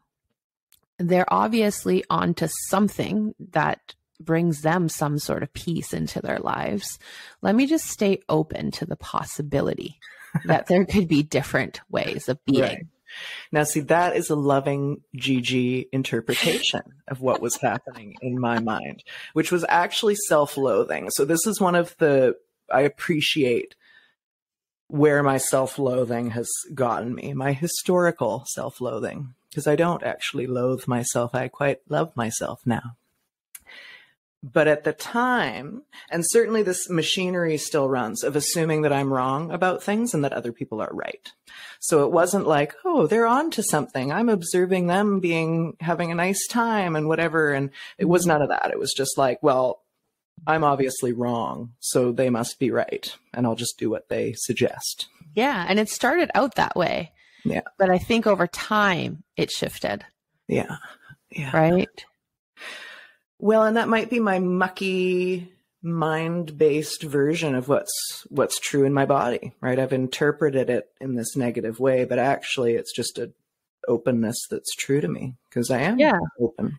They're 0.99 1.31
obviously 1.33 2.03
onto 2.09 2.47
something 2.69 3.33
that 3.51 3.95
brings 4.25 4.61
them 4.61 4.89
some 4.89 5.19
sort 5.19 5.43
of 5.43 5.53
peace 5.53 5.93
into 5.93 6.21
their 6.21 6.39
lives. 6.39 6.99
Let 7.41 7.55
me 7.55 7.65
just 7.67 7.87
stay 7.87 8.21
open 8.29 8.71
to 8.71 8.85
the 8.85 8.95
possibility 8.95 9.99
that 10.45 10.67
there 10.67 10.85
could 10.85 11.07
be 11.07 11.23
different 11.23 11.81
ways 11.89 12.29
of 12.29 12.43
being. 12.45 12.61
Right. 12.61 12.85
Now, 13.51 13.63
see, 13.63 13.81
that 13.81 14.15
is 14.15 14.29
a 14.29 14.35
loving 14.35 15.01
Gigi 15.15 15.87
interpretation 15.91 16.81
of 17.07 17.21
what 17.21 17.41
was 17.41 17.55
happening 17.61 18.15
in 18.21 18.39
my 18.39 18.59
mind, 18.59 19.03
which 19.33 19.51
was 19.51 19.65
actually 19.67 20.15
self 20.15 20.57
loathing. 20.57 21.09
So, 21.09 21.25
this 21.25 21.45
is 21.45 21.59
one 21.59 21.75
of 21.75 21.95
the, 21.97 22.37
I 22.71 22.81
appreciate 22.81 23.75
where 24.87 25.23
my 25.23 25.37
self 25.37 25.79
loathing 25.79 26.31
has 26.31 26.49
gotten 26.73 27.15
me, 27.15 27.33
my 27.33 27.53
historical 27.53 28.45
self 28.47 28.81
loathing, 28.81 29.33
because 29.49 29.67
I 29.67 29.75
don't 29.75 30.03
actually 30.03 30.47
loathe 30.47 30.87
myself. 30.87 31.35
I 31.35 31.47
quite 31.47 31.79
love 31.89 32.15
myself 32.15 32.61
now. 32.65 32.95
But 34.43 34.67
at 34.67 34.83
the 34.83 34.93
time, 34.93 35.83
and 36.09 36.23
certainly 36.27 36.63
this 36.63 36.89
machinery 36.89 37.57
still 37.57 37.87
runs 37.87 38.23
of 38.23 38.35
assuming 38.35 38.81
that 38.81 38.93
I'm 38.93 39.13
wrong 39.13 39.51
about 39.51 39.83
things 39.83 40.15
and 40.15 40.23
that 40.23 40.33
other 40.33 40.51
people 40.51 40.81
are 40.81 40.89
right. 40.91 41.31
So 41.79 42.03
it 42.05 42.11
wasn't 42.11 42.47
like, 42.47 42.73
oh, 42.83 43.05
they're 43.05 43.27
on 43.27 43.51
to 43.51 43.61
something. 43.61 44.11
I'm 44.11 44.29
observing 44.29 44.87
them 44.87 45.19
being, 45.19 45.77
having 45.79 46.11
a 46.11 46.15
nice 46.15 46.47
time 46.47 46.95
and 46.95 47.07
whatever. 47.07 47.53
And 47.53 47.69
it 47.99 48.05
was 48.05 48.25
none 48.25 48.41
of 48.41 48.49
that. 48.49 48.71
It 48.71 48.79
was 48.79 48.93
just 48.97 49.15
like, 49.15 49.43
well, 49.43 49.83
I'm 50.47 50.63
obviously 50.63 51.13
wrong, 51.13 51.73
so 51.79 52.11
they 52.11 52.29
must 52.29 52.57
be 52.57 52.71
right, 52.71 53.15
and 53.33 53.45
I'll 53.45 53.55
just 53.55 53.77
do 53.77 53.89
what 53.89 54.09
they 54.09 54.33
suggest. 54.35 55.07
Yeah, 55.35 55.65
and 55.67 55.79
it 55.79 55.87
started 55.87 56.31
out 56.33 56.55
that 56.55 56.75
way. 56.75 57.11
Yeah. 57.45 57.61
But 57.77 57.89
I 57.89 57.99
think 57.99 58.25
over 58.25 58.47
time 58.47 59.23
it 59.37 59.51
shifted. 59.51 60.03
Yeah. 60.47 60.77
Yeah. 61.29 61.55
Right? 61.55 62.05
Well, 63.41 63.63
and 63.63 63.75
that 63.75 63.89
might 63.89 64.11
be 64.11 64.19
my 64.19 64.37
mucky 64.37 65.51
mind-based 65.81 67.01
version 67.01 67.55
of 67.55 67.67
what's 67.67 68.23
what's 68.29 68.59
true 68.59 68.83
in 68.83 68.93
my 68.93 69.07
body, 69.07 69.53
right? 69.61 69.79
I've 69.79 69.93
interpreted 69.93 70.69
it 70.69 70.91
in 71.01 71.15
this 71.15 71.35
negative 71.35 71.79
way, 71.79 72.05
but 72.05 72.19
actually 72.19 72.75
it's 72.75 72.93
just 72.93 73.17
a 73.17 73.31
openness 73.87 74.37
that's 74.51 74.75
true 74.75 75.01
to 75.01 75.07
me 75.07 75.33
because 75.49 75.71
I 75.71 75.79
am 75.81 75.97
Yeah. 75.99 76.19
open. 76.39 76.77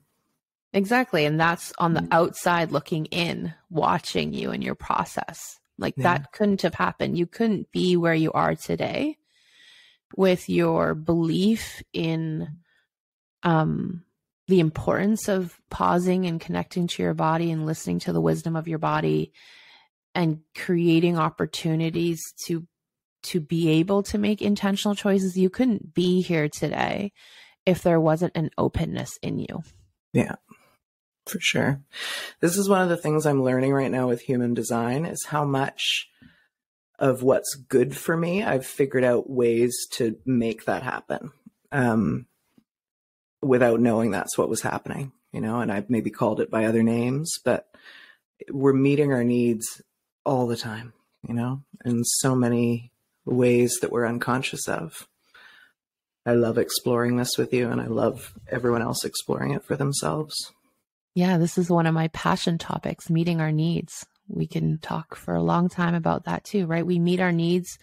Exactly. 0.72 1.24
And 1.24 1.38
that's 1.40 1.72
on 1.78 1.94
the 1.94 2.02
Mm. 2.02 2.08
outside 2.12 2.70
looking 2.70 3.06
in, 3.06 3.52
watching 3.68 4.32
you 4.32 4.52
and 4.52 4.62
your 4.62 4.76
process. 4.76 5.58
Like 5.78 5.96
Yeah. 5.96 6.18
that 6.18 6.30
couldn't 6.30 6.62
have 6.62 6.74
happened. 6.74 7.18
You 7.18 7.26
couldn't 7.26 7.72
be 7.72 7.96
where 7.96 8.14
you 8.14 8.30
are 8.32 8.54
today 8.54 9.18
with 10.16 10.48
your 10.48 10.94
belief 10.94 11.82
in 11.92 12.48
um 13.42 14.04
the 14.52 14.60
importance 14.60 15.28
of 15.28 15.58
pausing 15.70 16.26
and 16.26 16.38
connecting 16.38 16.86
to 16.86 17.02
your 17.02 17.14
body 17.14 17.50
and 17.50 17.64
listening 17.64 17.98
to 17.98 18.12
the 18.12 18.20
wisdom 18.20 18.54
of 18.54 18.68
your 18.68 18.78
body 18.78 19.32
and 20.14 20.40
creating 20.54 21.16
opportunities 21.18 22.20
to 22.44 22.66
to 23.22 23.40
be 23.40 23.70
able 23.70 24.02
to 24.02 24.18
make 24.18 24.42
intentional 24.42 24.94
choices. 24.94 25.38
You 25.38 25.48
couldn't 25.48 25.94
be 25.94 26.20
here 26.20 26.50
today 26.50 27.12
if 27.64 27.82
there 27.82 27.98
wasn't 27.98 28.36
an 28.36 28.50
openness 28.58 29.16
in 29.22 29.38
you. 29.38 29.62
Yeah. 30.12 30.34
For 31.24 31.40
sure. 31.40 31.80
This 32.40 32.58
is 32.58 32.68
one 32.68 32.82
of 32.82 32.90
the 32.90 32.98
things 32.98 33.24
I'm 33.24 33.42
learning 33.42 33.72
right 33.72 33.90
now 33.90 34.06
with 34.06 34.20
human 34.20 34.52
design 34.52 35.06
is 35.06 35.24
how 35.24 35.46
much 35.46 36.10
of 36.98 37.22
what's 37.22 37.54
good 37.54 37.96
for 37.96 38.18
me, 38.18 38.42
I've 38.42 38.66
figured 38.66 39.04
out 39.04 39.30
ways 39.30 39.86
to 39.92 40.18
make 40.26 40.66
that 40.66 40.82
happen. 40.82 41.30
Um, 41.70 42.26
without 43.42 43.80
knowing 43.80 44.10
that's 44.10 44.38
what 44.38 44.48
was 44.48 44.62
happening, 44.62 45.12
you 45.32 45.40
know, 45.40 45.60
and 45.60 45.70
I've 45.70 45.90
maybe 45.90 46.10
called 46.10 46.40
it 46.40 46.50
by 46.50 46.64
other 46.64 46.82
names, 46.82 47.38
but 47.44 47.66
we're 48.50 48.72
meeting 48.72 49.12
our 49.12 49.24
needs 49.24 49.82
all 50.24 50.46
the 50.46 50.56
time, 50.56 50.92
you 51.26 51.34
know, 51.34 51.62
in 51.84 52.04
so 52.04 52.34
many 52.34 52.92
ways 53.24 53.78
that 53.80 53.90
we're 53.92 54.06
unconscious 54.06 54.68
of. 54.68 55.08
I 56.24 56.34
love 56.34 56.56
exploring 56.56 57.16
this 57.16 57.36
with 57.36 57.52
you 57.52 57.68
and 57.68 57.80
I 57.80 57.86
love 57.86 58.34
everyone 58.48 58.82
else 58.82 59.04
exploring 59.04 59.52
it 59.52 59.64
for 59.64 59.76
themselves. 59.76 60.52
Yeah, 61.14 61.36
this 61.36 61.58
is 61.58 61.68
one 61.68 61.86
of 61.86 61.94
my 61.94 62.08
passion 62.08 62.58
topics, 62.58 63.10
meeting 63.10 63.40
our 63.40 63.52
needs. 63.52 64.06
We 64.28 64.46
can 64.46 64.78
talk 64.78 65.16
for 65.16 65.34
a 65.34 65.42
long 65.42 65.68
time 65.68 65.94
about 65.94 66.24
that 66.24 66.44
too, 66.44 66.66
right? 66.66 66.86
We 66.86 66.98
meet 67.00 67.20
our 67.20 67.32
needs 67.32 67.76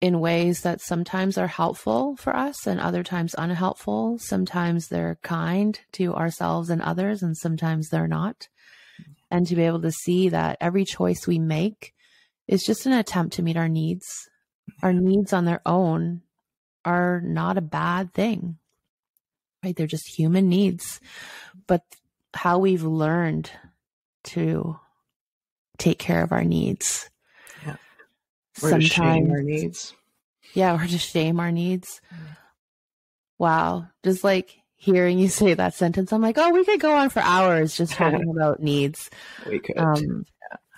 in 0.00 0.20
ways 0.20 0.62
that 0.62 0.80
sometimes 0.80 1.36
are 1.36 1.46
helpful 1.46 2.16
for 2.16 2.34
us 2.34 2.66
and 2.66 2.80
other 2.80 3.02
times 3.02 3.34
unhelpful. 3.36 4.18
Sometimes 4.18 4.88
they're 4.88 5.18
kind 5.22 5.78
to 5.92 6.14
ourselves 6.14 6.70
and 6.70 6.80
others, 6.80 7.22
and 7.22 7.36
sometimes 7.36 7.88
they're 7.88 8.08
not. 8.08 8.48
And 9.30 9.46
to 9.46 9.54
be 9.54 9.62
able 9.62 9.82
to 9.82 9.92
see 9.92 10.30
that 10.30 10.56
every 10.60 10.84
choice 10.84 11.26
we 11.26 11.38
make 11.38 11.94
is 12.48 12.62
just 12.62 12.86
an 12.86 12.92
attempt 12.92 13.34
to 13.34 13.42
meet 13.42 13.56
our 13.56 13.68
needs. 13.68 14.28
Our 14.82 14.92
needs 14.92 15.32
on 15.32 15.44
their 15.44 15.60
own 15.66 16.22
are 16.84 17.20
not 17.20 17.58
a 17.58 17.62
bad 17.62 18.14
thing, 18.14 18.56
right? 19.62 19.76
They're 19.76 19.86
just 19.86 20.16
human 20.16 20.48
needs. 20.48 21.00
But 21.66 21.82
how 22.32 22.58
we've 22.58 22.82
learned 22.82 23.50
to 24.22 24.78
take 25.78 25.98
care 25.98 26.22
of 26.22 26.32
our 26.32 26.44
needs. 26.44 27.10
Yeah. 28.62 28.68
Or 28.68 28.78
to 28.78 28.80
shame 28.80 29.30
our 29.30 29.42
needs. 29.42 29.94
Yeah, 30.54 30.74
or 30.74 30.86
to 30.86 30.98
shame 30.98 31.38
our 31.40 31.52
needs. 31.52 32.00
Wow. 33.38 33.86
Just 34.04 34.24
like 34.24 34.56
hearing 34.76 35.18
you 35.18 35.28
say 35.28 35.54
that 35.54 35.74
sentence, 35.74 36.12
I'm 36.12 36.22
like, 36.22 36.38
oh, 36.38 36.50
we 36.50 36.64
could 36.64 36.80
go 36.80 36.94
on 36.96 37.10
for 37.10 37.20
hours 37.20 37.76
just 37.76 37.92
talking 37.94 38.28
about 38.28 38.60
needs, 38.60 39.10
We 39.48 39.60
could. 39.60 39.78
um, 39.78 40.24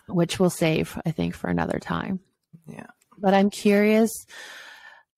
which 0.09 0.39
we'll 0.39 0.51
save, 0.51 0.99
I 1.07 1.11
think, 1.13 1.35
for 1.35 1.49
another 1.49 1.79
time. 1.79 2.21
yeah. 2.67 2.87
But 3.19 3.35
I'm 3.35 3.51
curious 3.51 4.11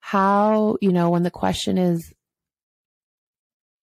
how, 0.01 0.77
you 0.83 0.93
know, 0.93 1.09
when 1.11 1.23
the 1.23 1.31
question 1.31 1.79
is, 1.79 2.13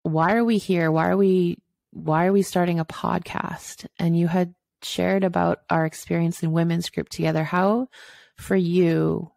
why 0.03 0.33
are 0.35 0.43
we 0.43 0.57
here? 0.57 0.91
Why 0.91 1.09
are 1.09 1.17
we, 1.17 1.57
why 1.91 2.25
are 2.27 2.31
we 2.33 2.43
starting 2.43 2.79
a 2.79 2.85
podcast? 2.85 3.87
And 3.99 4.17
you 4.17 4.27
had 4.27 4.53
shared 4.83 5.23
about 5.23 5.59
our 5.69 5.85
experience 5.85 6.43
in 6.43 6.51
women's 6.51 6.89
group 6.89 7.09
together. 7.09 7.43
How, 7.43 7.87
for 8.41 8.55
you, 8.55 9.31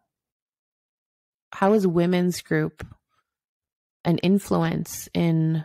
how 1.51 1.73
is 1.73 1.85
women's 1.85 2.41
group 2.41 2.85
an 4.03 4.17
influence 4.17 5.07
in 5.13 5.63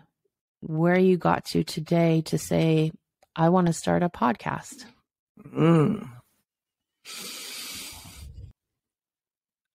where 0.61 0.99
you 0.99 1.16
got 1.16 1.47
to 1.47 1.64
today 1.64 2.20
to 2.26 2.38
say, 2.38 2.93
I 3.34 3.49
want 3.49 3.66
to 3.66 3.72
start 3.72 4.03
a 4.03 4.11
podcast? 4.11 4.84
Mm. 5.55 6.09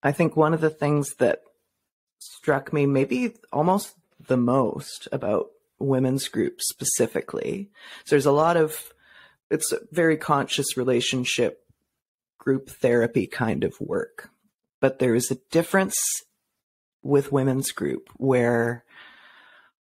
I 0.02 0.12
think 0.12 0.36
one 0.36 0.54
of 0.54 0.60
the 0.60 0.70
things 0.70 1.14
that 1.16 1.40
struck 2.18 2.72
me 2.72 2.86
maybe 2.86 3.34
almost 3.52 3.94
the 4.28 4.36
most 4.36 5.08
about 5.10 5.48
women's 5.80 6.28
groups 6.28 6.68
specifically. 6.68 7.70
So 8.04 8.14
there's 8.14 8.26
a 8.26 8.32
lot 8.32 8.56
of 8.56 8.92
it's 9.50 9.72
a 9.72 9.80
very 9.90 10.16
conscious 10.16 10.76
relationship 10.76 11.65
group 12.46 12.70
therapy 12.70 13.26
kind 13.26 13.64
of 13.64 13.80
work. 13.80 14.30
But 14.80 15.00
there 15.00 15.16
is 15.16 15.32
a 15.32 15.40
difference 15.50 15.96
with 17.02 17.32
women's 17.32 17.72
group 17.72 18.08
where 18.18 18.84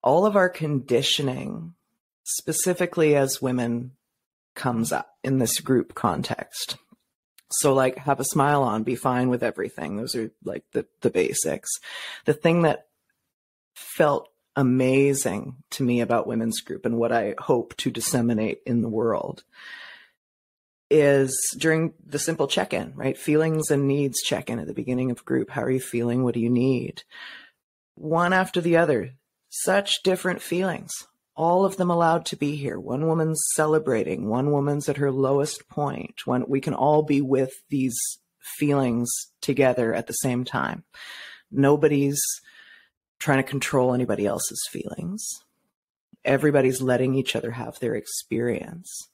all 0.05 0.24
of 0.24 0.36
our 0.36 0.48
conditioning 0.48 1.74
specifically 2.22 3.16
as 3.16 3.42
women 3.42 3.90
comes 4.55 4.92
up 4.92 5.16
in 5.24 5.38
this 5.38 5.59
group 5.59 5.96
context. 5.96 6.76
So 7.50 7.74
like 7.74 7.98
have 7.98 8.20
a 8.20 8.24
smile 8.24 8.62
on, 8.62 8.84
be 8.84 8.94
fine 8.94 9.30
with 9.30 9.42
everything. 9.42 9.96
Those 9.96 10.14
are 10.14 10.30
like 10.44 10.62
the, 10.70 10.86
the 11.00 11.11
basics. 11.11 11.70
The 12.24 12.34
thing 12.34 12.62
that 12.62 12.86
felt 13.74 14.28
amazing 14.55 15.57
to 15.70 15.82
me 15.82 16.00
about 16.02 16.28
women's 16.28 16.61
group 16.61 16.86
and 16.86 16.98
what 16.98 17.11
I 17.11 17.34
hope 17.36 17.76
to 17.78 17.90
disseminate 17.90 18.61
in 18.64 18.80
the 18.80 18.88
world 18.88 19.42
is 20.95 21.36
during 21.59 21.92
the 22.07 22.18
simple 22.18 22.47
check-in, 22.47 22.92
right? 22.95 23.18
Feelings 23.18 23.70
and 23.70 23.88
needs 23.88 24.22
check-in 24.22 24.59
at 24.59 24.66
the 24.66 24.74
beginning 24.74 25.11
of 25.11 25.24
group. 25.24 25.51
How 25.51 25.62
are 25.62 25.70
you 25.70 25.80
feeling? 25.80 26.22
What 26.22 26.34
do 26.34 26.40
you 26.40 26.51
need? 26.51 27.03
One 27.97 28.32
after 28.32 28.61
the 28.61 28.76
other, 28.76 29.12
such 29.49 30.03
different 30.03 30.40
feelings 30.40 30.92
all 31.36 31.64
of 31.64 31.76
them 31.76 31.90
allowed 31.90 32.26
to 32.26 32.36
be 32.36 32.57
here. 32.57 32.78
One 32.78 33.07
woman's 33.07 33.42
celebrating, 33.55 34.28
one 34.28 34.53
woman's 34.53 34.88
at 34.88 34.99
her 34.99 35.11
lowest 35.11 35.68
point. 35.68 36.26
When 36.26 36.45
we 36.49 36.61
can 36.61 36.74
all 36.74 37.03
be 37.03 37.20
with 37.20 37.53
these 37.70 37.97
feelings 38.59 39.11
together 39.40 39.95
at 39.95 40.07
the 40.07 40.12
same 40.12 40.45
time. 40.45 40.84
Nobody's 41.51 42.20
trying 43.18 43.38
to 43.38 43.49
control 43.49 43.95
anybody 43.95 44.26
else's 44.26 44.62
feelings. 44.70 45.26
Everybody's 46.24 46.80
letting 46.80 47.14
each 47.14 47.34
other 47.34 47.53
have 47.53 47.78
their 47.80 47.95
experience. 47.95 49.09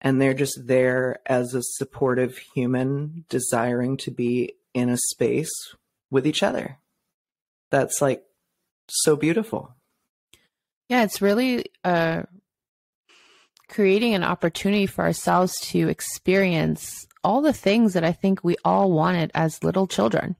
And 0.00 0.20
they're 0.20 0.34
just 0.34 0.66
there 0.66 1.18
as 1.26 1.54
a 1.54 1.62
supportive 1.62 2.38
human 2.54 3.24
desiring 3.28 3.96
to 3.98 4.10
be 4.10 4.54
in 4.72 4.88
a 4.88 4.96
space 4.96 5.50
with 6.10 6.26
each 6.26 6.42
other. 6.42 6.78
That's 7.70 8.00
like 8.00 8.22
so 8.88 9.16
beautiful. 9.16 9.74
Yeah, 10.88 11.02
it's 11.02 11.20
really 11.20 11.66
uh, 11.84 12.22
creating 13.68 14.14
an 14.14 14.24
opportunity 14.24 14.86
for 14.86 15.04
ourselves 15.04 15.58
to 15.60 15.88
experience 15.88 17.06
all 17.22 17.42
the 17.42 17.52
things 17.52 17.92
that 17.92 18.04
I 18.04 18.12
think 18.12 18.42
we 18.42 18.56
all 18.64 18.90
wanted 18.92 19.30
as 19.34 19.62
little 19.62 19.86
children. 19.86 20.36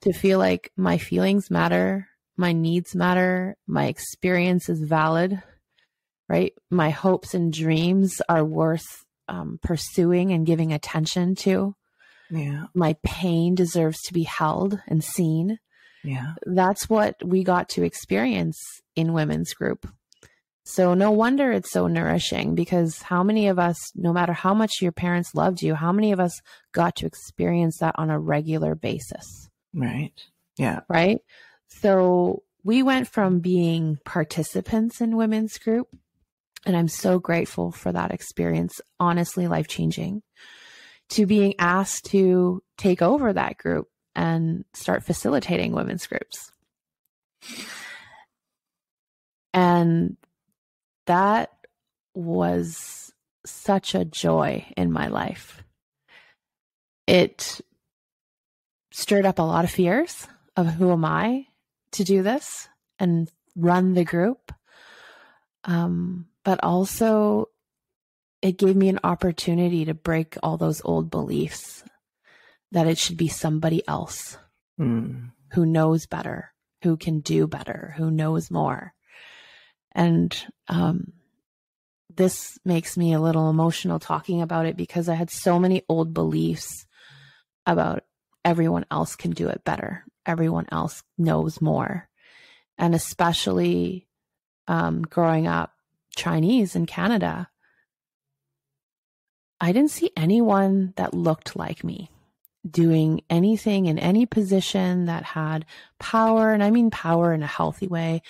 To 0.00 0.12
feel 0.12 0.40
like 0.40 0.72
my 0.76 0.98
feelings 0.98 1.48
matter, 1.48 2.08
my 2.36 2.52
needs 2.52 2.96
matter, 2.96 3.56
my 3.68 3.86
experience 3.86 4.68
is 4.68 4.80
valid, 4.82 5.40
right? 6.28 6.52
My 6.70 6.90
hopes 6.90 7.34
and 7.34 7.52
dreams 7.52 8.20
are 8.28 8.44
worth 8.44 9.04
um, 9.28 9.58
pursuing 9.62 10.32
and 10.32 10.46
giving 10.46 10.72
attention 10.72 11.34
to. 11.36 11.74
Yeah. 12.30 12.64
My 12.74 12.96
pain 13.02 13.54
deserves 13.54 14.00
to 14.02 14.14
be 14.14 14.22
held 14.24 14.80
and 14.88 15.02
seen 15.04 15.58
Yeah. 16.02 16.34
that's 16.46 16.88
what 16.88 17.16
we 17.24 17.44
got 17.44 17.68
to 17.70 17.82
experience 17.84 18.58
in 18.96 19.12
women's 19.12 19.52
group. 19.54 19.86
So 20.64 20.94
no 20.94 21.10
wonder 21.10 21.50
it's 21.50 21.72
so 21.72 21.88
nourishing 21.88 22.54
because 22.54 23.02
how 23.02 23.22
many 23.22 23.48
of 23.48 23.58
us, 23.58 23.76
no 23.96 24.12
matter 24.12 24.32
how 24.32 24.54
much 24.54 24.80
your 24.80 24.92
parents 24.92 25.34
loved 25.34 25.60
you, 25.60 25.74
how 25.74 25.92
many 25.92 26.12
of 26.12 26.20
us 26.20 26.40
got 26.72 26.96
to 26.96 27.06
experience 27.06 27.78
that 27.80 27.96
on 27.98 28.10
a 28.10 28.18
regular 28.18 28.74
basis, 28.74 29.48
Right. 29.74 30.12
Yeah. 30.56 30.80
right? 30.88 31.18
So 31.68 32.42
we 32.64 32.82
went 32.82 33.08
from 33.08 33.40
being 33.40 33.98
participants 34.04 35.00
in 35.00 35.16
women's 35.16 35.58
group 35.58 35.88
And 36.64 36.76
I'm 36.76 36.88
so 36.88 37.18
grateful 37.18 37.72
for 37.72 37.90
that 37.90 38.12
experience, 38.12 38.80
honestly, 39.00 39.48
life 39.48 39.66
changing, 39.68 40.22
to 41.10 41.26
being 41.26 41.54
asked 41.58 42.06
to 42.06 42.62
take 42.78 43.02
over 43.02 43.32
that 43.32 43.58
group 43.58 43.88
and 44.14 44.64
start 44.72 45.04
facilitating 45.04 45.72
women's 45.72 46.06
groups. 46.06 46.50
And 49.52 50.16
that 51.06 51.50
was 52.14 53.12
such 53.44 53.94
a 53.94 54.04
joy 54.04 54.66
in 54.76 54.92
my 54.92 55.08
life. 55.08 55.62
It 57.06 57.60
stirred 58.92 59.26
up 59.26 59.38
a 59.38 59.42
lot 59.42 59.64
of 59.64 59.70
fears 59.70 60.26
of 60.56 60.66
who 60.66 60.92
am 60.92 61.04
I 61.04 61.46
to 61.92 62.04
do 62.04 62.22
this 62.22 62.68
and 62.98 63.30
run 63.56 63.94
the 63.94 64.04
group. 64.04 64.52
Um, 65.64 66.26
but 66.44 66.60
also, 66.62 67.46
it 68.40 68.58
gave 68.58 68.76
me 68.76 68.88
an 68.88 69.00
opportunity 69.04 69.84
to 69.84 69.94
break 69.94 70.36
all 70.42 70.56
those 70.56 70.82
old 70.84 71.10
beliefs 71.10 71.84
that 72.72 72.86
it 72.86 72.98
should 72.98 73.16
be 73.16 73.28
somebody 73.28 73.86
else 73.86 74.36
mm. 74.80 75.30
who 75.52 75.66
knows 75.66 76.06
better, 76.06 76.52
who 76.82 76.96
can 76.96 77.20
do 77.20 77.46
better, 77.46 77.94
who 77.96 78.10
knows 78.10 78.50
more. 78.50 78.94
And 79.92 80.34
um, 80.68 81.12
this 82.16 82.58
makes 82.64 82.96
me 82.96 83.12
a 83.12 83.20
little 83.20 83.48
emotional 83.50 83.98
talking 83.98 84.42
about 84.42 84.66
it 84.66 84.76
because 84.76 85.08
I 85.08 85.14
had 85.14 85.30
so 85.30 85.58
many 85.58 85.82
old 85.88 86.12
beliefs 86.12 86.86
about 87.66 88.04
everyone 88.44 88.86
else 88.90 89.16
can 89.16 89.30
do 89.30 89.48
it 89.48 89.64
better, 89.64 90.04
everyone 90.26 90.66
else 90.72 91.02
knows 91.16 91.60
more. 91.60 92.08
And 92.78 92.94
especially 92.94 94.08
um, 94.66 95.02
growing 95.02 95.46
up 95.46 95.71
Chinese 96.16 96.76
in 96.76 96.86
Canada, 96.86 97.48
I 99.60 99.72
didn't 99.72 99.90
see 99.90 100.10
anyone 100.16 100.92
that 100.96 101.14
looked 101.14 101.56
like 101.56 101.84
me 101.84 102.10
doing 102.68 103.22
anything 103.28 103.86
in 103.86 103.98
any 103.98 104.26
position 104.26 105.06
that 105.06 105.24
had 105.24 105.66
power. 105.98 106.52
And 106.52 106.62
I 106.62 106.70
mean 106.70 106.90
power 106.90 107.32
in 107.32 107.42
a 107.42 107.46
healthy 107.46 107.86
way. 107.86 108.22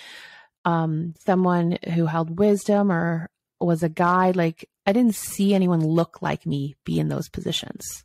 Um, 0.64 1.14
someone 1.24 1.78
who 1.94 2.06
held 2.06 2.38
wisdom 2.38 2.90
or 2.90 3.30
was 3.60 3.82
a 3.82 3.88
guide. 3.88 4.36
Like 4.36 4.68
I 4.86 4.92
didn't 4.92 5.14
see 5.14 5.54
anyone 5.54 5.84
look 5.84 6.22
like 6.22 6.46
me 6.46 6.76
be 6.84 6.98
in 6.98 7.08
those 7.08 7.28
positions. 7.28 8.04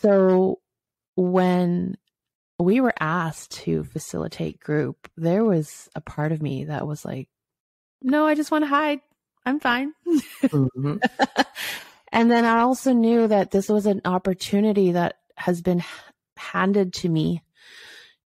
So 0.00 0.60
when 1.16 1.96
we 2.58 2.80
were 2.80 2.94
asked 2.98 3.52
to 3.52 3.84
facilitate 3.84 4.60
group, 4.60 5.10
there 5.16 5.44
was 5.44 5.88
a 5.94 6.00
part 6.00 6.32
of 6.32 6.42
me 6.42 6.64
that 6.64 6.86
was 6.86 7.04
like, 7.04 7.28
no, 8.02 8.26
I 8.26 8.34
just 8.34 8.50
want 8.50 8.64
to 8.64 8.68
hide. 8.68 9.00
I'm 9.44 9.60
fine. 9.60 9.92
Mm-hmm. 10.42 10.96
and 12.12 12.30
then 12.30 12.44
I 12.44 12.60
also 12.60 12.92
knew 12.92 13.28
that 13.28 13.50
this 13.50 13.68
was 13.68 13.86
an 13.86 14.00
opportunity 14.04 14.92
that 14.92 15.18
has 15.36 15.62
been 15.62 15.84
handed 16.36 16.92
to 16.94 17.08
me 17.08 17.42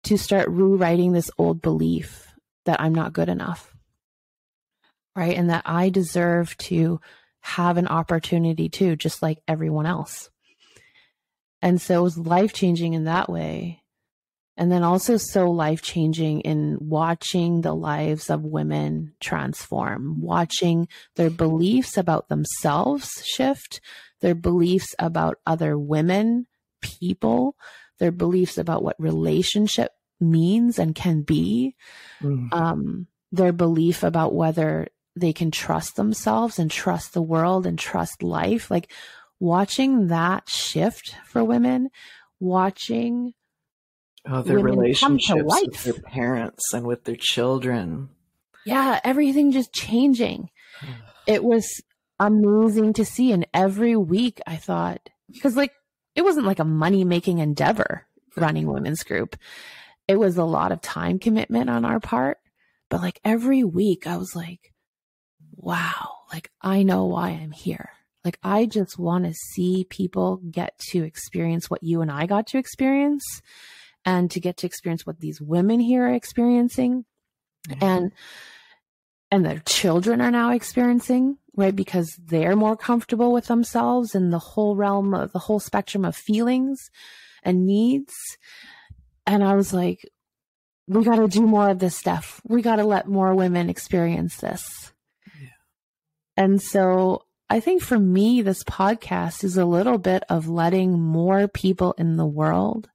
to 0.03 0.17
start 0.17 0.49
rewriting 0.49 1.11
this 1.11 1.29
old 1.37 1.61
belief 1.61 2.33
that 2.65 2.79
I'm 2.79 2.95
not 2.95 3.13
good 3.13 3.29
enough. 3.29 3.75
Right. 5.15 5.35
And 5.35 5.49
that 5.49 5.63
I 5.65 5.89
deserve 5.89 6.55
to 6.57 7.01
have 7.41 7.77
an 7.77 7.87
opportunity 7.87 8.69
too, 8.69 8.95
just 8.95 9.21
like 9.21 9.41
everyone 9.47 9.85
else. 9.85 10.29
And 11.61 11.81
so 11.81 11.99
it 11.99 12.03
was 12.03 12.17
life 12.17 12.53
changing 12.53 12.93
in 12.93 13.05
that 13.05 13.29
way. 13.29 13.78
And 14.59 14.69
then 14.69 14.83
also 14.83 15.15
so 15.15 15.49
life 15.49 15.81
changing 15.81 16.41
in 16.41 16.77
watching 16.81 17.61
the 17.61 17.73
lives 17.73 18.29
of 18.29 18.43
women 18.43 19.13
transform, 19.21 20.21
watching 20.21 20.89
their 21.15 21.29
beliefs 21.29 21.95
about 21.95 22.27
themselves 22.27 23.09
shift, 23.25 23.79
their 24.19 24.35
beliefs 24.35 24.93
about 24.99 25.37
other 25.47 25.77
women, 25.77 26.45
people, 26.81 27.55
their 27.99 28.11
beliefs 28.11 28.57
about 28.57 28.83
what 28.83 28.99
relationship 28.99 29.93
means 30.19 30.77
and 30.77 30.93
can 30.93 31.21
be, 31.21 31.73
mm. 32.21 32.51
um, 32.51 33.07
their 33.31 33.53
belief 33.53 34.03
about 34.03 34.35
whether 34.35 34.89
they 35.15 35.31
can 35.31 35.51
trust 35.51 35.95
themselves 35.95 36.59
and 36.59 36.69
trust 36.69 37.13
the 37.13 37.21
world 37.21 37.65
and 37.65 37.79
trust 37.79 38.21
life. 38.21 38.69
Like 38.69 38.91
watching 39.39 40.07
that 40.07 40.49
shift 40.49 41.15
for 41.25 41.45
women, 41.45 41.91
watching 42.41 43.33
oh, 44.27 44.41
their 44.41 44.59
relationships 44.59 45.41
with 45.43 45.83
their 45.83 45.93
parents 45.93 46.73
and 46.73 46.85
with 46.85 47.03
their 47.03 47.17
children. 47.17 48.09
Yeah, 48.65 48.99
everything 49.03 49.51
just 49.51 49.73
changing. 49.73 50.49
it 51.27 51.43
was 51.43 51.81
amazing 52.19 52.93
to 52.93 53.05
see. 53.05 53.31
And 53.31 53.47
every 53.53 53.95
week 53.95 54.39
I 54.45 54.57
thought, 54.57 55.09
because 55.31 55.55
like 55.55 55.73
it 56.15 56.23
wasn't 56.23 56.47
like 56.47 56.59
a 56.59 56.65
money 56.65 57.03
making 57.03 57.39
endeavor 57.39 58.05
running 58.35 58.67
women's 58.67 59.03
group. 59.03 59.35
It 60.07 60.17
was 60.19 60.37
a 60.37 60.43
lot 60.43 60.71
of 60.71 60.81
time 60.81 61.19
commitment 61.19 61.69
on 61.69 61.85
our 61.85 61.99
part. 61.99 62.39
But 62.89 63.01
like 63.01 63.19
every 63.23 63.63
week 63.63 64.07
I 64.07 64.17
was 64.17 64.35
like, 64.35 64.73
wow, 65.55 66.15
like 66.33 66.51
I 66.61 66.83
know 66.83 67.05
why 67.05 67.29
I'm 67.29 67.51
here. 67.51 67.89
Like, 68.25 68.37
I 68.43 68.65
just 68.65 68.99
want 68.99 69.25
to 69.25 69.33
see 69.33 69.85
people 69.89 70.41
get 70.51 70.77
to 70.91 71.03
experience 71.03 71.69
what 71.69 71.83
you 71.83 72.01
and 72.01 72.11
I 72.11 72.25
got 72.25 72.47
to 72.47 72.57
experience 72.57 73.23
and 74.05 74.31
to 74.31 74.39
get 74.39 74.57
to 74.57 74.67
experience 74.67 75.05
what 75.05 75.19
these 75.19 75.41
women 75.41 75.79
here 75.79 76.05
are 76.05 76.13
experiencing. 76.13 77.05
Mm-hmm. 77.67 77.83
and 77.83 78.11
and 79.31 79.45
their 79.45 79.59
children 79.59 80.21
are 80.21 80.31
now 80.31 80.51
experiencing 80.51 81.37
right? 81.59 81.75
Because 81.75 82.17
they're 82.23 82.55
more 82.55 82.77
comfortable 82.77 83.33
with 83.33 83.47
themselves 83.47 84.15
and 84.15 84.31
the 84.31 84.39
whole 84.39 84.77
realm 84.77 85.13
of 85.13 85.33
the 85.33 85.39
whole 85.39 85.59
spectrum 85.59 86.05
of 86.05 86.15
feelings 86.15 86.89
and 87.43 87.65
needs. 87.65 88.13
And 89.27 89.43
i 89.43 89.53
was 89.53 89.73
like 89.73 90.09
we 90.87 91.03
got 91.03 91.17
to 91.17 91.27
do 91.27 91.45
more 91.45 91.69
of 91.69 91.77
this 91.77 91.95
stuff. 91.95 92.41
We 92.47 92.63
got 92.63 92.77
to 92.77 92.83
let 92.83 93.07
more 93.07 93.35
women 93.35 93.69
experience 93.69 94.37
this. 94.37 94.91
Yeah. 95.39 95.49
and 96.35 96.59
so 96.59 97.25
I 97.47 97.59
think 97.59 97.83
for 97.83 97.99
me, 97.99 98.41
this 98.41 98.63
podcast 98.63 99.43
is 99.43 99.55
a 99.55 99.65
little 99.65 99.99
bit 99.99 100.23
of 100.29 100.47
letting 100.47 100.99
more 100.99 101.47
people 101.47 101.93
in 101.99 102.15
the 102.15 102.25
world 102.25 102.89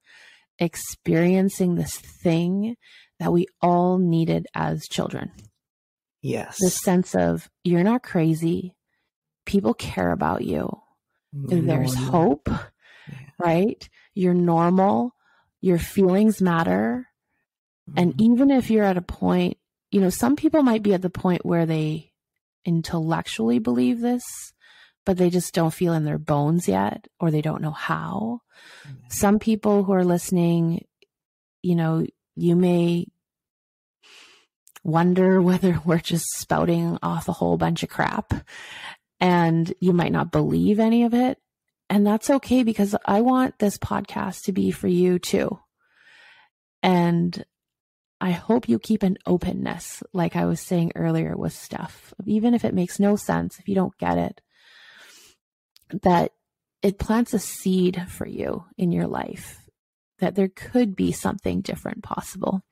experiencing 0.58 1.74
this 1.74 1.98
thing 1.98 2.76
that 3.18 3.32
we 3.32 3.46
all 3.60 3.98
needed 3.98 4.46
as 4.54 4.88
children. 4.88 5.32
Yes. 6.22 6.56
The 6.60 6.70
sense 6.70 7.14
of 7.14 7.50
you're 7.64 7.84
not 7.84 8.02
crazy. 8.02 8.74
People 9.46 9.74
care 9.74 10.10
about 10.10 10.42
you. 10.42 10.70
There's 11.32 11.94
hope, 11.94 12.48
yeah. 12.48 13.18
right? 13.38 13.88
You're 14.14 14.34
normal. 14.34 15.14
Your 15.60 15.78
feelings 15.78 16.40
matter. 16.40 17.08
Mm-hmm. 17.90 17.98
And 17.98 18.20
even 18.20 18.50
if 18.50 18.70
you're 18.70 18.84
at 18.84 18.96
a 18.96 19.02
point, 19.02 19.58
you 19.90 20.00
know, 20.00 20.10
some 20.10 20.36
people 20.36 20.62
might 20.62 20.82
be 20.82 20.94
at 20.94 21.02
the 21.02 21.10
point 21.10 21.44
where 21.44 21.66
they 21.66 22.12
intellectually 22.64 23.58
believe 23.58 24.00
this, 24.00 24.24
but 25.04 25.16
they 25.16 25.30
just 25.30 25.54
don't 25.54 25.74
feel 25.74 25.92
in 25.92 26.04
their 26.04 26.18
bones 26.18 26.68
yet, 26.68 27.06
or 27.20 27.30
they 27.30 27.42
don't 27.42 27.62
know 27.62 27.70
how. 27.70 28.40
Mm-hmm. 28.86 28.96
Some 29.08 29.38
people 29.38 29.84
who 29.84 29.92
are 29.92 30.04
listening, 30.04 30.86
you 31.62 31.74
know, 31.74 32.06
you 32.36 32.56
may 32.56 33.06
wonder 34.82 35.40
whether 35.42 35.80
we're 35.84 35.98
just 35.98 36.26
spouting 36.36 36.98
off 37.02 37.28
a 37.28 37.32
whole 37.32 37.56
bunch 37.56 37.82
of 37.82 37.88
crap 37.88 38.32
and 39.20 39.72
you 39.80 39.92
might 39.92 40.12
not 40.12 40.32
believe 40.32 40.78
any 40.78 41.04
of 41.04 41.14
it. 41.14 41.38
And 41.90 42.06
that's 42.06 42.30
okay 42.30 42.62
because 42.62 42.96
I 43.04 43.20
want 43.20 43.58
this 43.58 43.78
podcast 43.78 44.42
to 44.44 44.52
be 44.52 44.70
for 44.70 44.88
you 44.88 45.18
too. 45.18 45.58
And 46.82 47.44
I 48.20 48.30
hope 48.30 48.68
you 48.68 48.78
keep 48.78 49.02
an 49.02 49.18
openness, 49.26 50.02
like 50.12 50.34
I 50.34 50.46
was 50.46 50.60
saying 50.60 50.92
earlier 50.94 51.36
with 51.36 51.52
stuff, 51.52 52.14
even 52.24 52.54
if 52.54 52.64
it 52.64 52.74
makes 52.74 52.98
no 52.98 53.16
sense, 53.16 53.58
if 53.58 53.68
you 53.68 53.74
don't 53.74 53.96
get 53.98 54.16
it, 54.18 54.40
that 55.90 56.32
it 56.82 56.98
plants 56.98 57.32
a 57.34 57.38
seed 57.38 58.04
for 58.08 58.26
you 58.26 58.64
in 58.76 58.92
your 58.92 59.06
life 59.06 59.60
that 60.18 60.34
there 60.34 60.48
could 60.48 60.94
be 60.94 61.12
something 61.12 61.60
different 61.60 62.02
possible. 62.02 62.62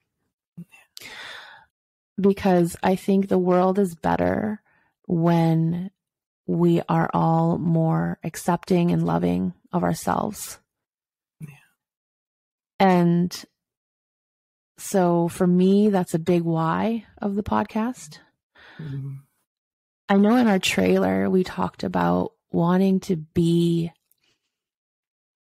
Because 2.21 2.77
I 2.83 2.97
think 2.97 3.29
the 3.29 3.39
world 3.39 3.79
is 3.79 3.95
better 3.95 4.63
when 5.07 5.91
we 6.47 6.83
are 6.89 7.11
all 7.13 7.59
more 7.59 8.19
accepting 8.23 8.91
and 8.91 9.05
loving 9.05 9.55
of 9.73 9.83
ourselves. 9.83 10.59
Yeah. 11.41 11.49
And 12.79 13.45
so 14.79 15.29
for 15.29 15.47
me, 15.47 15.89
that's 15.89 16.15
a 16.15 16.19
big 16.19 16.43
why 16.43 17.07
of 17.19 17.35
the 17.35 17.43
podcast. 17.43 18.19
Mm-hmm. 18.79 19.15
I 20.09 20.17
know 20.17 20.37
in 20.37 20.47
our 20.47 20.59
trailer, 20.59 21.31
we 21.31 21.45
talked 21.45 21.85
about 21.85 22.33
wanting 22.53 23.01
to 23.01 23.17
be 23.17 23.93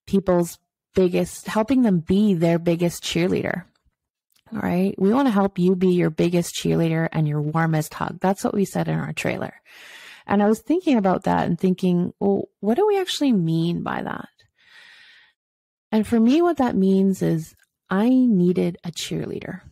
people's 0.07 0.59
biggest, 0.95 1.47
helping 1.47 1.83
them 1.83 2.01
be 2.01 2.35
their 2.35 2.59
biggest 2.59 3.03
cheerleader. 3.03 3.65
All 4.53 4.61
right. 4.61 4.95
We 4.99 5.13
want 5.13 5.29
to 5.29 5.33
help 5.33 5.59
you 5.59 5.77
be 5.77 5.89
your 5.89 6.11
biggest 6.11 6.55
cheerleader 6.55 7.09
and 7.13 7.29
your 7.29 7.43
warmest 7.43 7.93
hug. 7.93 8.19
That's 8.21 8.43
what 8.43 8.55
we 8.55 8.65
said 8.65 8.89
in 8.89 8.99
our 8.99 9.13
trailer. 9.13 9.55
And 10.27 10.43
I 10.43 10.49
was 10.49 10.61
thinking 10.61 10.97
about 10.97 11.25
that 11.25 11.47
and 11.47 11.59
thinking, 11.59 12.13
well, 12.19 12.49
what 12.61 12.77
do 12.77 12.87
we 12.87 12.99
actually 12.99 13.33
mean 13.33 13.83
by 13.83 14.03
that? 14.03 14.29
And 15.91 16.07
for 16.07 16.19
me, 16.21 16.43
what 16.43 16.59
that 16.59 16.77
means 16.77 17.23
is 17.23 17.55
I 17.91 18.09
needed 18.09 18.77
a 18.85 18.91
cheerleader 18.91 19.63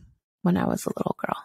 when 0.41 0.57
I 0.57 0.65
was 0.65 0.85
a 0.85 0.93
little 0.97 1.15
girl. 1.19 1.37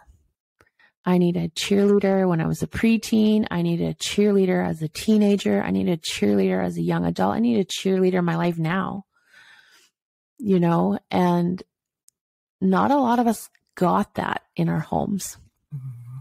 I 1.05 1.19
needed 1.19 1.45
a 1.45 1.49
cheerleader 1.49 2.29
when 2.29 2.41
I 2.41 2.47
was 2.47 2.63
a 2.63 2.67
preteen. 2.67 3.47
I 3.51 3.63
needed 3.63 3.89
a 3.91 3.95
cheerleader 3.95 4.65
as 4.65 4.83
a 4.83 4.89
teenager. 4.89 5.63
I 5.63 5.71
needed 5.71 5.99
a 5.99 6.03
cheerleader 6.03 6.65
as 6.65 6.77
a 6.77 6.83
young 6.83 7.05
adult. 7.05 7.35
I 7.35 7.41
need 7.41 7.59
a 7.59 7.65
cheerleader 7.65 8.19
in 8.19 8.25
my 8.25 8.37
life 8.37 8.59
now. 8.59 9.05
You 10.39 10.61
know, 10.61 10.99
and 11.11 11.63
not 12.61 12.91
a 12.91 12.97
lot 12.97 13.19
of 13.19 13.27
us 13.27 13.51
got 13.75 14.15
that 14.15 14.43
in 14.55 14.69
our 14.69 14.81
homes. 14.81 15.39
Mm-hmm. 15.75 16.19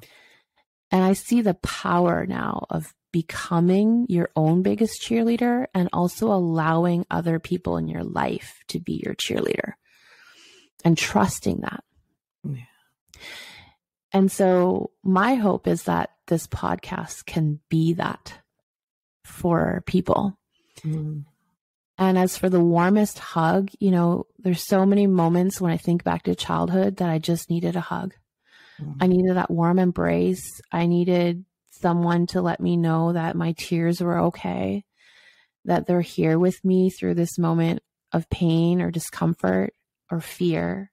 And 0.92 1.04
I 1.04 1.14
see 1.14 1.42
the 1.42 1.54
power 1.54 2.26
now 2.26 2.66
of 2.70 2.94
becoming 3.12 4.06
your 4.10 4.30
own 4.36 4.62
biggest 4.62 5.02
cheerleader 5.02 5.68
and 5.74 5.90
also 5.94 6.32
allowing 6.32 7.06
other 7.12 7.40
people 7.40 7.78
in 7.78 7.88
your 7.88 8.04
life 8.04 8.60
to 8.70 8.80
be 8.80 9.02
your 9.06 9.16
cheerleader 9.16 9.74
and 10.84 10.98
trusting 10.98 11.62
that. 11.62 11.84
Yeah. 12.44 12.62
And 14.14 14.32
so 14.32 14.92
my 15.04 15.36
hope 15.36 15.68
is 15.68 15.84
that 15.84 16.12
this 16.28 16.48
podcast 16.48 17.26
can 17.26 17.60
be 17.70 17.94
that 17.94 18.40
for 19.24 19.84
people. 19.86 20.38
Mm. 20.82 21.26
And 21.98 22.18
as 22.18 22.38
for 22.38 22.50
the 22.50 22.60
warmest 22.60 23.20
hug, 23.20 23.70
you 23.80 23.92
know, 23.92 24.26
there's 24.40 24.66
so 24.66 24.86
many 24.86 25.08
moments 25.08 25.62
when 25.62 25.72
I 25.72 25.78
think 25.78 26.04
back 26.04 26.24
to 26.24 26.36
childhood 26.36 26.98
that 26.98 27.10
I 27.10 27.20
just 27.20 27.50
needed 27.50 27.76
a 27.76 27.82
hug. 27.82 28.14
Mm. 28.82 28.98
I 29.00 29.08
needed 29.08 29.36
that 29.36 29.52
warm 29.52 29.80
embrace. 29.80 30.62
I 30.72 30.88
needed 30.88 31.46
someone 31.70 32.28
to 32.28 32.42
let 32.42 32.60
me 32.60 32.78
know 32.78 33.14
that 33.14 33.36
my 33.36 33.54
tears 33.58 34.02
were 34.02 34.20
okay, 34.20 34.84
that 35.66 35.86
they're 35.86 36.02
here 36.02 36.38
with 36.38 36.64
me 36.66 36.90
through 36.90 37.16
this 37.16 37.38
moment 37.38 37.82
of 38.12 38.30
pain 38.30 38.82
or 38.82 38.92
discomfort 38.92 39.74
or 40.10 40.22
fear. 40.22 40.92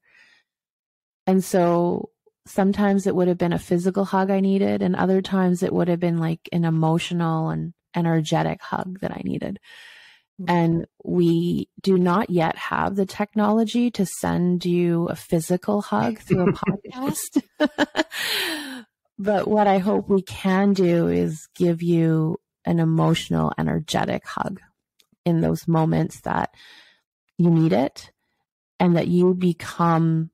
And 1.27 1.45
so 1.45 2.11
sometimes 2.49 3.07
it 3.07 3.15
would 3.15 3.29
have 3.29 3.39
been 3.39 3.53
a 3.53 3.59
physical 3.59 4.05
hug 4.05 4.31
I 4.31 4.41
needed, 4.41 4.83
and 4.83 4.97
other 4.97 5.23
times 5.23 5.63
it 5.63 5.73
would 5.73 5.89
have 5.89 6.01
been 6.01 6.19
like 6.19 6.49
an 6.53 6.65
emotional 6.65 7.51
and 7.51 7.75
energetic 7.95 8.63
hug 8.63 9.01
that 9.01 9.13
I 9.13 9.21
needed. 9.25 9.59
Mm-hmm. 10.41 10.51
And 10.51 10.87
we 11.05 11.69
do 11.83 11.99
not 11.99 12.31
yet 12.31 12.57
have 12.57 12.95
the 12.95 13.07
technology 13.07 13.91
to 13.93 14.07
send 14.07 14.65
you 14.65 15.07
a 15.07 15.17
physical 15.17 15.83
hug 15.83 16.19
through 16.23 16.49
a 16.49 16.53
podcast. 16.53 17.43
but 19.19 19.49
what 19.49 19.67
I 19.67 19.79
hope 19.79 20.09
we 20.09 20.23
can 20.23 20.73
do 20.73 21.09
is 21.09 21.49
give 21.57 21.83
you 21.83 22.39
an 22.65 22.79
emotional, 22.79 23.53
energetic 23.59 24.27
hug 24.27 24.61
in 25.25 25.41
those 25.41 25.67
moments 25.67 26.21
that 26.23 26.55
you 27.37 27.51
need 27.51 27.73
it 27.73 28.11
and 28.81 28.97
that 28.97 29.09
you 29.09 29.35
become 29.35 30.31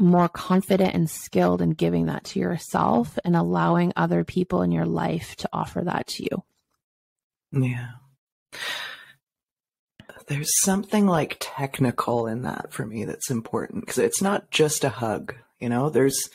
more 0.00 0.28
confident 0.28 0.94
and 0.94 1.08
skilled 1.08 1.62
in 1.62 1.70
giving 1.70 2.06
that 2.06 2.24
to 2.24 2.38
yourself 2.38 3.18
and 3.24 3.36
allowing 3.36 3.92
other 3.96 4.24
people 4.24 4.62
in 4.62 4.72
your 4.72 4.86
life 4.86 5.36
to 5.36 5.48
offer 5.52 5.82
that 5.82 6.06
to 6.08 6.22
you. 6.22 6.44
Yeah. 7.52 7.88
There's 10.26 10.60
something 10.60 11.06
like 11.06 11.38
technical 11.40 12.26
in 12.26 12.42
that 12.42 12.72
for 12.72 12.84
me 12.84 13.04
that's 13.04 13.30
important 13.30 13.82
because 13.82 13.98
it's 13.98 14.20
not 14.20 14.50
just 14.50 14.84
a 14.84 14.90
hug, 14.90 15.34
you 15.58 15.68
know, 15.68 15.88
there's 15.90 16.28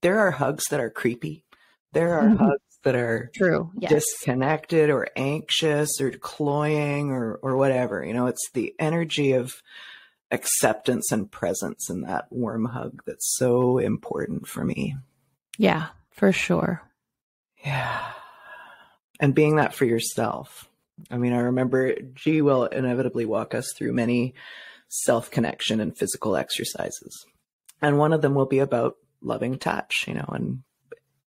there 0.00 0.18
are 0.20 0.30
hugs 0.30 0.64
that 0.70 0.80
are 0.80 0.90
creepy. 0.90 1.44
There 1.92 2.14
are 2.14 2.24
mm-hmm. 2.24 2.44
hugs 2.44 2.78
that 2.84 2.94
are 2.94 3.30
true 3.34 3.70
yes. 3.78 3.90
disconnected 3.90 4.90
or 4.90 5.08
anxious 5.16 6.00
or 6.00 6.10
cloying 6.10 7.10
or 7.10 7.38
or 7.42 7.56
whatever. 7.56 8.04
You 8.04 8.14
know, 8.14 8.26
it's 8.26 8.50
the 8.52 8.74
energy 8.78 9.32
of 9.32 9.54
acceptance 10.34 11.12
and 11.12 11.30
presence 11.30 11.88
in 11.88 12.02
that 12.02 12.26
warm 12.30 12.66
hug 12.66 13.02
that's 13.06 13.36
so 13.36 13.78
important 13.78 14.46
for 14.48 14.64
me. 14.64 14.96
Yeah, 15.56 15.86
for 16.10 16.32
sure. 16.32 16.82
Yeah. 17.64 18.04
And 19.20 19.34
being 19.34 19.56
that 19.56 19.74
for 19.74 19.84
yourself. 19.84 20.68
I 21.10 21.16
mean, 21.16 21.32
I 21.32 21.38
remember 21.38 21.94
G 22.14 22.42
will 22.42 22.64
inevitably 22.66 23.24
walk 23.24 23.54
us 23.54 23.72
through 23.76 23.92
many 23.92 24.34
self 24.88 25.30
connection 25.30 25.80
and 25.80 25.96
physical 25.96 26.36
exercises. 26.36 27.24
And 27.80 27.98
one 27.98 28.12
of 28.12 28.20
them 28.20 28.34
will 28.34 28.46
be 28.46 28.58
about 28.58 28.96
loving 29.22 29.58
touch, 29.58 30.04
you 30.08 30.14
know, 30.14 30.28
and 30.28 30.62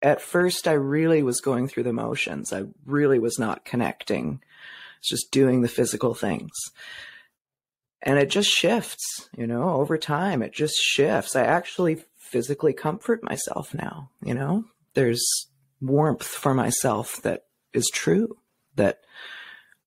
at 0.02 0.20
first 0.20 0.68
I 0.68 0.72
really 0.72 1.22
was 1.22 1.40
going 1.40 1.68
through 1.68 1.84
the 1.84 1.92
motions. 1.92 2.52
I 2.52 2.64
really 2.84 3.18
was 3.18 3.38
not 3.38 3.64
connecting. 3.64 4.40
It's 4.98 5.08
just 5.08 5.30
doing 5.30 5.62
the 5.62 5.68
physical 5.68 6.14
things 6.14 6.50
and 8.02 8.18
it 8.18 8.30
just 8.30 8.50
shifts, 8.50 9.28
you 9.36 9.46
know, 9.46 9.70
over 9.70 9.98
time. 9.98 10.42
It 10.42 10.52
just 10.52 10.76
shifts. 10.76 11.34
I 11.34 11.42
actually 11.42 12.02
physically 12.16 12.72
comfort 12.72 13.22
myself 13.24 13.74
now, 13.74 14.10
you 14.22 14.34
know, 14.34 14.64
there's 14.94 15.48
warmth 15.80 16.26
for 16.26 16.54
myself 16.54 17.22
that 17.22 17.44
is 17.72 17.90
true, 17.92 18.36
that 18.76 19.00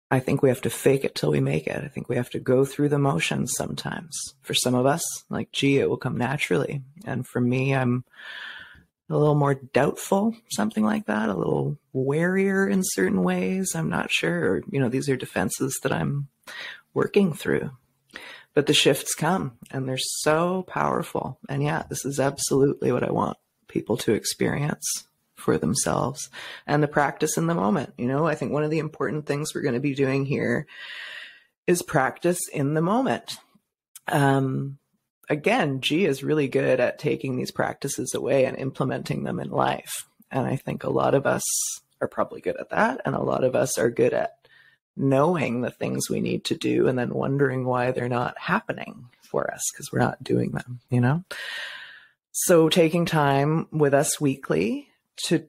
I 0.10 0.20
think 0.20 0.42
we 0.42 0.50
have 0.50 0.62
to 0.62 0.70
fake 0.70 1.06
it 1.06 1.16
till 1.16 1.32
we 1.32 1.40
make 1.40 1.68
it. 1.68 1.84
I 1.84 1.88
think 1.88 2.10
we 2.10 2.16
have 2.16 2.30
to 2.32 2.40
go 2.40 2.66
through 2.66 2.90
the 2.90 3.00
motions 3.00 3.54
sometimes. 3.56 4.18
For 4.42 4.54
some 4.54 4.76
of 4.76 4.86
us, 4.86 5.04
like, 5.30 5.52
G, 5.52 5.80
it 5.80 5.90
will 5.90 5.98
come 5.98 6.18
naturally. 6.18 6.82
And 7.06 7.26
for 7.26 7.40
me, 7.40 7.74
I'm 7.74 8.04
a 9.10 9.18
little 9.18 9.36
more 9.36 9.56
doubtful, 9.56 10.36
something 10.52 10.84
like 10.84 11.06
that, 11.06 11.30
a 11.30 11.34
little 11.34 11.78
warier 11.94 12.70
in 12.70 12.82
certain 12.84 13.24
ways. 13.24 13.74
I'm 13.76 13.90
not 13.90 14.12
sure. 14.12 14.62
You 14.70 14.80
know, 14.80 14.90
these 14.90 15.10
are 15.10 15.16
defenses 15.16 15.80
that 15.84 15.92
I'm 15.92 16.28
working 16.94 17.34
through 17.34 17.72
but 18.54 18.68
the 18.68 18.74
shifts 18.74 19.14
come 19.14 19.58
and 19.72 19.88
they're 19.88 19.98
so 19.98 20.64
powerful. 20.64 21.40
And 21.48 21.64
yeah, 21.64 21.84
this 21.90 22.06
is 22.06 22.20
absolutely 22.20 22.92
what 22.92 23.04
I 23.04 23.12
want 23.12 23.38
people 23.68 23.98
to 23.98 24.14
experience 24.14 25.06
for 25.36 25.58
themselves 25.58 26.30
and 26.68 26.84
the 26.84 26.88
practice 26.88 27.38
in 27.38 27.48
the 27.48 27.56
moment. 27.56 27.94
You 27.98 28.08
know, 28.08 28.28
I 28.28 28.36
think 28.36 28.52
one 28.52 28.64
of 28.64 28.70
the 28.70 28.80
important 28.80 29.26
things 29.26 29.54
we're 29.54 29.62
going 29.62 29.74
to 29.74 29.80
be 29.80 29.96
doing 29.96 30.26
here 30.26 30.68
is 31.68 31.82
practice 31.82 32.40
in 32.54 32.74
the 32.74 32.82
moment. 32.82 33.38
Um, 34.08 34.78
again, 35.30 35.82
G 35.82 36.06
is 36.06 36.24
really 36.24 36.48
good 36.48 36.80
at 36.80 37.00
taking 37.00 37.38
these 37.38 37.52
practices 37.52 38.14
away 38.14 38.46
and 38.46 38.58
implementing 38.58 39.24
them 39.24 39.40
in 39.40 39.50
life. 39.50 40.08
And 40.30 40.46
I 40.46 40.58
think 40.58 40.84
a 40.84 40.90
lot 40.90 41.16
of 41.16 41.26
us 41.26 41.44
are 42.02 42.08
probably 42.08 42.42
good 42.42 42.58
at 42.58 42.70
that. 42.70 43.02
And 43.06 43.16
a 43.16 43.22
lot 43.22 43.44
of 43.44 43.56
us 43.56 43.78
are 43.78 43.90
good 43.90 44.14
at 44.14 44.41
knowing 44.96 45.62
the 45.62 45.72
things 45.72 46.10
we 46.10 46.22
need 46.22 46.44
to 46.46 46.56
do 46.56 46.88
and 46.88 46.98
then 46.98 47.14
wondering 47.14 47.66
why 47.66 47.92
they're 47.92 48.10
not 48.10 48.38
happening 48.38 49.06
for 49.22 49.52
us 49.52 49.64
because 49.72 49.92
we're 49.92 50.00
not 50.00 50.24
doing 50.24 50.52
them, 50.52 50.80
you 50.90 51.00
know? 51.00 51.24
So 52.32 52.70
taking 52.70 53.06
time 53.06 53.68
with 53.72 53.94
us 53.94 54.20
weekly 54.20 54.90
to, 55.26 55.48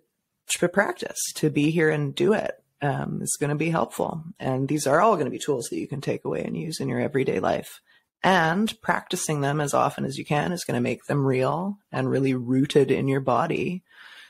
to 0.59 0.69
practice, 0.69 1.21
to 1.35 1.51
be 1.51 1.71
here 1.71 1.91
and 1.91 2.15
do 2.15 2.33
it 2.33 2.63
um, 2.81 3.21
is 3.23 3.37
going 3.39 3.51
to 3.51 3.57
be 3.57 3.71
helpful. 3.71 4.25
And 4.39 4.69
these 4.69 4.87
are 4.87 5.01
all 5.01 5.15
going 5.15 5.27
to 5.27 5.31
be 5.31 5.39
tools 5.39 5.69
that 5.71 5.79
you 5.79 5.87
can 5.87 6.01
take 6.01 6.25
away 6.25 6.43
and 6.45 6.57
use 6.57 6.81
in 6.81 6.89
your 6.89 7.01
everyday 7.01 7.41
life. 7.41 7.81
And 8.25 8.81
practicing 8.83 9.41
them 9.41 9.61
as 9.61 9.75
often 9.75 10.05
as 10.05 10.17
you 10.17 10.25
can 10.25 10.53
is 10.53 10.65
going 10.65 10.77
to 10.77 10.81
make 10.81 11.05
them 11.05 11.27
real 11.27 11.79
and 11.91 12.09
really 12.09 12.35
rooted 12.35 12.91
in 12.91 13.09
your 13.09 13.21
body 13.21 13.83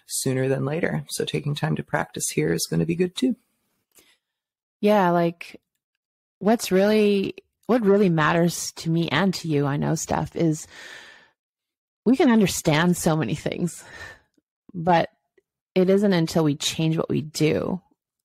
sooner 0.06 0.48
than 0.48 0.64
later. 0.64 1.04
So 1.10 1.24
taking 1.24 1.54
time 1.54 1.76
to 1.76 1.82
practice 1.82 2.30
here 2.30 2.52
is 2.52 2.66
going 2.68 2.80
to 2.80 2.86
be 2.86 2.94
good 2.94 3.14
too 3.14 3.36
yeah, 4.82 5.10
like 5.10 5.60
what's 6.40 6.72
really 6.72 7.36
what 7.66 7.82
really 7.82 8.08
matters 8.08 8.72
to 8.72 8.90
me 8.90 9.08
and 9.08 9.32
to 9.32 9.48
you, 9.48 9.64
I 9.64 9.76
know, 9.76 9.94
Steph, 9.94 10.34
is 10.34 10.66
we 12.04 12.16
can 12.16 12.30
understand 12.30 12.96
so 12.96 13.16
many 13.16 13.36
things, 13.36 13.84
but 14.74 15.08
it 15.76 15.88
isn't 15.88 16.12
until 16.12 16.42
we 16.42 16.56
change 16.56 16.96
what 16.98 17.08
we 17.08 17.22
do 17.22 17.80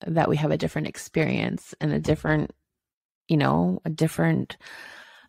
that 0.05 0.27
we 0.27 0.35
have 0.37 0.49
a 0.49 0.57
different 0.57 0.87
experience 0.87 1.75
and 1.79 1.93
a 1.93 1.99
different, 1.99 2.51
you 3.27 3.37
know, 3.37 3.79
a 3.85 3.91
different 3.91 4.57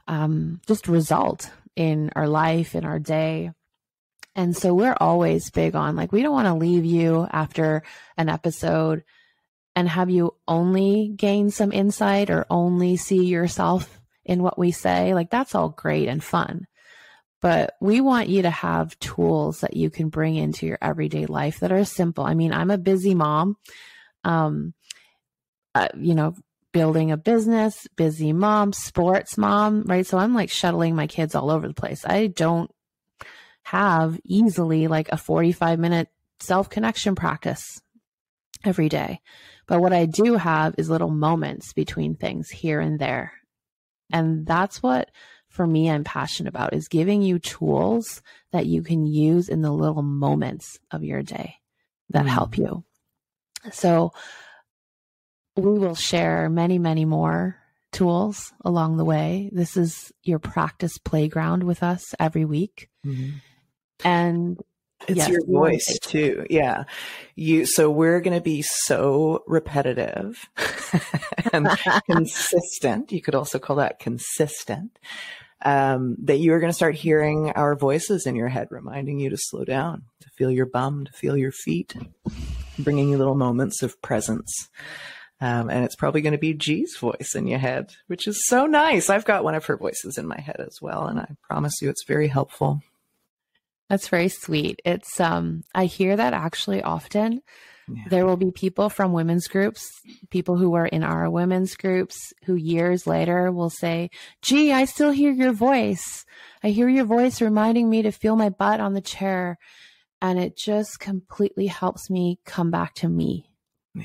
um, 0.08 0.62
just 0.66 0.88
result 0.88 1.50
in 1.76 2.10
our 2.16 2.26
life, 2.26 2.74
in 2.74 2.86
our 2.86 2.98
day. 2.98 3.52
And 4.34 4.56
so 4.56 4.72
we're 4.72 4.96
always 4.98 5.50
big 5.50 5.76
on 5.76 5.94
like, 5.94 6.10
we 6.10 6.22
don't 6.22 6.32
want 6.32 6.46
to 6.46 6.54
leave 6.54 6.86
you 6.86 7.28
after 7.30 7.82
an 8.16 8.30
episode 8.30 9.04
and 9.78 9.88
have 9.88 10.10
you 10.10 10.34
only 10.48 11.06
gain 11.14 11.52
some 11.52 11.70
insight 11.70 12.30
or 12.30 12.46
only 12.50 12.96
see 12.96 13.26
yourself 13.26 14.00
in 14.24 14.42
what 14.42 14.58
we 14.58 14.72
say, 14.72 15.14
like 15.14 15.30
that's 15.30 15.54
all 15.54 15.68
great 15.68 16.08
and 16.08 16.22
fun. 16.22 16.66
But 17.40 17.74
we 17.80 18.00
want 18.00 18.28
you 18.28 18.42
to 18.42 18.50
have 18.50 18.98
tools 18.98 19.60
that 19.60 19.76
you 19.76 19.88
can 19.88 20.08
bring 20.08 20.34
into 20.34 20.66
your 20.66 20.78
everyday 20.82 21.26
life 21.26 21.60
that 21.60 21.70
are 21.70 21.84
simple. 21.84 22.24
I 22.24 22.34
mean, 22.34 22.52
I'm 22.52 22.72
a 22.72 22.76
busy 22.76 23.14
mom, 23.14 23.56
um, 24.24 24.74
uh, 25.76 25.86
you 25.96 26.16
know, 26.16 26.34
building 26.72 27.12
a 27.12 27.16
business, 27.16 27.86
busy 27.94 28.32
mom, 28.32 28.72
sports 28.72 29.38
mom, 29.38 29.84
right? 29.84 30.04
So 30.04 30.18
I'm 30.18 30.34
like 30.34 30.50
shuttling 30.50 30.96
my 30.96 31.06
kids 31.06 31.36
all 31.36 31.52
over 31.52 31.68
the 31.68 31.72
place. 31.74 32.04
I 32.04 32.26
don't 32.26 32.68
have 33.62 34.18
easily 34.24 34.88
like 34.88 35.10
a 35.12 35.16
45 35.16 35.78
minute 35.78 36.08
self 36.40 36.68
connection 36.68 37.14
practice 37.14 37.80
every 38.64 38.88
day. 38.88 39.20
But 39.68 39.80
what 39.80 39.92
I 39.92 40.06
do 40.06 40.34
have 40.36 40.74
is 40.78 40.90
little 40.90 41.10
moments 41.10 41.72
between 41.74 42.14
things 42.16 42.48
here 42.48 42.80
and 42.80 42.98
there. 42.98 43.32
And 44.10 44.46
that's 44.46 44.82
what 44.82 45.10
for 45.48 45.66
me 45.66 45.90
I'm 45.90 46.04
passionate 46.04 46.48
about 46.48 46.72
is 46.72 46.88
giving 46.88 47.22
you 47.22 47.38
tools 47.38 48.22
that 48.52 48.66
you 48.66 48.82
can 48.82 49.06
use 49.06 49.48
in 49.48 49.62
the 49.62 49.70
little 49.70 50.02
moments 50.02 50.78
of 50.90 51.04
your 51.04 51.22
day 51.22 51.56
that 52.10 52.24
mm. 52.24 52.28
help 52.28 52.56
you. 52.56 52.84
So 53.72 54.12
we 55.56 55.78
will 55.78 55.94
share 55.94 56.48
many, 56.48 56.78
many 56.78 57.04
more 57.04 57.56
tools 57.92 58.52
along 58.64 58.96
the 58.96 59.04
way. 59.04 59.50
This 59.52 59.76
is 59.76 60.12
your 60.22 60.38
practice 60.38 60.98
playground 60.98 61.64
with 61.64 61.82
us 61.82 62.14
every 62.18 62.44
week. 62.44 62.88
Mm-hmm. 63.04 63.38
And 64.04 64.62
it's 65.08 65.18
yes, 65.18 65.28
your 65.28 65.44
voice 65.46 65.98
too. 66.02 66.46
Yeah. 66.50 66.84
You, 67.34 67.64
so 67.64 67.90
we're 67.90 68.20
going 68.20 68.36
to 68.36 68.42
be 68.42 68.62
so 68.62 69.42
repetitive 69.46 70.48
and 71.52 71.68
consistent. 72.10 73.10
You 73.10 73.22
could 73.22 73.34
also 73.34 73.58
call 73.58 73.76
that 73.76 73.98
consistent. 73.98 74.98
Um, 75.60 76.14
that 76.20 76.36
you 76.36 76.52
are 76.52 76.60
going 76.60 76.70
to 76.70 76.76
start 76.76 76.94
hearing 76.94 77.50
our 77.50 77.74
voices 77.74 78.26
in 78.26 78.36
your 78.36 78.46
head, 78.46 78.68
reminding 78.70 79.18
you 79.18 79.30
to 79.30 79.36
slow 79.36 79.64
down, 79.64 80.02
to 80.20 80.28
feel 80.36 80.52
your 80.52 80.66
bum, 80.66 81.06
to 81.06 81.12
feel 81.12 81.36
your 81.36 81.50
feet, 81.50 81.96
bringing 82.78 83.08
you 83.08 83.18
little 83.18 83.34
moments 83.34 83.82
of 83.82 84.00
presence. 84.00 84.68
Um, 85.40 85.68
and 85.68 85.84
it's 85.84 85.96
probably 85.96 86.20
going 86.20 86.32
to 86.32 86.38
be 86.38 86.54
G's 86.54 86.96
voice 86.96 87.34
in 87.34 87.48
your 87.48 87.58
head, 87.58 87.92
which 88.06 88.28
is 88.28 88.46
so 88.46 88.66
nice. 88.66 89.10
I've 89.10 89.24
got 89.24 89.42
one 89.42 89.56
of 89.56 89.66
her 89.66 89.76
voices 89.76 90.16
in 90.16 90.28
my 90.28 90.40
head 90.40 90.60
as 90.60 90.78
well, 90.80 91.06
and 91.06 91.18
I 91.18 91.34
promise 91.42 91.74
you 91.82 91.88
it's 91.88 92.04
very 92.06 92.28
helpful. 92.28 92.80
That's 93.88 94.08
very 94.08 94.28
sweet. 94.28 94.80
It's 94.84 95.18
um 95.20 95.62
I 95.74 95.86
hear 95.86 96.16
that 96.16 96.34
actually 96.34 96.82
often. 96.82 97.42
Yeah. 97.90 98.04
There 98.10 98.26
will 98.26 98.36
be 98.36 98.50
people 98.50 98.90
from 98.90 99.14
women's 99.14 99.48
groups, 99.48 99.88
people 100.28 100.58
who 100.58 100.74
are 100.74 100.86
in 100.86 101.02
our 101.02 101.30
women's 101.30 101.74
groups 101.74 102.18
who 102.44 102.54
years 102.54 103.06
later 103.06 103.50
will 103.50 103.70
say, 103.70 104.10
"G, 104.42 104.72
I 104.72 104.84
still 104.84 105.10
hear 105.10 105.32
your 105.32 105.52
voice. 105.52 106.26
I 106.62 106.68
hear 106.68 106.88
your 106.90 107.06
voice 107.06 107.40
reminding 107.40 107.88
me 107.88 108.02
to 108.02 108.12
feel 108.12 108.36
my 108.36 108.50
butt 108.50 108.80
on 108.80 108.92
the 108.92 109.00
chair." 109.00 109.56
And 110.20 110.38
it 110.38 110.58
just 110.58 110.98
completely 111.00 111.68
helps 111.68 112.10
me 112.10 112.40
come 112.44 112.70
back 112.70 112.92
to 112.96 113.08
me 113.08 113.48
Yeah. 113.94 114.04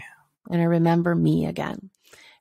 and 0.49 0.61
I 0.61 0.65
remember 0.65 1.13
me 1.15 1.45
again. 1.45 1.89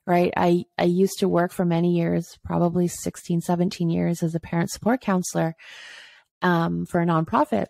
Right. 0.05 0.31
I, 0.37 0.65
I 0.77 0.83
used 0.83 1.19
to 1.19 1.29
work 1.29 1.51
for 1.51 1.65
many 1.65 1.95
years, 1.95 2.37
probably 2.43 2.87
16, 2.87 3.41
17 3.41 3.89
years 3.89 4.21
as 4.21 4.35
a 4.35 4.39
parent 4.39 4.69
support 4.69 5.01
counselor 5.01 5.55
um, 6.43 6.85
for 6.85 7.01
a 7.01 7.05
nonprofit. 7.05 7.67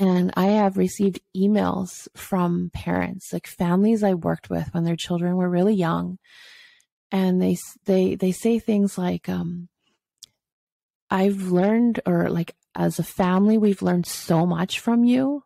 And 0.00 0.32
I 0.36 0.46
have 0.46 0.78
received 0.78 1.20
emails 1.36 2.08
from 2.16 2.70
parents, 2.72 3.32
like 3.32 3.46
families 3.46 4.02
I 4.02 4.14
worked 4.14 4.48
with 4.48 4.72
when 4.72 4.84
their 4.84 4.96
children 4.96 5.36
were 5.36 5.50
really 5.50 5.74
young. 5.74 6.18
And 7.10 7.42
they, 7.42 7.58
they, 7.84 8.14
they 8.14 8.32
say 8.32 8.58
things 8.58 8.96
like, 8.96 9.28
um, 9.28 9.68
I've 11.10 11.52
learned, 11.52 12.00
or 12.06 12.30
like 12.30 12.54
as 12.74 12.98
a 12.98 13.04
family, 13.04 13.58
we've 13.58 13.82
learned 13.82 14.06
so 14.06 14.46
much 14.46 14.80
from 14.80 15.04
you 15.04 15.44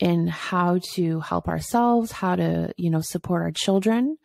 in 0.00 0.26
how 0.26 0.80
to 0.94 1.20
help 1.20 1.46
ourselves, 1.46 2.10
how 2.10 2.34
to, 2.34 2.74
you 2.76 2.90
know, 2.90 3.02
support 3.02 3.42
our 3.42 3.52
children. 3.52 4.18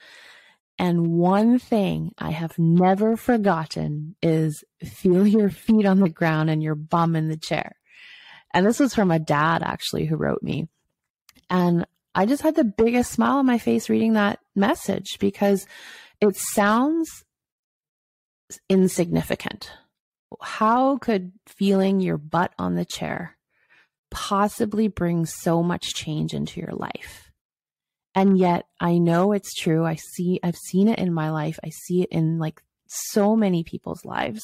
And 0.81 1.11
one 1.11 1.59
thing 1.59 2.11
I 2.17 2.31
have 2.31 2.57
never 2.57 3.15
forgotten 3.15 4.15
is 4.23 4.63
feel 4.83 5.27
your 5.27 5.51
feet 5.51 5.85
on 5.85 5.99
the 5.99 6.09
ground 6.09 6.49
and 6.49 6.63
your 6.63 6.73
bum 6.73 7.15
in 7.15 7.29
the 7.29 7.37
chair. 7.37 7.75
And 8.51 8.65
this 8.65 8.79
was 8.79 8.95
from 8.95 9.11
a 9.11 9.19
dad 9.19 9.61
actually 9.61 10.07
who 10.07 10.15
wrote 10.15 10.41
me. 10.41 10.67
And 11.51 11.85
I 12.15 12.25
just 12.25 12.41
had 12.41 12.55
the 12.55 12.63
biggest 12.63 13.11
smile 13.11 13.37
on 13.37 13.45
my 13.45 13.59
face 13.59 13.89
reading 13.89 14.13
that 14.13 14.39
message 14.55 15.19
because 15.19 15.67
it 16.19 16.35
sounds 16.35 17.25
insignificant. 18.67 19.71
How 20.41 20.97
could 20.97 21.31
feeling 21.45 21.99
your 21.99 22.17
butt 22.17 22.53
on 22.57 22.73
the 22.73 22.85
chair 22.85 23.37
possibly 24.11 24.87
bring 24.87 25.25
so 25.25 25.63
much 25.63 25.95
change 25.95 26.33
into 26.33 26.59
your 26.59 26.73
life. 26.73 27.30
And 28.13 28.37
yet 28.37 28.65
I 28.79 28.97
know 28.97 29.31
it's 29.31 29.53
true. 29.53 29.85
I 29.85 29.95
see, 29.95 30.39
I've 30.43 30.57
seen 30.57 30.87
it 30.87 30.99
in 30.99 31.13
my 31.13 31.29
life. 31.29 31.59
I 31.63 31.69
see 31.69 32.01
it 32.01 32.09
in 32.09 32.39
like 32.39 32.61
so 32.87 33.35
many 33.35 33.63
people's 33.63 34.03
lives. 34.03 34.43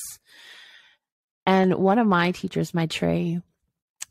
And 1.46 1.76
one 1.76 2.00
of 2.00 2.08
my 2.08 2.32
teachers, 2.32 2.74
my 2.74 2.88
Trey, 2.88 3.42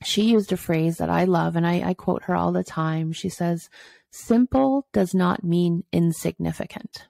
she 0.02 0.24
used 0.24 0.52
a 0.52 0.56
phrase 0.56 0.98
that 0.98 1.10
I 1.10 1.24
love 1.24 1.56
and 1.56 1.66
I, 1.66 1.80
I 1.88 1.94
quote 1.94 2.24
her 2.24 2.34
all 2.34 2.52
the 2.52 2.64
time. 2.64 3.12
She 3.12 3.28
says, 3.30 3.68
simple 4.10 4.86
does 4.92 5.14
not 5.14 5.42
mean 5.42 5.84
insignificant. 5.92 7.06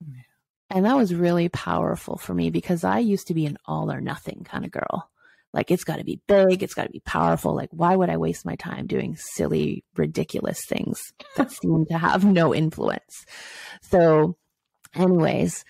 Yeah. 0.00 0.22
And 0.70 0.84
that 0.84 0.96
was 0.96 1.14
really 1.14 1.48
powerful 1.48 2.18
for 2.18 2.34
me 2.34 2.50
because 2.50 2.84
I 2.84 2.98
used 2.98 3.28
to 3.28 3.34
be 3.34 3.46
an 3.46 3.58
all 3.64 3.90
or 3.90 4.00
nothing 4.00 4.44
kind 4.44 4.66
of 4.66 4.70
girl. 4.70 5.10
Like 5.52 5.70
it's 5.70 5.84
got 5.84 5.96
to 5.96 6.04
be 6.04 6.20
big, 6.28 6.62
it's 6.62 6.74
got 6.74 6.84
to 6.84 6.90
be 6.90 7.00
powerful. 7.00 7.54
Like 7.54 7.70
why 7.72 7.96
would 7.96 8.10
I 8.10 8.16
waste 8.16 8.44
my 8.44 8.56
time 8.56 8.86
doing 8.86 9.16
silly, 9.16 9.84
ridiculous 9.96 10.60
things 10.66 11.00
that 11.36 11.50
seem 11.50 11.86
to 11.86 11.98
have 11.98 12.24
no 12.24 12.54
influence? 12.54 13.24
So, 13.82 14.36
anyways, 14.94 15.64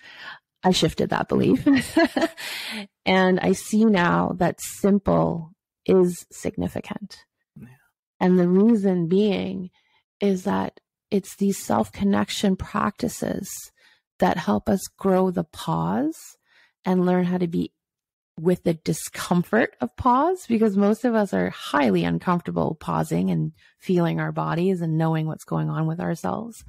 I 0.63 0.71
shifted 0.71 1.09
that 1.09 1.29
belief. 1.29 1.65
and 3.05 3.39
I 3.39 3.53
see 3.53 3.85
now 3.85 4.35
that 4.37 4.59
simple 4.61 5.51
is 5.85 6.25
significant. 6.31 7.23
And 8.19 8.37
the 8.37 8.49
reason 8.49 9.07
being 9.07 9.69
is 10.19 10.43
that 10.43 10.79
it's 11.09 11.35
these 11.37 11.57
self 11.57 11.91
connection 11.91 12.55
practices 12.55 13.49
that 14.19 14.37
help 14.37 14.67
us 14.67 14.81
grow 14.97 15.31
the 15.31 15.45
pause 15.45 16.37
and 16.85 17.05
learn 17.05 17.23
how 17.25 17.37
to 17.37 17.47
be 17.47 17.71
with 18.41 18.63
the 18.63 18.73
discomfort 18.73 19.75
of 19.81 19.95
pause 19.95 20.45
because 20.47 20.77
most 20.77 21.05
of 21.05 21.15
us 21.15 21.33
are 21.33 21.49
highly 21.49 22.03
uncomfortable 22.03 22.75
pausing 22.79 23.29
and 23.29 23.51
feeling 23.79 24.19
our 24.19 24.31
bodies 24.31 24.81
and 24.81 24.97
knowing 24.97 25.25
what's 25.25 25.43
going 25.43 25.69
on 25.69 25.87
with 25.87 25.99
ourselves. 25.99 26.63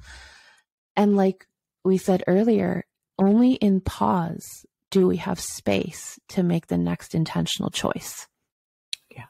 And 0.95 1.15
like 1.15 1.47
we 1.83 1.97
said 1.97 2.23
earlier, 2.27 2.85
only 3.17 3.53
in 3.53 3.81
pause 3.81 4.65
do 4.89 5.07
we 5.07 5.17
have 5.17 5.39
space 5.39 6.19
to 6.29 6.43
make 6.43 6.67
the 6.67 6.77
next 6.77 7.15
intentional 7.15 7.69
choice. 7.69 8.27
Yeah. 9.09 9.25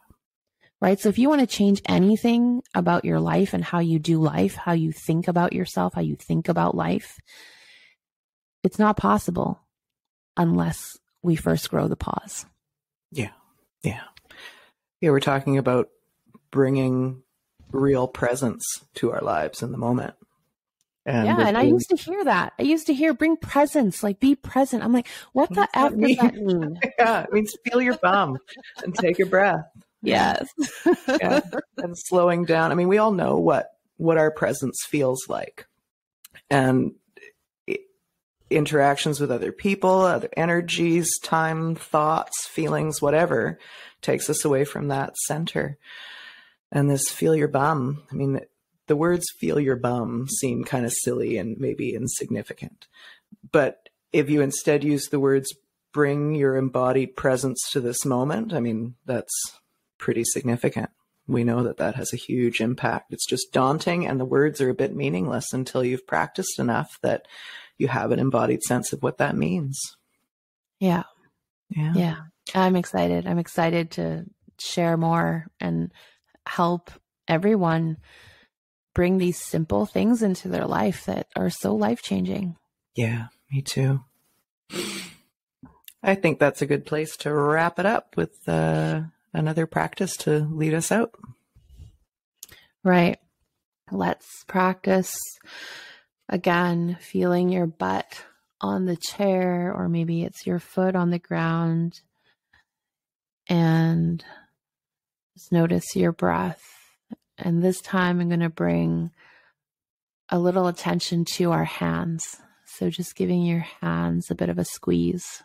Right. 0.82 1.00
So 1.00 1.10
if 1.10 1.20
you 1.20 1.30
want 1.30 1.42
to 1.42 1.48
change 1.48 1.82
anything 1.88 2.64
about 2.74 3.06
your 3.06 3.20
life 3.20 3.54
and 3.54 3.64
how 3.64 3.80
you 3.80 4.00
do 4.00 4.20
life, 4.20 4.56
how 4.56 4.74
you 4.74 4.92
think 4.92 5.28
about 5.28 5.54
yourself, 5.54 5.94
how 5.94 6.02
you 6.02 6.16
think 6.16 6.50
about 6.50 6.76
life, 6.76 7.20
it's 8.64 8.80
not 8.80 8.98
possible 8.98 9.60
unless 10.36 10.98
we 11.24 11.36
first 11.36 11.70
grow 11.70 11.88
the 11.88 11.96
pause. 11.96 12.46
Yeah. 13.12 13.32
Yeah. 13.84 14.02
Yeah. 15.00 15.12
We're 15.12 15.20
talking 15.20 15.58
about 15.58 15.90
bringing 16.52 17.24
real 17.72 18.08
presence 18.08 18.64
to 18.96 19.12
our 19.12 19.22
lives 19.22 19.64
in 19.64 19.72
the 19.72 19.78
moment. 19.78 20.14
And 21.04 21.26
yeah, 21.26 21.48
and 21.48 21.58
I 21.58 21.64
used 21.64 21.90
to 21.90 21.96
hear 21.96 22.24
that. 22.26 22.54
I 22.60 22.64
used 22.64 22.86
to 22.86 22.94
hear 22.94 23.14
bring 23.16 23.36
presence, 23.36 24.04
like 24.04 24.20
be 24.20 24.36
present. 24.36 24.84
I'm 24.84 24.94
like, 24.94 25.08
what, 25.34 25.52
the 25.52 25.68
F 25.74 25.94
does 25.98 26.18
that 26.18 26.36
mean? 26.36 26.80
yeah, 27.00 27.24
it 27.24 27.34
means 27.34 27.56
feel 27.66 27.82
your 27.82 27.98
bum 27.98 28.38
and 28.84 28.94
take 28.94 29.20
a 29.20 29.26
breath. 29.26 29.66
Yes. 30.04 30.48
yeah. 31.08 31.40
And 31.78 31.98
slowing 31.98 32.46
down. 32.46 32.72
I 32.72 32.76
mean, 32.76 32.88
we 32.88 33.00
all 33.00 33.12
know 33.12 33.38
what 33.38 33.70
what 33.98 34.18
our 34.18 34.30
presence 34.30 34.78
feels 34.88 35.28
like. 35.28 35.66
And 36.52 36.94
interactions 38.52 39.20
with 39.20 39.32
other 39.32 39.52
people, 39.52 40.02
other 40.02 40.30
energies, 40.36 41.10
time, 41.20 41.76
thoughts, 41.76 42.46
feelings, 42.48 43.02
whatever 43.02 43.60
takes 44.02 44.30
us 44.30 44.46
away 44.46 44.66
from 44.66 44.88
that 44.88 45.16
center. 45.26 45.78
And 46.72 46.90
this 46.90 47.10
feel 47.10 47.36
your 47.36 47.48
bum. 47.48 48.04
I 48.12 48.16
mean, 48.16 48.42
the 48.88 48.96
words 48.96 49.26
feel 49.40 49.60
your 49.60 49.76
bum 49.76 50.28
seem 50.28 50.64
kind 50.64 50.86
of 50.86 50.94
silly 50.94 51.38
and 51.38 51.58
maybe 51.58 51.94
insignificant. 51.94 52.88
But 53.52 53.90
if 54.12 54.30
you 54.30 54.42
instead 54.42 54.84
use 54.84 55.08
the 55.08 55.20
words 55.20 55.54
bring 55.94 56.36
your 56.36 56.56
embodied 56.56 57.16
presence 57.16 57.60
to 57.72 57.82
this 57.82 58.06
moment, 58.06 58.54
I 58.54 58.60
mean, 58.60 58.96
that's 59.06 59.60
pretty 59.98 60.24
significant. 60.24 60.90
We 61.28 61.44
know 61.44 61.64
that 61.64 61.78
that 61.78 61.96
has 61.96 62.14
a 62.14 62.18
huge 62.18 62.60
impact. 62.60 63.14
It's 63.14 63.28
just 63.28 63.54
daunting 63.54 64.08
and 64.08 64.20
the 64.20 64.26
words 64.26 64.60
are 64.60 64.70
a 64.70 64.74
bit 64.76 64.96
meaningless 64.96 65.54
until 65.54 65.84
you've 65.84 66.08
practiced 66.08 66.60
enough 66.60 66.98
that 67.02 67.28
you 67.82 67.88
have 67.88 68.12
an 68.12 68.20
embodied 68.20 68.62
sense 68.62 68.94
of 68.94 69.02
what 69.02 69.18
that 69.18 69.36
means. 69.36 69.82
Yeah. 70.80 71.04
Yeah. 71.70 71.94
Yeah. 71.96 72.16
I'm 72.54 72.76
excited. 72.76 73.26
I'm 73.26 73.40
excited 73.40 73.92
to 73.92 74.26
share 74.60 74.98
more 74.98 75.48
and 75.60 75.92
help 76.46 76.92
everyone 77.28 77.98
bring 78.94 79.18
these 79.18 79.42
simple 79.42 79.86
things 79.86 80.22
into 80.22 80.48
their 80.48 80.68
life 80.68 81.06
that 81.06 81.28
are 81.36 81.50
so 81.50 81.76
life 81.76 82.04
changing. 82.04 82.56
Yeah, 82.96 83.28
me 83.52 83.62
too. 83.62 84.02
I 86.04 86.16
think 86.16 86.40
that's 86.40 86.62
a 86.62 86.68
good 86.68 86.86
place 86.86 87.16
to 87.18 87.34
wrap 87.34 87.80
it 87.80 87.86
up 87.86 88.16
with 88.16 88.32
uh, 88.48 89.02
another 89.34 89.66
practice 89.66 90.16
to 90.18 90.48
lead 90.52 90.74
us 90.74 90.92
out. 90.92 91.16
Right. 92.84 93.18
Let's 93.92 94.44
practice 94.48 95.16
again, 96.32 96.98
feeling 97.02 97.50
your 97.50 97.68
butt 97.68 98.24
on 98.62 98.86
the 98.86 98.96
chair, 98.96 99.74
or 99.76 99.90
maybe 99.90 100.24
it's 100.24 100.48
your 100.48 100.60
foot 100.60 100.96
on 100.96 101.12
the 101.12 101.20
ground. 101.20 102.00
And 103.48 104.24
just 105.36 105.52
notice 105.52 105.96
your 105.96 106.14
breath. 106.14 106.62
And 107.38 107.62
this 107.62 107.82
time 107.82 108.20
I'm 108.20 108.30
going 108.30 108.40
to 108.40 108.50
bring 108.50 109.12
a 110.30 110.40
little 110.40 110.68
attention 110.68 111.26
to 111.34 111.52
our 111.52 111.66
hands. 111.66 112.38
So 112.66 112.90
just 112.90 113.16
giving 113.16 113.44
your 113.44 113.66
hands 113.82 114.32
a 114.32 114.36
bit 114.36 114.50
of 114.50 114.58
a 114.58 114.64
squeeze. 114.64 115.44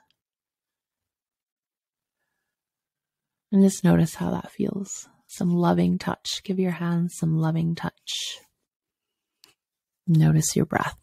And 3.51 3.63
just 3.63 3.83
notice 3.83 4.15
how 4.15 4.31
that 4.31 4.51
feels. 4.51 5.09
Some 5.27 5.51
loving 5.51 5.99
touch. 5.99 6.43
Give 6.45 6.61
your 6.61 6.73
hands 6.73 7.15
some 7.17 7.37
loving 7.39 7.75
touch. 7.75 8.39
Notice 10.07 10.55
your 10.55 10.67
breath. 10.67 10.97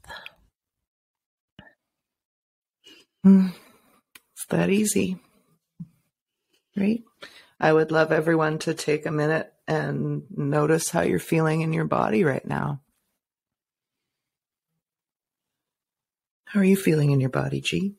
Mm. 3.25 3.53
It's 4.33 4.45
that 4.49 4.69
easy. 4.69 5.17
Right? 6.75 7.03
I 7.59 7.71
would 7.71 7.91
love 7.91 8.11
everyone 8.11 8.59
to 8.59 8.73
take 8.73 9.05
a 9.05 9.11
minute 9.11 9.51
and 9.67 10.23
notice 10.31 10.89
how 10.89 11.01
you're 11.01 11.19
feeling 11.19 11.61
in 11.61 11.73
your 11.73 11.85
body 11.85 12.23
right 12.23 12.45
now. 12.45 12.81
How 16.45 16.59
are 16.59 16.65
you 16.65 16.75
feeling 16.75 17.11
in 17.11 17.19
your 17.19 17.29
body, 17.29 17.61
G? 17.61 17.95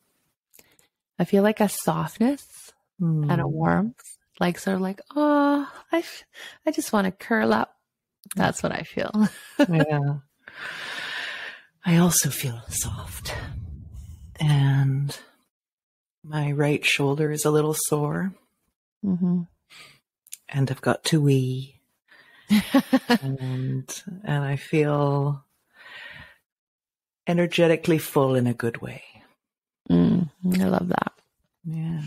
I 1.19 1.25
feel 1.25 1.43
like 1.43 1.59
a 1.59 1.69
softness 1.69 2.71
mm. 3.01 3.29
and 3.29 3.41
a 3.41 3.43
hmm. 3.43 3.51
warmth, 3.51 4.01
like 4.39 4.59
sort 4.59 4.75
of 4.75 4.81
like, 4.81 5.01
oh, 5.15 5.69
I, 5.91 6.03
I 6.65 6.71
just 6.71 6.93
want 6.93 7.05
to 7.05 7.11
curl 7.11 7.53
up. 7.53 7.75
That's 8.35 8.63
what 8.63 8.71
I 8.71 8.83
feel. 8.83 9.27
yeah. 9.59 10.15
I 11.85 11.97
also 11.97 12.29
feel 12.29 12.61
soft. 12.69 13.33
And 14.39 15.17
my 16.23 16.51
right 16.51 16.83
shoulder 16.83 17.31
is 17.31 17.45
a 17.45 17.51
little 17.51 17.75
sore. 17.77 18.33
Mm-hmm. 19.05 19.41
And 20.49 20.71
I've 20.71 20.81
got 20.81 21.03
to 21.05 21.21
wee. 21.21 21.79
and 23.21 24.03
and 24.23 24.43
I 24.43 24.55
feel 24.55 25.43
energetically 27.27 27.97
full 27.97 28.35
in 28.35 28.47
a 28.47 28.53
good 28.53 28.81
way. 28.81 29.03
Mm, 29.89 30.29
I 30.59 30.65
love 30.65 30.87
that. 30.89 31.13
Yeah. 31.65 32.01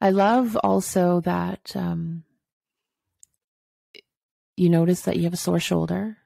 I 0.00 0.10
love 0.10 0.56
also 0.56 1.20
that 1.20 1.74
um, 1.76 2.24
you 4.56 4.68
notice 4.68 5.02
that 5.02 5.16
you 5.16 5.24
have 5.24 5.32
a 5.32 5.36
sore 5.36 5.60
shoulder 5.60 6.18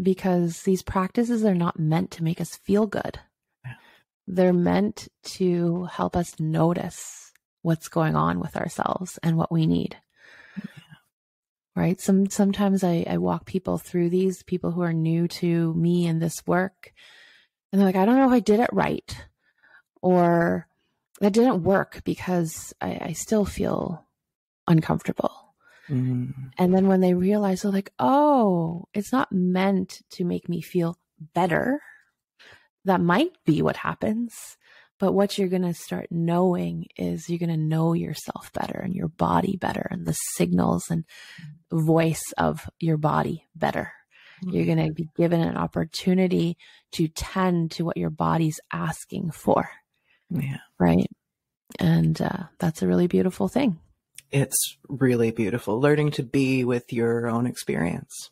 because 0.00 0.62
these 0.62 0.82
practices 0.82 1.44
are 1.44 1.54
not 1.54 1.78
meant 1.78 2.10
to 2.12 2.24
make 2.24 2.40
us 2.40 2.56
feel 2.56 2.86
good. 2.86 3.18
Yeah. 3.64 3.72
They're 4.26 4.52
meant 4.52 5.08
to 5.24 5.84
help 5.84 6.16
us 6.16 6.38
notice 6.38 7.32
what's 7.62 7.88
going 7.88 8.14
on 8.14 8.40
with 8.40 8.56
ourselves 8.56 9.18
and 9.22 9.36
what 9.36 9.52
we 9.52 9.66
need. 9.66 9.96
Yeah. 10.56 10.64
Right. 11.74 12.00
Some 12.00 12.28
sometimes 12.28 12.82
I, 12.82 13.04
I 13.08 13.18
walk 13.18 13.46
people 13.46 13.78
through 13.78 14.10
these, 14.10 14.42
people 14.42 14.72
who 14.72 14.82
are 14.82 14.92
new 14.92 15.28
to 15.28 15.74
me 15.74 16.06
and 16.06 16.20
this 16.20 16.44
work, 16.46 16.92
and 17.72 17.80
they're 17.80 17.86
like, 17.86 17.96
I 17.96 18.04
don't 18.04 18.16
know 18.16 18.26
if 18.26 18.32
I 18.32 18.40
did 18.40 18.60
it 18.60 18.70
right. 18.72 19.16
Or 20.00 20.66
that 21.20 21.32
didn't 21.32 21.64
work 21.64 22.02
because 22.04 22.72
I, 22.80 22.98
I 23.00 23.12
still 23.12 23.44
feel 23.44 24.06
uncomfortable. 24.66 25.47
Mm-hmm. 25.88 26.48
And 26.58 26.74
then 26.74 26.86
when 26.86 27.00
they 27.00 27.14
realize, 27.14 27.62
they're 27.62 27.72
like, 27.72 27.92
oh, 27.98 28.84
it's 28.94 29.12
not 29.12 29.32
meant 29.32 30.02
to 30.12 30.24
make 30.24 30.48
me 30.48 30.60
feel 30.60 30.98
better. 31.34 31.80
That 32.84 33.00
might 33.00 33.32
be 33.44 33.62
what 33.62 33.76
happens. 33.76 34.34
But 34.98 35.12
what 35.12 35.38
you're 35.38 35.48
going 35.48 35.62
to 35.62 35.74
start 35.74 36.08
knowing 36.10 36.86
is 36.96 37.28
you're 37.28 37.38
going 37.38 37.50
to 37.50 37.56
know 37.56 37.92
yourself 37.92 38.52
better 38.52 38.80
and 38.80 38.94
your 38.94 39.08
body 39.08 39.56
better 39.56 39.86
and 39.90 40.04
the 40.04 40.16
signals 40.34 40.86
and 40.90 41.04
voice 41.70 42.22
of 42.36 42.68
your 42.80 42.96
body 42.96 43.44
better. 43.54 43.92
Mm-hmm. 44.42 44.56
You're 44.56 44.66
going 44.66 44.86
to 44.86 44.92
be 44.92 45.08
given 45.16 45.40
an 45.40 45.56
opportunity 45.56 46.56
to 46.92 47.06
tend 47.08 47.72
to 47.72 47.84
what 47.84 47.96
your 47.96 48.10
body's 48.10 48.60
asking 48.72 49.30
for. 49.30 49.68
Yeah. 50.30 50.58
Right. 50.78 51.10
And 51.78 52.20
uh, 52.20 52.44
that's 52.58 52.82
a 52.82 52.88
really 52.88 53.06
beautiful 53.06 53.48
thing 53.48 53.78
it's 54.30 54.76
really 54.88 55.30
beautiful 55.30 55.80
learning 55.80 56.12
to 56.12 56.22
be 56.22 56.64
with 56.64 56.92
your 56.92 57.28
own 57.28 57.46
experience. 57.46 58.30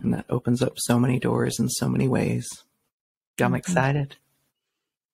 And 0.00 0.14
that 0.14 0.26
opens 0.28 0.62
up 0.62 0.74
so 0.76 0.98
many 0.98 1.18
doors 1.18 1.58
in 1.58 1.68
so 1.68 1.88
many 1.88 2.06
ways. 2.06 2.48
I'm 3.40 3.46
mm-hmm. 3.46 3.56
excited. 3.56 4.16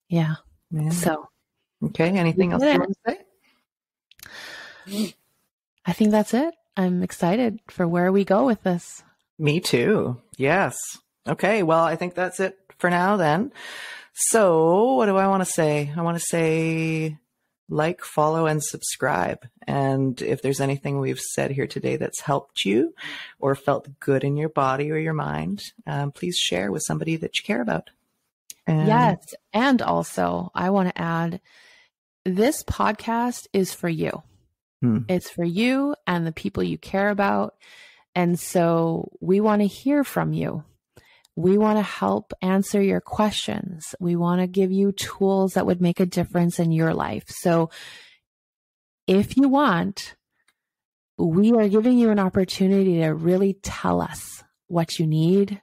Yeah. 0.09 0.35
yeah. 0.71 0.91
So, 0.91 1.29
okay. 1.83 2.11
Anything 2.11 2.53
else 2.53 2.63
you 2.63 2.79
want 2.79 2.97
to 3.07 3.17
say? 4.87 5.15
I 5.87 5.93
think 5.93 6.11
that's 6.11 6.35
it. 6.35 6.55
I'm 6.77 7.03
excited 7.03 7.61
for 7.69 7.87
where 7.87 8.13
we 8.13 8.25
go 8.25 8.45
with 8.45 8.63
this. 8.63 9.03
Me 9.39 9.61
too. 9.61 10.21
Yes. 10.37 10.77
Okay. 11.27 11.63
Well, 11.63 11.85
I 11.85 11.97
think 11.97 12.15
that's 12.15 12.41
it 12.41 12.59
for 12.79 12.91
now 12.91 13.17
then. 13.17 13.53
So, 14.13 14.95
what 14.95 15.07
do 15.07 15.17
I 15.17 15.29
want 15.29 15.43
to 15.43 15.51
say? 15.51 15.93
I 15.97 16.03
want 16.03 16.19
to 16.19 16.25
say 16.25 17.19
like, 17.69 18.03
follow, 18.03 18.47
and 18.47 18.63
subscribe. 18.63 19.47
And 19.67 20.21
if 20.21 20.43
there's 20.43 20.61
anything 20.61 20.99
we've 20.99 21.21
said 21.21 21.51
here 21.51 21.67
today 21.67 21.97
that's 21.97 22.21
helped 22.21 22.65
you 22.65 22.95
or 23.39 23.55
felt 23.55 23.89
good 24.01 24.25
in 24.25 24.37
your 24.37 24.51
body 24.51 24.91
or 24.91 24.99
your 24.99 25.15
mind, 25.15 25.63
um, 25.87 26.13
please 26.13 26.37
share 26.37 26.71
with 26.71 26.83
somebody 26.87 27.17
that 27.17 27.39
you 27.39 27.45
care 27.45 27.63
about. 27.63 27.91
And 28.67 28.87
yes. 28.89 29.19
And 29.53 29.83
also, 29.83 30.51
I 30.55 30.71
want 30.71 30.89
to 30.89 31.01
add 31.01 31.41
this 32.25 32.63
podcast 32.63 33.47
is 33.53 33.75
for 33.75 33.89
you. 33.89 34.23
Hmm. 34.81 34.99
It's 35.09 35.31
for 35.31 35.45
you 35.45 35.95
and 36.07 36.27
the 36.27 36.33
people 36.33 36.63
you 36.63 36.79
care 36.79 37.11
about. 37.11 37.55
And 38.15 38.39
so 38.39 39.11
we 39.21 39.41
want 39.41 39.63
to 39.63 39.67
hear 39.67 40.05
from 40.05 40.33
you. 40.33 40.65
We 41.37 41.59
want 41.59 41.79
to 41.79 41.83
help 41.83 42.33
answer 42.43 42.81
your 42.81 43.01
questions. 43.01 43.95
We 43.99 44.15
want 44.17 44.41
to 44.41 44.47
give 44.47 44.71
you 44.71 44.93
tools 44.93 45.55
that 45.55 45.67
would 45.67 45.81
make 45.81 46.01
a 46.01 46.07
difference 46.07 46.59
in 46.59 46.71
your 46.71 46.95
life. 46.95 47.25
So 47.29 47.71
if 49.07 49.37
you 49.37 49.49
want, 49.49 50.15
we 51.19 51.53
are 51.53 51.69
giving 51.69 51.99
you 51.99 52.11
an 52.11 52.19
opportunity 52.19 53.01
to 53.01 53.09
really 53.09 53.55
tell 53.63 54.01
us 54.01 54.43
what 54.69 54.99
you 54.99 55.07
need 55.07 55.61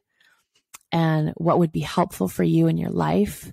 and 0.91 1.33
what 1.37 1.59
would 1.59 1.71
be 1.71 1.81
helpful 1.81 2.27
for 2.27 2.43
you 2.43 2.67
in 2.67 2.77
your 2.77 2.89
life. 2.89 3.51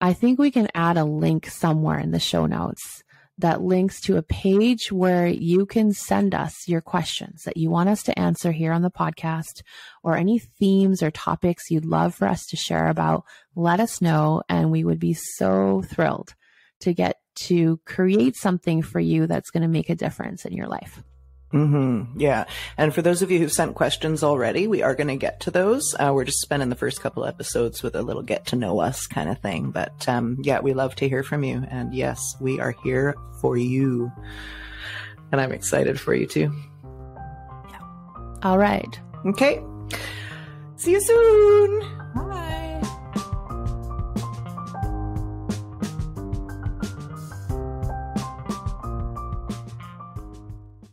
I 0.00 0.12
think 0.12 0.38
we 0.38 0.50
can 0.50 0.68
add 0.74 0.96
a 0.96 1.04
link 1.04 1.46
somewhere 1.46 1.98
in 1.98 2.10
the 2.10 2.20
show 2.20 2.46
notes 2.46 3.02
that 3.38 3.62
links 3.62 4.00
to 4.02 4.16
a 4.16 4.22
page 4.22 4.90
where 4.90 5.26
you 5.26 5.64
can 5.64 5.92
send 5.92 6.34
us 6.34 6.66
your 6.66 6.80
questions 6.80 7.42
that 7.44 7.56
you 7.56 7.70
want 7.70 7.88
us 7.88 8.02
to 8.02 8.18
answer 8.18 8.52
here 8.52 8.72
on 8.72 8.82
the 8.82 8.90
podcast 8.90 9.62
or 10.02 10.16
any 10.16 10.38
themes 10.38 11.02
or 11.02 11.10
topics 11.10 11.70
you'd 11.70 11.84
love 11.84 12.14
for 12.14 12.26
us 12.26 12.46
to 12.46 12.56
share 12.56 12.88
about. 12.88 13.24
Let 13.54 13.80
us 13.80 14.02
know, 14.02 14.42
and 14.48 14.70
we 14.70 14.84
would 14.84 14.98
be 14.98 15.14
so 15.14 15.82
thrilled 15.82 16.34
to 16.80 16.92
get 16.92 17.16
to 17.36 17.80
create 17.84 18.36
something 18.36 18.82
for 18.82 19.00
you 19.00 19.26
that's 19.26 19.50
going 19.50 19.62
to 19.62 19.68
make 19.68 19.90
a 19.90 19.94
difference 19.94 20.44
in 20.44 20.52
your 20.52 20.66
life. 20.66 21.02
Mm-hmm. 21.52 22.20
Yeah. 22.20 22.44
And 22.76 22.94
for 22.94 23.00
those 23.02 23.22
of 23.22 23.30
you 23.30 23.38
who've 23.38 23.52
sent 23.52 23.74
questions 23.74 24.22
already, 24.22 24.66
we 24.66 24.82
are 24.82 24.94
going 24.94 25.08
to 25.08 25.16
get 25.16 25.40
to 25.40 25.50
those. 25.50 25.94
Uh, 25.98 26.12
we're 26.14 26.24
just 26.24 26.40
spending 26.40 26.68
the 26.68 26.76
first 26.76 27.00
couple 27.00 27.24
episodes 27.24 27.82
with 27.82 27.94
a 27.94 28.02
little 28.02 28.22
get 28.22 28.46
to 28.46 28.56
know 28.56 28.80
us 28.80 29.06
kind 29.06 29.30
of 29.30 29.38
thing. 29.38 29.70
But 29.70 30.08
um, 30.08 30.38
yeah, 30.42 30.60
we 30.60 30.74
love 30.74 30.94
to 30.96 31.08
hear 31.08 31.22
from 31.22 31.44
you. 31.44 31.64
And 31.70 31.94
yes, 31.94 32.36
we 32.40 32.60
are 32.60 32.74
here 32.84 33.14
for 33.40 33.56
you. 33.56 34.12
And 35.32 35.40
I'm 35.40 35.52
excited 35.52 35.98
for 35.98 36.14
you 36.14 36.26
too. 36.26 36.52
Yeah. 37.70 37.80
All 38.42 38.58
right. 38.58 39.00
Okay. 39.26 39.62
See 40.76 40.92
you 40.92 41.00
soon. 41.00 41.80
Bye. 42.14 42.97